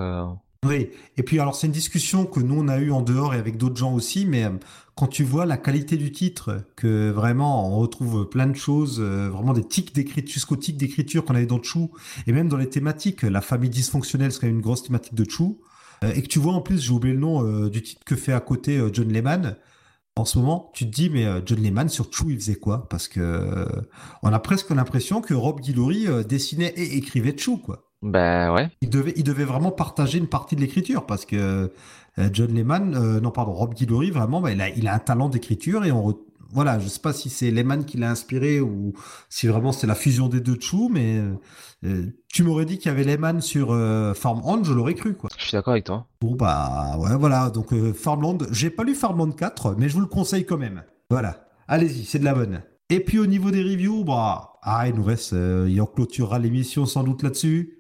[0.64, 3.38] Oui, et puis alors c'est une discussion que nous on a eu en dehors et
[3.38, 4.50] avec d'autres gens aussi, mais
[4.96, 9.30] quand tu vois la qualité du titre, que vraiment on retrouve plein de choses, euh,
[9.30, 11.92] vraiment des tics d'écriture, jusqu'aux tics d'écriture qu'on avait dans Chou,
[12.28, 15.60] et même dans les thématiques, la famille dysfonctionnelle serait une grosse thématique de Chou,
[16.04, 18.16] euh, et que tu vois en plus, j'ai oublié le nom euh, du titre que
[18.16, 19.58] fait à côté John Lehman,
[20.16, 22.88] en ce moment, tu te dis, mais John Lehman sur Chou, il faisait quoi?
[22.88, 23.68] Parce que
[24.24, 27.85] on a presque l'impression que Rob Guillory dessinait et écrivait Chou, quoi.
[28.02, 28.70] Bah ouais.
[28.82, 31.72] Il devait, il devait vraiment partager une partie de l'écriture parce que
[32.18, 35.00] euh, John Lehman, euh, non pardon, Rob Guillory, vraiment, bah, il, a, il a un
[35.00, 36.18] talent d'écriture et on
[36.54, 38.94] voilà, je sais pas si c'est Lehman qui l'a inspiré ou
[39.28, 41.20] si vraiment c'est la fusion des deux Chou, mais
[41.84, 43.76] euh, tu m'aurais dit qu'il y avait Lehman sur
[44.16, 45.30] Farmland, je l'aurais cru quoi.
[45.38, 46.08] Je suis d'accord avec toi.
[46.22, 50.06] Bon bah ouais voilà, donc Farmland, j'ai pas lu Farmland 4, mais je vous le
[50.06, 50.84] conseille quand même.
[51.10, 52.62] Voilà, allez-y, c'est de la bonne.
[52.90, 56.86] Et puis au niveau des reviews, bah ah il nous reste, il en clôturera l'émission
[56.86, 57.80] sans doute là-dessus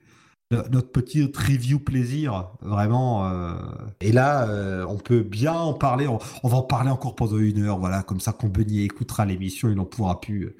[0.51, 3.27] notre petit review plaisir, vraiment.
[3.27, 3.55] Euh.
[3.99, 6.07] Et là, euh, on peut bien en parler.
[6.07, 9.75] On, va en parler encore pendant une heure, voilà, comme ça qu'on écoutera l'émission, il
[9.75, 10.55] n'en pourra plus.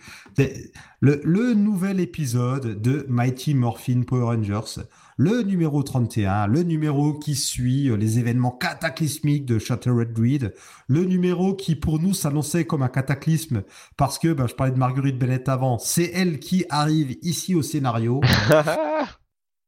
[1.02, 4.82] Le, le, nouvel épisode de Mighty Morphin Power Rangers,
[5.18, 10.56] le numéro 31, le numéro qui suit les événements cataclysmiques de Shattered Dread,
[10.88, 13.64] le numéro qui pour nous s'annonçait comme un cataclysme
[13.98, 17.62] parce que, ben, je parlais de Marguerite Bennett avant, c'est elle qui arrive ici au
[17.62, 18.22] scénario.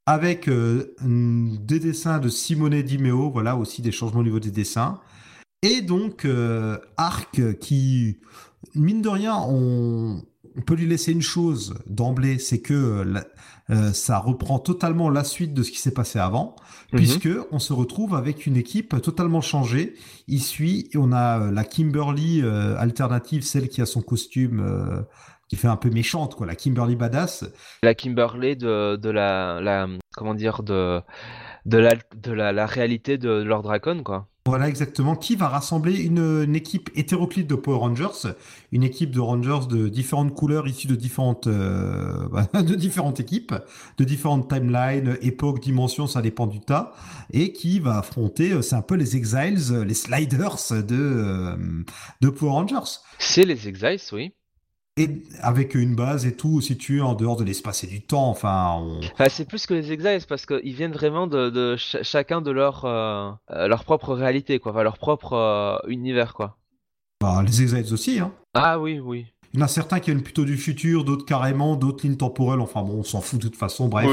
[0.08, 4.52] avec euh, des dessins de Simone Di Meo, voilà aussi des changements au niveau des
[4.52, 5.00] dessins.
[5.62, 8.18] Et donc euh, Arc qui,
[8.74, 10.24] mine de rien, on,
[10.66, 13.06] peut lui laisser une chose d'emblée, c'est que
[13.70, 16.56] euh, ça reprend totalement la suite de ce qui s'est passé avant,
[16.94, 17.00] mhm.
[17.00, 19.96] puisque on se retrouve avec une équipe totalement changée.
[20.30, 25.06] Il suit, on a la Kimberly alternative, celle qui a son costume
[25.48, 27.46] qui fait un peu méchante, quoi, la Kimberly Badass.
[27.84, 31.02] La Kimberly de, de la, la, comment dire, de,
[31.66, 34.28] de, la, de la, la réalité de Lord Dracon, quoi.
[34.48, 38.32] Voilà exactement, qui va rassembler une, une, équipe hétéroclite de Power Rangers,
[38.72, 43.54] une équipe de Rangers de différentes couleurs issues de différentes, euh, de différentes équipes,
[43.98, 46.94] de différentes timelines, époques, dimensions, ça dépend du tas,
[47.34, 51.58] et qui va affronter, euh, c'est un peu les Exiles, les Sliders de, euh,
[52.22, 53.02] de Power Rangers.
[53.20, 54.32] C'est les Exiles, oui.
[54.98, 58.30] Et avec une base et tout situé en dehors de l'espace et du temps.
[58.30, 58.84] Enfin,
[59.30, 63.68] c'est plus que les Exiles parce qu'ils viennent vraiment de, chacun de leur, euh, euh,
[63.68, 64.72] leur propre réalité, quoi.
[64.72, 66.58] Enfin, leur propre euh, univers, quoi.
[67.22, 68.34] Bah, les Exiles aussi, hein.
[68.56, 69.28] Ah oui, oui.
[69.54, 72.60] Il y en a certains qui viennent plutôt du futur, d'autres carrément, d'autres lignes temporelles.
[72.60, 73.88] Enfin bon, on s'en fout de toute façon.
[73.88, 74.08] Bref,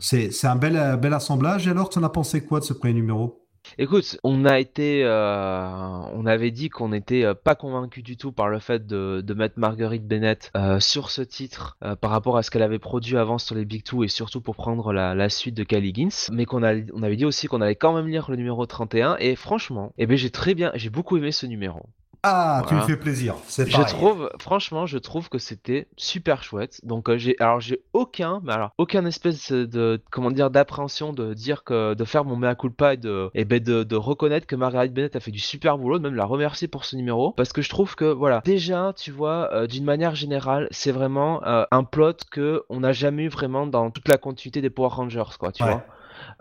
[0.00, 1.66] c'est un bel, bel assemblage.
[1.66, 3.45] Et alors, tu en as pensé quoi de ce premier numéro?
[3.78, 8.86] Écoute, euh, on avait dit qu'on n'était euh, pas convaincu du tout par le fait
[8.86, 13.18] de, mettre Marguerite Bennett euh, sur ce titre par rapport à ce qu'elle avait produit
[13.18, 16.44] avant sur les Big Two et surtout pour prendre la, suite de Kelly Gins, mais
[16.44, 19.92] qu'on on avait dit aussi qu'on allait quand même lire le numéro 31 et franchement,
[19.98, 21.80] eh ben j'ai très bien, j'ai beaucoup aimé ce numéro.
[22.28, 23.36] Ah, tu me fais plaisir.
[23.46, 26.80] C'est Je trouve, franchement, je trouve que c'était super chouette.
[26.82, 31.34] Donc euh, j'ai, alors j'ai aucun, mais alors aucun espèce de, comment dire, d'appréhension de
[31.34, 34.56] dire que de faire mon mea culpa et de, et ben de, de, reconnaître que
[34.56, 37.52] Margaret Bennett a fait du super boulot, de même la remercier pour ce numéro, parce
[37.52, 41.64] que je trouve que voilà, déjà, tu vois, euh, d'une manière générale, c'est vraiment euh,
[41.70, 45.36] un plot que on n'a jamais eu vraiment dans toute la continuité des Power Rangers,
[45.38, 45.84] quoi, tu vois.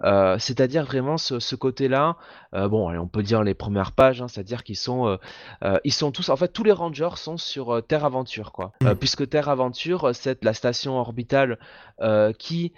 [0.03, 2.17] Euh, c'est-à-dire vraiment ce, côté-là.
[2.53, 5.17] Euh, bon, on peut dire les premières pages, hein, c'est-à-dire qu'ils sont,
[5.63, 8.71] euh, ils sont tous, en fait, tous les rangers sont sur Terre Aventure, quoi.
[8.81, 8.93] Mm.
[8.95, 11.57] puisque Terre Aventure, c'est la station orbitale
[12.37, 12.73] qui,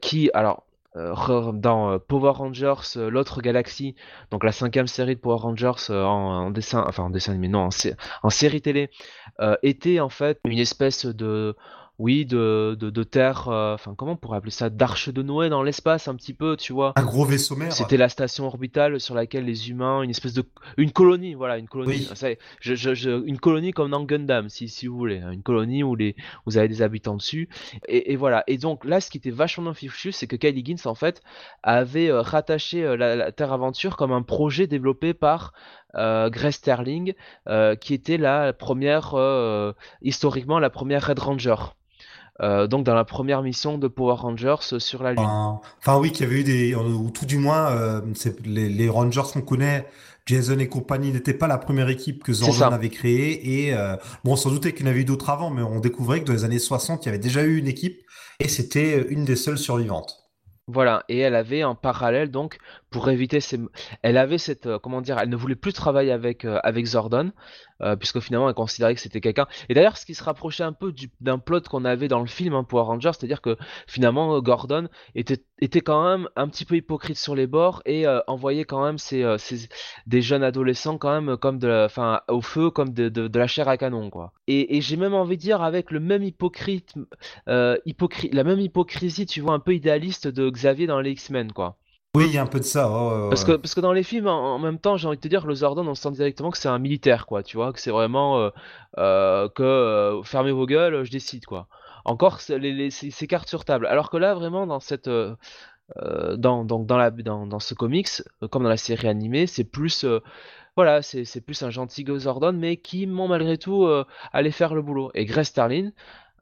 [0.00, 0.64] qui, alors.
[0.94, 3.96] dans Power Rangers, l'autre galaxie,
[4.30, 7.68] donc la cinquième série de Power Rangers en, dessin, enfin en dessin animé, non,
[8.22, 8.90] en série télé,
[9.62, 11.56] était en fait une espèce de,
[12.00, 14.68] oui, de, de, terre, euh, enfin, comment on pourrait appeler ça?
[14.68, 16.92] D'arche de Noé dans l'espace, un petit peu, tu vois?
[16.96, 17.72] Un gros vaisseau mère.
[17.72, 20.44] C'était la station orbitale sur laquelle les humains, une espèce de.
[20.76, 22.08] Une colonie, voilà, une colonie.
[22.64, 25.20] une colonie comme dans Gundam, si, si vous voulez.
[25.20, 26.16] Hein, une colonie où les,
[26.46, 27.48] vous avez des habitants dessus.
[27.86, 28.42] Et, voilà.
[28.48, 31.22] Et donc, là, ce qui était vachement fichu, c'est que Kylie Gins, en fait,
[31.62, 35.52] avait euh, rattaché euh, la, Terre Aventure comme un projet développé par
[35.94, 37.14] Grace Sterling,
[37.80, 39.14] qui était la première,
[40.02, 41.54] historiquement, la première Red Ranger.
[42.42, 45.24] Euh, donc dans la première mission de Power Rangers sur la Lune.
[45.24, 48.00] Enfin, oui, qu'il y avait eu des, ou tout du moins, euh,
[48.44, 49.86] les, Rangers qu'on connaît,
[50.26, 54.32] Jason et compagnie n'étaient pas la première équipe que Zordon avait créée et euh, bon,
[54.32, 56.32] on s'en doutait qu'il y en avait eu d'autres avant, mais on découvrait que dans
[56.32, 58.02] les années 60, il y avait déjà eu une équipe
[58.40, 60.20] et c'était une des seules survivantes.
[60.66, 62.56] Voilà, et elle avait en parallèle donc
[62.90, 63.60] pour éviter ces,
[64.02, 67.32] elle avait cette, comment dire, elle ne voulait plus travailler avec avec Zordon,
[67.80, 69.46] euh, puisque finalement elle considérait que c'était quelqu'un.
[69.68, 72.54] Et d'ailleurs, ce qui se rapprochait un peu d'un plot qu'on avait dans le film
[72.54, 73.56] hein, Power c'est-à-dire que
[73.86, 78.20] finalement Gordon était, était quand même un petit peu hypocrite sur les bords et euh,
[78.26, 79.36] envoyait quand même ses, euh,
[80.06, 83.68] des jeunes adolescents quand même comme de, enfin au feu comme de, de, la chair
[83.68, 84.32] à canon quoi.
[84.46, 86.94] Et, et j'ai même envie de dire avec le même hypocrite,
[87.84, 91.76] hypocrite, la même hypocrisie, tu vois, un peu idéaliste de Xavier dans les X-Men quoi.
[92.14, 92.88] Oui, il y a un peu de ça.
[93.28, 95.46] parce, que, parce que dans les films, en, même temps, j'ai envie de te dire,
[95.46, 97.42] le Zordon, on sent directement que c'est un militaire, quoi.
[97.42, 98.50] Tu vois, que c'est vraiment euh,
[98.98, 101.66] euh, que euh, fermez vos gueules, je décide, quoi.
[102.04, 102.90] Encore, c'est les,
[103.28, 103.86] cartes sur table.
[103.86, 105.08] Alors que là, vraiment, dans cette.
[105.08, 110.06] dans, dans, la, dans, dans ce comics, comme dans la série animée, c'est plus.
[110.76, 113.88] voilà, c'est plus un gentil Zordon, mais qui, malgré tout,
[114.32, 115.10] allait faire le boulot.
[115.14, 115.90] Et Grace Starlin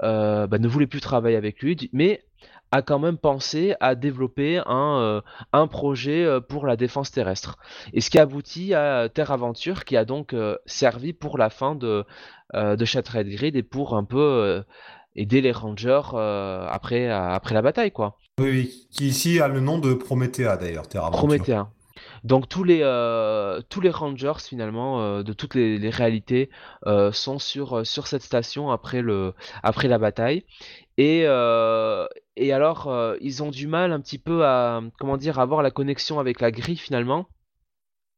[0.01, 2.25] bah, ne voulait plus travailler avec lui, mais
[2.73, 5.21] a quand même pensé à développer un, euh,
[5.53, 7.59] un projet euh, pour la défense terrestre.
[7.93, 11.75] Et ce qui aboutit à Terre Aventure, qui a donc euh, servi pour la fin
[11.75, 12.05] de,
[12.55, 14.63] de Shattered Grid et pour un peu
[15.17, 17.93] aider les Rangers après, après la bataille.
[17.93, 18.19] quoi.
[18.39, 21.19] Oui, qui ici a le nom de Promethea d'ailleurs, Terre Aventure.
[21.19, 21.71] Promethea.
[22.25, 22.81] Donc tous les,
[23.69, 26.51] tous les Rangers finalement de toutes les, les réalités
[27.13, 30.45] sont sur, sur cette station après, le, après la bataille.
[30.99, 31.23] Et,
[32.37, 35.71] et alors, euh, ils ont du mal un petit peu à, comment dire, avoir la
[35.71, 37.27] connexion avec la grille finalement.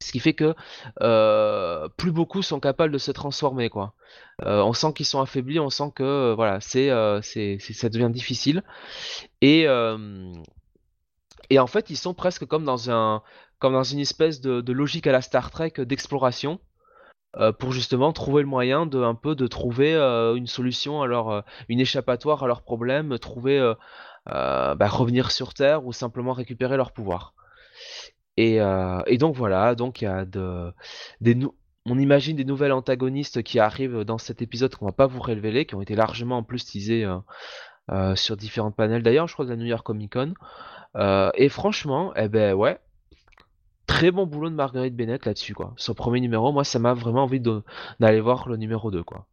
[0.01, 0.55] Ce qui fait que
[1.01, 3.95] euh, plus beaucoup sont capables de se transformer, quoi.
[4.43, 6.91] Euh, on sent qu'ils sont affaiblis, on sent que voilà, c'est,
[7.23, 8.63] c'est, ça devient difficile.
[9.41, 9.67] Et,
[11.51, 13.23] et en fait, ils sont presque comme dans un,
[13.59, 16.61] comme dans une espèce de logique à la Star Trek d'exploration.
[17.39, 21.07] Euh, pour justement trouver le moyen de un peu de trouver euh, une solution à
[21.07, 23.75] leur, euh, une échappatoire à leurs problèmes, trouver
[24.27, 27.35] bah, revenir sur Terre ou simplement récupérer leur pouvoir.
[28.37, 28.59] Et,
[29.07, 30.73] et donc voilà, donc il y a de,
[31.21, 31.39] des
[31.87, 35.67] on imagine des nouvelles antagonistes qui arrivent dans cet épisode qu'on va pas vous révéler,
[35.67, 37.07] qui ont été largement en plus teasés
[38.15, 40.35] sur différentes panels d'ailleurs, je crois de la New York Comic Con.
[41.35, 42.79] et franchement, eh ben ouais,
[43.87, 45.73] très bon boulot de Marguerite Bennett là-dessus, quoi.
[45.77, 47.41] Son premier numéro, moi, ça m'a vraiment envie
[48.01, 49.27] d'aller voir le numéro 2, quoi.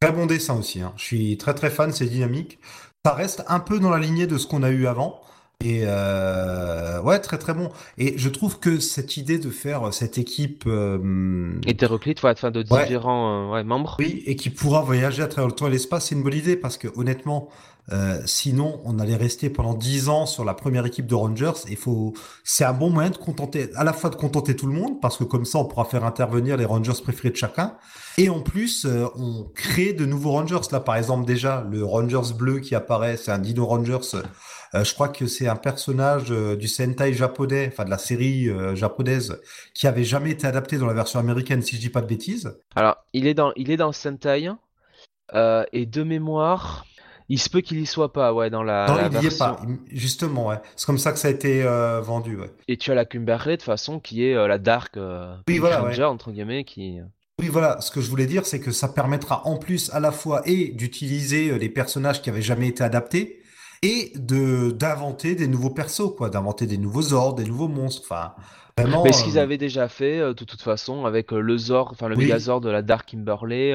[0.00, 0.92] Très bon dessin aussi, hein.
[0.96, 2.58] je suis très très fan, c'est dynamique.
[3.06, 5.20] Ça reste un peu dans la lignée de ce qu'on a eu avant.
[5.64, 7.70] Et euh, ouais, très très bon.
[7.96, 10.68] Et je trouve que cette idée de faire cette équipe
[11.66, 13.96] hétéroclite, ouais, enfin de différents ouais, membres.
[13.98, 16.56] Oui, et qui pourra voyager à travers le temps et l'espace, c'est une bonne idée
[16.56, 17.48] parce que honnêtement,
[17.92, 21.52] euh, sinon, on allait rester pendant 10 ans sur la première équipe de Rangers.
[21.68, 24.72] Il faut, c'est un bon moyen de contenter, à la fois de contenter tout le
[24.72, 27.76] monde, parce que comme ça, on pourra faire intervenir les Rangers préférés de chacun.
[28.16, 30.60] Et en plus, euh, on crée de nouveaux Rangers.
[30.72, 33.98] Là, par exemple, déjà, le Rangers bleu qui apparaît, c'est un Dino Rangers.
[34.74, 39.40] Euh, je crois que c'est un personnage du Sentai japonais, enfin de la série japonaise,
[39.74, 42.58] qui avait jamais été adapté dans la version américaine, si je dis pas de bêtises.
[42.74, 44.50] Alors, il est dans, il est dans le Sentai.
[45.72, 46.84] et de mémoire,
[47.28, 48.86] il se peut qu'il y soit pas, ouais, dans la.
[48.86, 49.58] Non, il y est pas,
[49.90, 50.56] justement, ouais.
[50.76, 52.50] C'est comme ça que ça a été euh, vendu, ouais.
[52.68, 56.10] Et tu as la Cumberley de façon qui est euh, la Dark euh, oui, voilà,
[56.10, 56.98] entre guillemets, qui.
[57.40, 57.80] Oui, voilà.
[57.80, 60.68] Ce que je voulais dire, c'est que ça permettra en plus à la fois et
[60.72, 63.42] d'utiliser les personnages qui avaient jamais été adaptés
[63.82, 68.02] et de d'inventer des nouveaux persos, quoi, d'inventer des nouveaux ordres, des nouveaux monstres.
[68.04, 68.34] Enfin,
[68.76, 69.02] vraiment.
[69.02, 72.60] Mais ce qu'ils avaient déjà fait, de toute façon, avec le Zord, enfin le Megazord
[72.60, 73.74] de la Dark Kimberley.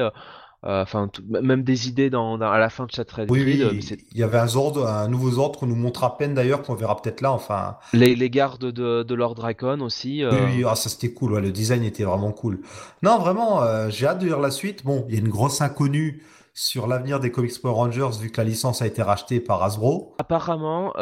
[0.66, 3.80] Euh, enfin même des idées dans, à la fin de cette Oui, oui
[4.12, 6.74] il y avait un Zord, un nouveau Zord qu'on nous montre à peine d'ailleurs, qu'on
[6.74, 7.32] verra peut-être là.
[7.32, 10.22] Enfin, les, les gardes de, de Lord Dracon aussi.
[10.22, 10.32] Euh.
[10.48, 11.32] Oui, ah, ça c'était cool.
[11.32, 12.60] Ouais, le design était vraiment cool.
[13.02, 14.84] Non, vraiment, euh, j'ai hâte de lire la suite.
[14.84, 16.22] Bon, il y a une grosse inconnue
[16.52, 20.14] sur l'avenir des Comics Power Rangers vu que la licence a été rachetée par Hasbro.
[20.18, 20.92] Apparemment,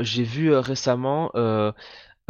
[0.00, 1.30] j'ai vu récemment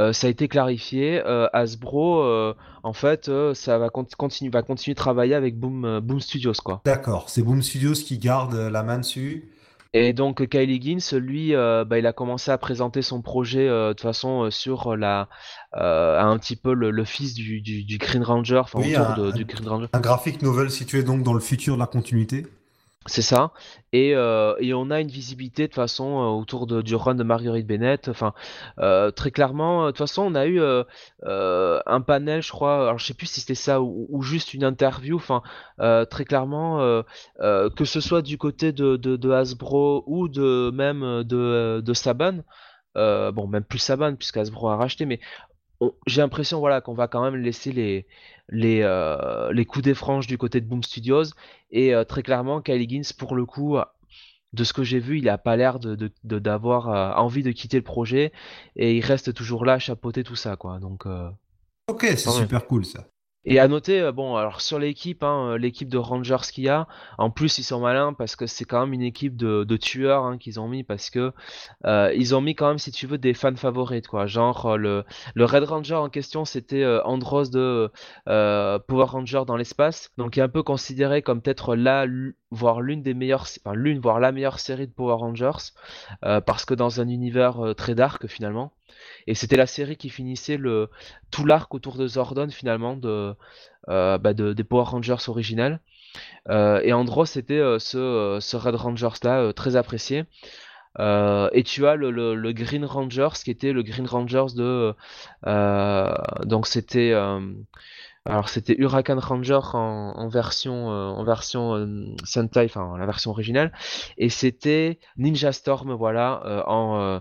[0.01, 1.23] euh, ça a été clarifié.
[1.25, 6.21] Euh, Hasbro, euh, en fait, ça va, continuer, va continuer de travailler avec Boom, Boom
[6.21, 6.81] Studios, quoi.
[6.85, 9.51] D'accord, c'est Boom Studios qui garde la main dessus.
[9.95, 14.51] Et donc Kylie Higgins, lui, bah, il a commencé à présenter son projet de façon
[14.51, 15.29] sur la,
[15.73, 17.63] un petit peu le, fils du,
[17.99, 19.87] Green Ranger, enfin autour du Green Ranger.
[19.95, 22.47] Un graphique novel situé donc dans le futur de la continuité.
[23.07, 23.53] C'est ça.
[23.93, 27.23] Et, euh, et, on a une visibilité de façon euh, autour de, du run de
[27.23, 28.09] Marguerite Bennett.
[28.09, 28.35] Enfin,
[28.81, 30.61] euh, très clairement, de toute façon, on a eu
[31.23, 32.83] un panel, je crois.
[32.83, 35.17] Alors, je sais plus si c'était ça ou, juste une interview.
[35.17, 35.43] Enfin,
[36.11, 37.03] très clairement,
[37.39, 42.43] que ce soit du côté de, Hasbro ou de même de, de Saban.
[42.95, 45.21] bon, même plus Saban puisque Hasbro a racheté, mais
[46.07, 48.07] j'ai l'impression voilà qu'on va quand même laisser les
[48.49, 51.25] les, euh, les coups des franges du côté de Boom Studios.
[51.71, 53.77] Et euh, très clairement, Kylie Higgins, pour le coup,
[54.53, 57.77] de ce que j'ai vu, il n'a pas l'air de, d'avoir euh, envie de quitter
[57.77, 58.33] le projet.
[58.77, 60.57] Et il reste toujours là à chapeauter tout ça.
[60.57, 60.79] Quoi.
[60.79, 61.07] Donc,
[61.89, 63.07] ok, c'est super cool ça.
[63.51, 66.69] Et à noter, euh, bon, alors sur l'équipe, hein, euh, l'équipe de Rangers qu'il y
[66.69, 70.25] a, en plus ils sont malins parce que c'est quand même une équipe de, tueurs
[70.25, 71.33] hein, qu'ils ont mis parce que
[71.87, 74.27] euh, ils ont mis quand même, si tu veux, des fans favorites, quoi.
[74.27, 75.03] Genre le,
[75.35, 77.91] le Red Ranger en question, c'était Andros de
[78.27, 82.05] Power Ranger dans l'espace, donc il est un peu considéré comme peut-être la,
[82.51, 85.73] voire l'une des meilleures, enfin l'une, voire la meilleure série de Power Rangers,
[86.21, 88.73] parce que dans un univers très dark finalement.
[89.27, 90.89] Et c'était la série qui finissait le,
[91.31, 93.35] tout l'arc autour de Zordon finalement de,
[93.89, 95.81] euh, bah, des Power Rangers originels.
[96.49, 100.25] Euh, et Andros c'était euh, ce, ce, Red Rangers là très apprécié.
[100.99, 104.95] et tu as le, le, Green Rangers qui était le Green Rangers de
[106.45, 107.13] donc c'était
[108.29, 113.73] alors c'était Huracan Ranger en, version en version Sentai, enfin la version originale,
[114.17, 117.21] et c'était Ninja Storm voilà en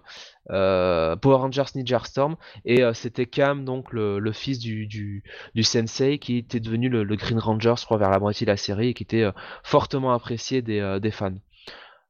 [0.51, 2.35] euh, Power Rangers Ninja Storm.
[2.65, 5.23] Et euh, c'était Cam donc le, fils du,
[5.61, 8.89] sensei qui était devenu le, Green Ranger je crois vers la moitié de la série
[8.89, 9.31] et qui était euh,
[9.63, 11.31] fortement apprécié des fans.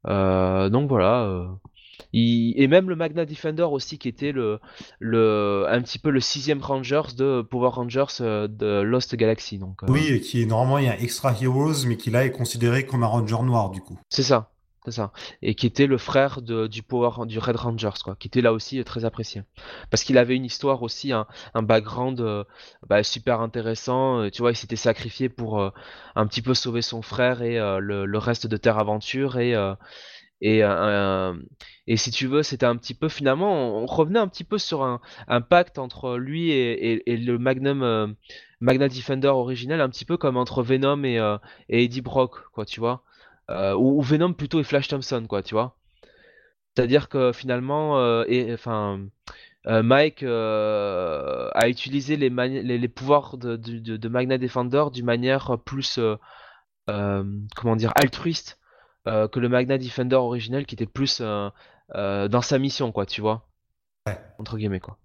[0.06, 1.50] Donc voilà
[2.14, 4.60] et même le Magna Defender aussi qui était le,
[5.00, 10.08] le un petit peu le sixième Rangers de Power Rangers de Lost Galaxy donc oui
[10.08, 13.08] et qui normalement il y a Extra Heroes mais qui là est considéré comme un
[13.08, 14.52] Ranger noir du coup c'est ça
[14.92, 15.12] ça.
[15.42, 18.84] Et qui était le frère du Power du Red Rangers, quoi, qui était là aussi
[18.84, 19.44] très apprécié.
[19.90, 21.26] Parce qu'il avait une histoire aussi, un,
[21.56, 22.44] background euh,
[22.88, 24.22] bah, super intéressant.
[24.22, 25.70] Euh, tu vois, il s'était sacrifié pour euh,
[26.16, 29.54] un petit peu sauver son frère et le, reste de Terre Aventure et
[30.42, 30.62] et,
[31.88, 34.84] et si tu veux, c'était un petit peu finalement, on, revenait un petit peu sur
[34.84, 38.16] un, pacte entre lui et, le Magnum
[38.60, 41.18] Magna Defender original, un petit peu comme entre Venom et,
[41.70, 43.04] et Eddie Brock, quoi, tu vois.
[43.50, 45.78] Euh, ou, Venom plutôt et Flash Thompson, quoi, tu vois.
[46.76, 49.02] C'est-à-dire que finalement, euh, et, enfin,
[49.68, 56.00] euh, Mike a utilisé les, les, pouvoirs de, de, Magna Defender d'une manière plus,
[56.88, 58.60] comment dire, altruiste
[59.32, 63.48] que le Magna Defender originel qui était plus dans sa mission, quoi, tu vois.
[64.40, 64.98] Entre guillemets, quoi.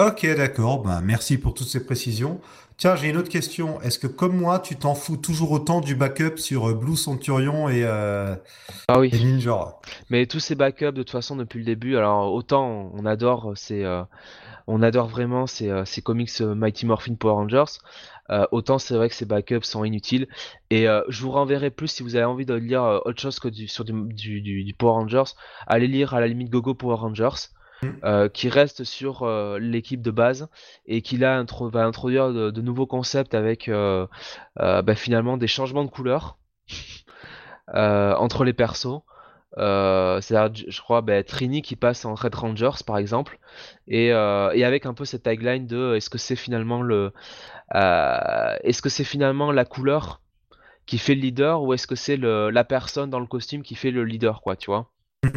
[0.00, 0.82] Ok, d'accord.
[0.82, 2.40] Ben, merci pour toutes ces précisions.
[2.78, 3.78] Tiens, j'ai une autre question.
[3.82, 7.68] Est-ce que, comme moi, tu t'en fous toujours autant du backup sur euh, Blue Centurion
[7.68, 8.34] et, euh,
[8.88, 9.10] Ah oui.
[9.12, 9.76] et Ninja?
[10.08, 13.84] Mais tous ces backups de toute façon depuis le début, alors autant on adore ces,
[13.84, 14.02] euh,
[14.70, 17.78] on adore vraiment ces, euh, ces comics euh, Mighty Morphin Power Rangers,
[18.30, 20.28] euh, autant c'est vrai que ces backups sont inutiles.
[20.70, 23.38] Et euh, je vous renverrai plus si vous avez envie de lire euh, autre chose
[23.40, 25.32] que du, sur du, du, du- du Power Rangers,
[25.66, 27.48] allez lire à la limite Gogo Power Rangers.
[27.82, 28.28] Mm.
[28.34, 29.26] qui reste sur
[29.58, 30.50] l'équipe de base
[30.84, 35.84] et qui là intro- va introduire de, de nouveaux concepts avec bah, finalement des changements
[35.84, 36.36] de couleurs
[37.72, 39.00] entre les persos.
[39.58, 43.38] Euh, c'est-à-dire, je crois, bah, Trini qui passe en Red Rangers par exemple,
[43.88, 47.12] et, euh, et avec un peu cette tagline de est-ce que c'est finalement le,
[47.74, 50.20] euh, est-ce que c'est finalement la couleur
[50.86, 53.90] qui fait le leader ou est-ce que c'est la personne dans le costume qui fait
[53.90, 54.90] le leader, quoi, tu vois?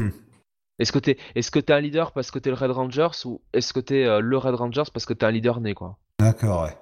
[0.80, 3.42] Est-ce que t'es, est-ce que t'es un leader parce que t'es le Red Rangers ou
[3.54, 6.00] est-ce que t'es le Red Rangers parce que t'es un leader né, quoi?
[6.20, 6.76] D'accord, ouais.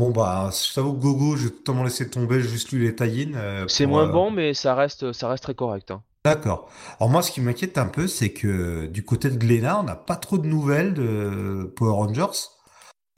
[0.00, 3.34] Bon, bah, je t'avoue que Gogo, j'ai totalement laissé tomber, j'ai juste lu les tie-in.
[3.34, 6.02] euh, C'est moins euh, bon, mais ça reste, ça reste très correct, hein.
[6.24, 6.68] D'accord.
[6.98, 9.96] Alors moi, ce qui m'inquiète un peu, c'est que du côté de Glénat, on n'a
[9.96, 12.48] pas trop de nouvelles de Power Rangers.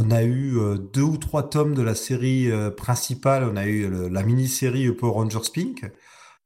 [0.01, 3.67] On a eu euh, deux ou trois tomes de la série euh, principale, on a
[3.67, 5.91] eu la mini-série Power Rangers Pink.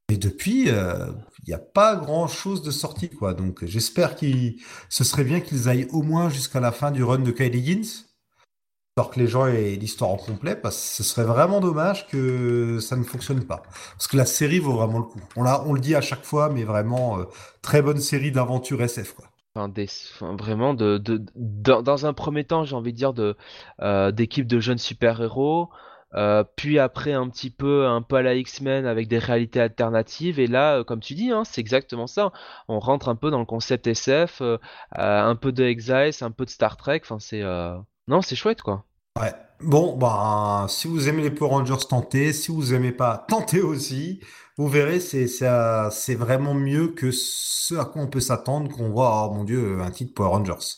[0.08, 1.06] Et depuis, euh,
[1.40, 3.34] il n'y a pas grand-chose de sorti, quoi.
[3.34, 4.56] Donc j'espère qu'il,
[4.88, 8.05] ce serait bien qu'ils aillent au moins jusqu'à la fin du run de Kylie Higgins,
[9.04, 12.96] que les gens aient l'histoire en complet, parce que ce serait vraiment dommage que ça
[12.96, 13.62] ne fonctionne pas.
[13.92, 15.20] Parce que la série vaut vraiment le coup.
[15.36, 17.24] On l'a, on le dit à chaque fois, mais vraiment, euh,
[17.60, 19.14] très bonne série d'aventure SF.
[20.14, 23.36] Enfin, vraiment, de, de, dans, un premier temps, j'ai envie de dire de
[23.82, 25.68] euh, d'équipe de jeunes super-héros,
[26.14, 30.40] euh, puis après un petit peu, un peu à la X-Men avec des réalités alternatives,
[30.40, 32.32] et là, comme tu dis, hein, c'est exactement ça.
[32.68, 34.40] On rentre un peu dans le concept SF,
[34.92, 37.00] un peu de Exiles, un peu de Star Trek.
[37.04, 37.42] Enfin, c'est
[38.08, 38.85] non, c'est chouette, quoi.
[39.20, 39.32] Ouais.
[39.60, 42.32] Bon, bah, si vous aimez les Power Rangers, tentez.
[42.32, 44.20] Si vous aimez pas, tentez aussi.
[44.58, 48.90] Vous verrez, c'est, c'est, vraiment mieux que ce à quoi on peut s'attendre quand on
[48.90, 50.76] voit, oh mon Dieu, un titre Power Rangers.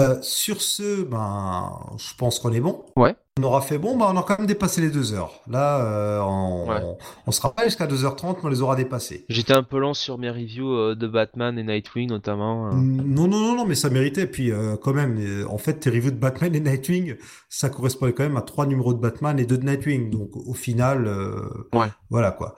[0.00, 2.84] Euh, sur ce, ben, je pense qu'on est bon.
[2.96, 3.14] Ouais.
[3.40, 5.32] On aura fait bon, ben, on a quand même dépassé les deux heures.
[5.48, 6.76] Là, euh, on, Ouais.
[6.84, 6.96] on,
[7.26, 9.24] on sera pas jusqu'à 2h30, mais on les aura dépassés.
[9.28, 12.68] J'étais un peu long sur mes reviews euh, de Batman et Nightwing notamment.
[12.68, 12.74] euh.
[12.74, 14.28] Non, non, non, non, mais ça méritait.
[14.28, 17.16] Puis, euh, quand même, euh, en fait, tes reviews de Batman et Nightwing,
[17.48, 20.10] ça correspondait quand même à trois numéros de Batman et deux de Nightwing.
[20.10, 21.40] Donc, au final, euh,
[21.72, 21.88] Ouais.
[22.10, 22.54] voilà quoi.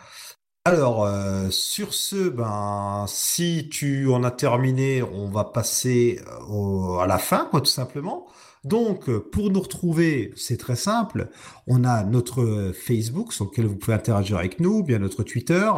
[0.66, 6.20] Alors, euh, sur ce, ben, si tu en as terminé, on va passer
[6.50, 8.26] au- à la fin, quoi, tout simplement.
[8.66, 11.28] Donc, pour nous retrouver, c'est très simple.
[11.66, 15.70] On a notre Facebook sur lequel vous pouvez interagir avec nous, bien notre Twitter,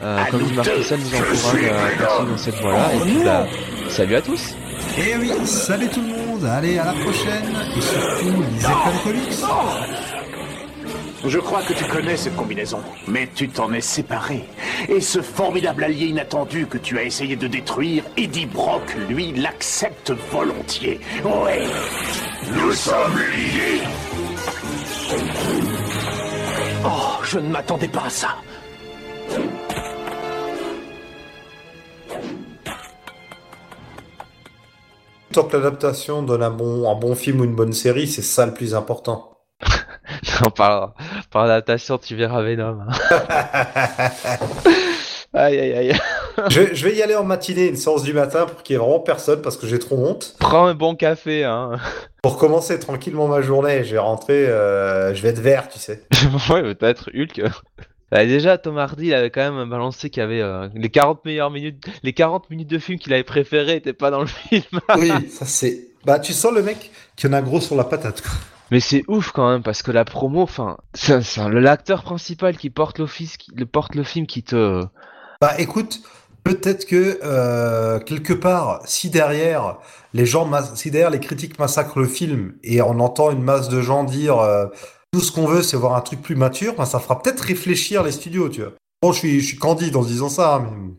[0.00, 2.94] Euh, comme dit Marcel, nous encourage à continuer dans cette voie-là.
[2.94, 3.46] Et puis, bah,
[3.88, 4.54] salut à tous!
[4.98, 9.02] Et oui, salut tout le monde, allez à la prochaine, et surtout lisez plein de
[9.02, 9.44] comics.
[11.26, 14.44] Je crois que tu connais cette combinaison, mais tu t'en es séparé.
[14.88, 20.12] Et ce formidable allié inattendu que tu as essayé de détruire, Eddie Brock, lui, l'accepte
[20.30, 21.00] volontiers.
[21.24, 21.62] Ouais.
[22.52, 23.80] Nous sommes liés.
[26.84, 28.36] Oh, je ne m'attendais pas à ça.
[35.34, 38.46] Tant que l'adaptation donne un bon, un bon film ou une bonne série, c'est ça
[38.46, 39.30] le plus important.
[40.44, 40.94] Non, par,
[41.30, 42.80] par adaptation, tu verras Venom.
[42.80, 42.88] hein.
[45.32, 45.92] aïe aïe aïe.
[46.50, 48.76] je, vais- je vais y aller en matinée, une séance du matin pour qu'il y
[48.76, 50.34] ait vraiment personne parce que j'ai trop honte.
[50.40, 51.72] Prends un bon café, hein.
[52.22, 56.02] Pour commencer tranquillement ma journée, je vais rentrer, euh, je vais être vert, tu sais.
[56.50, 57.42] ouais, peut-être Hulk.
[58.14, 61.24] Bah, déjà, Tom Hardy, il avait quand même balancé qu'il y avait euh, les 40
[61.24, 64.62] meilleures minutes, les 40 minutes de film qu'il avait préféré étaient pas dans le film.
[64.96, 65.88] Oui, ça c'est.
[66.04, 68.22] Bah, tu sens le mec qui en a gros sur la patate.
[68.70, 71.18] Mais c'est ouf quand même parce que la promo, enfin, c'est
[71.48, 74.84] l'acteur principal qui porte l'office, qui le porte le film, qui te.
[75.40, 76.00] Bah, écoute,
[76.44, 79.78] peut-être que euh, quelque part, si derrière
[80.12, 83.80] les gens, si derrière les critiques massacrent le film et on entend une masse de
[83.80, 84.66] gens dire euh,
[85.14, 88.02] tout ce qu'on veut, c'est voir un truc plus mature, bah, ça fera peut-être réfléchir
[88.02, 88.72] les studios, tu vois.
[89.00, 90.92] Bon, je suis, je suis candide en se disant ça, hein, mais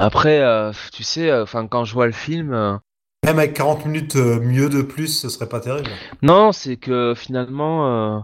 [0.00, 2.78] Après, euh, tu sais, euh, enfin, quand je vois le film, euh,
[3.26, 5.90] même avec 40 minutes euh, mieux de plus, ce serait pas terrible.
[6.22, 8.20] non, c'est que finalement, euh,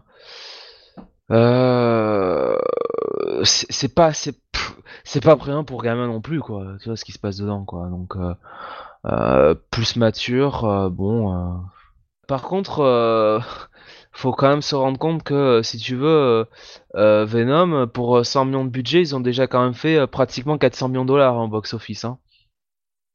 [1.32, 2.56] euh,
[3.44, 4.40] c'est pas, c'est,
[5.22, 6.64] pas brillant pour gamin non plus, quoi.
[6.80, 7.88] Tu vois ce qui se passe dedans, quoi.
[7.90, 8.14] Donc,
[9.70, 11.60] plus mature, bon.
[12.26, 13.42] Par contre,
[14.16, 16.44] faut quand même se rendre compte que euh, si tu veux, euh,
[16.94, 20.58] euh, Venom pour euh, 100 millions de budget, ils ont déjà quand même fait pratiquement
[20.58, 22.04] 400 millions de dollars en box-office.
[22.04, 22.18] Hein.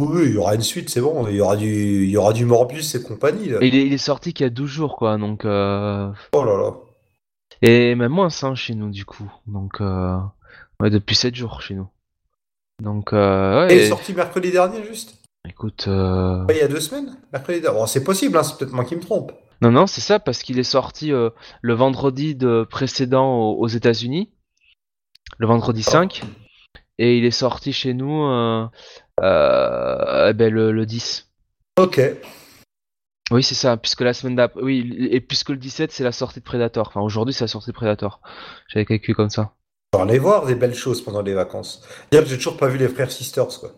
[0.01, 1.27] Oui, il y aura une suite, c'est bon.
[1.27, 3.49] Il y aura du, il y aura du Morbius et compagnie.
[3.49, 3.59] là.
[3.61, 5.17] Et il est, il est sorti qu'il y a 12 jours, quoi.
[5.17, 6.73] Donc, euh, Oh là là.
[7.61, 9.31] et même moins hein, chez nous, du coup.
[9.47, 10.17] Donc, euh,
[10.79, 11.87] ouais, depuis 7 jours chez nous.
[12.81, 15.17] Donc, euh, Et il est sorti mercredi dernier, juste?
[15.47, 17.77] écoute, Ouais, Il y a deux semaines Mercredi dernier.
[17.79, 19.31] Bon, c'est possible, hein, c'est peut-être moi qui me trompe.
[19.61, 21.29] Non, non, c'est ça parce qu'il est sorti euh,
[21.61, 24.31] le vendredi de précédent aux, aux États-Unis,
[25.37, 26.23] le vendredi 5,
[26.97, 28.65] et il est sorti chez nous euh,
[29.21, 31.31] euh, eh ben, le, le 10.
[31.79, 32.01] Ok.
[33.29, 36.39] Oui, c'est ça, puisque la semaine d'après, oui, et puisque le 17 c'est la sortie
[36.39, 36.87] de Predator.
[36.87, 38.19] Enfin, aujourd'hui c'est la sortie de Predator.
[38.67, 39.53] J'avais calculé comme ça.
[39.93, 41.87] On va aller voir des belles choses pendant les vacances.
[42.11, 43.71] Que j'ai toujours pas vu les frères Sisters, quoi.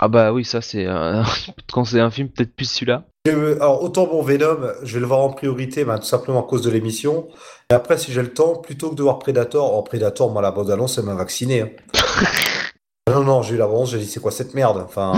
[0.00, 0.86] Ah bah oui, ça c'est
[1.72, 3.06] quand c'est un film peut-être plus celui-là.
[3.26, 6.60] Alors, autant mon Venom, je vais le voir en priorité, ben, tout simplement à cause
[6.60, 7.26] de l'émission.
[7.70, 10.50] Et après, si j'ai le temps, plutôt que de voir Predator, en Predator, moi, la
[10.50, 11.62] bande-annonce, elle m'a vacciné.
[11.62, 11.68] hein.
[13.10, 14.78] Non, non, j'ai eu la bande j'ai dit, c'est quoi cette merde?
[14.84, 15.12] Enfin,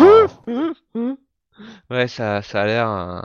[1.88, 2.88] Ouais, ça, ça a l'air.
[2.90, 3.20] euh,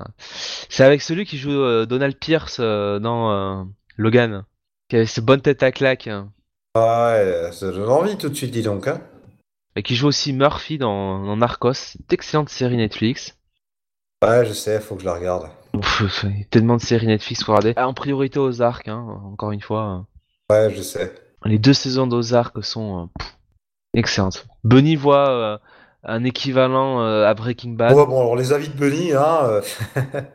[0.70, 3.64] C'est avec celui qui joue euh, Donald Pierce euh, dans euh,
[3.98, 4.46] Logan,
[4.88, 6.32] qui avait cette bonne tête à claque, hein.
[6.76, 9.02] ah ouais, ça donne envie tout de suite, dis donc, hein.
[9.76, 13.36] et qui joue aussi Murphy dans, dans Narcos, cette excellente série Netflix.
[14.24, 15.50] Ouais, je sais, faut que je la regarde.
[15.74, 17.74] Ouf, il y a tellement de séries Netflix pour regarder.
[17.76, 20.06] Ah, En priorité aux arcs, hein, encore une fois.
[20.50, 21.14] Ouais, je sais.
[21.46, 23.36] Les deux saisons d'Ozark sont euh, pff,
[23.96, 24.48] excellentes.
[24.64, 25.58] Bunny voit euh,
[26.04, 27.96] un équivalent euh, à Breaking Bad.
[27.96, 29.62] Ouais, bon, alors les avis de Bunny, hein,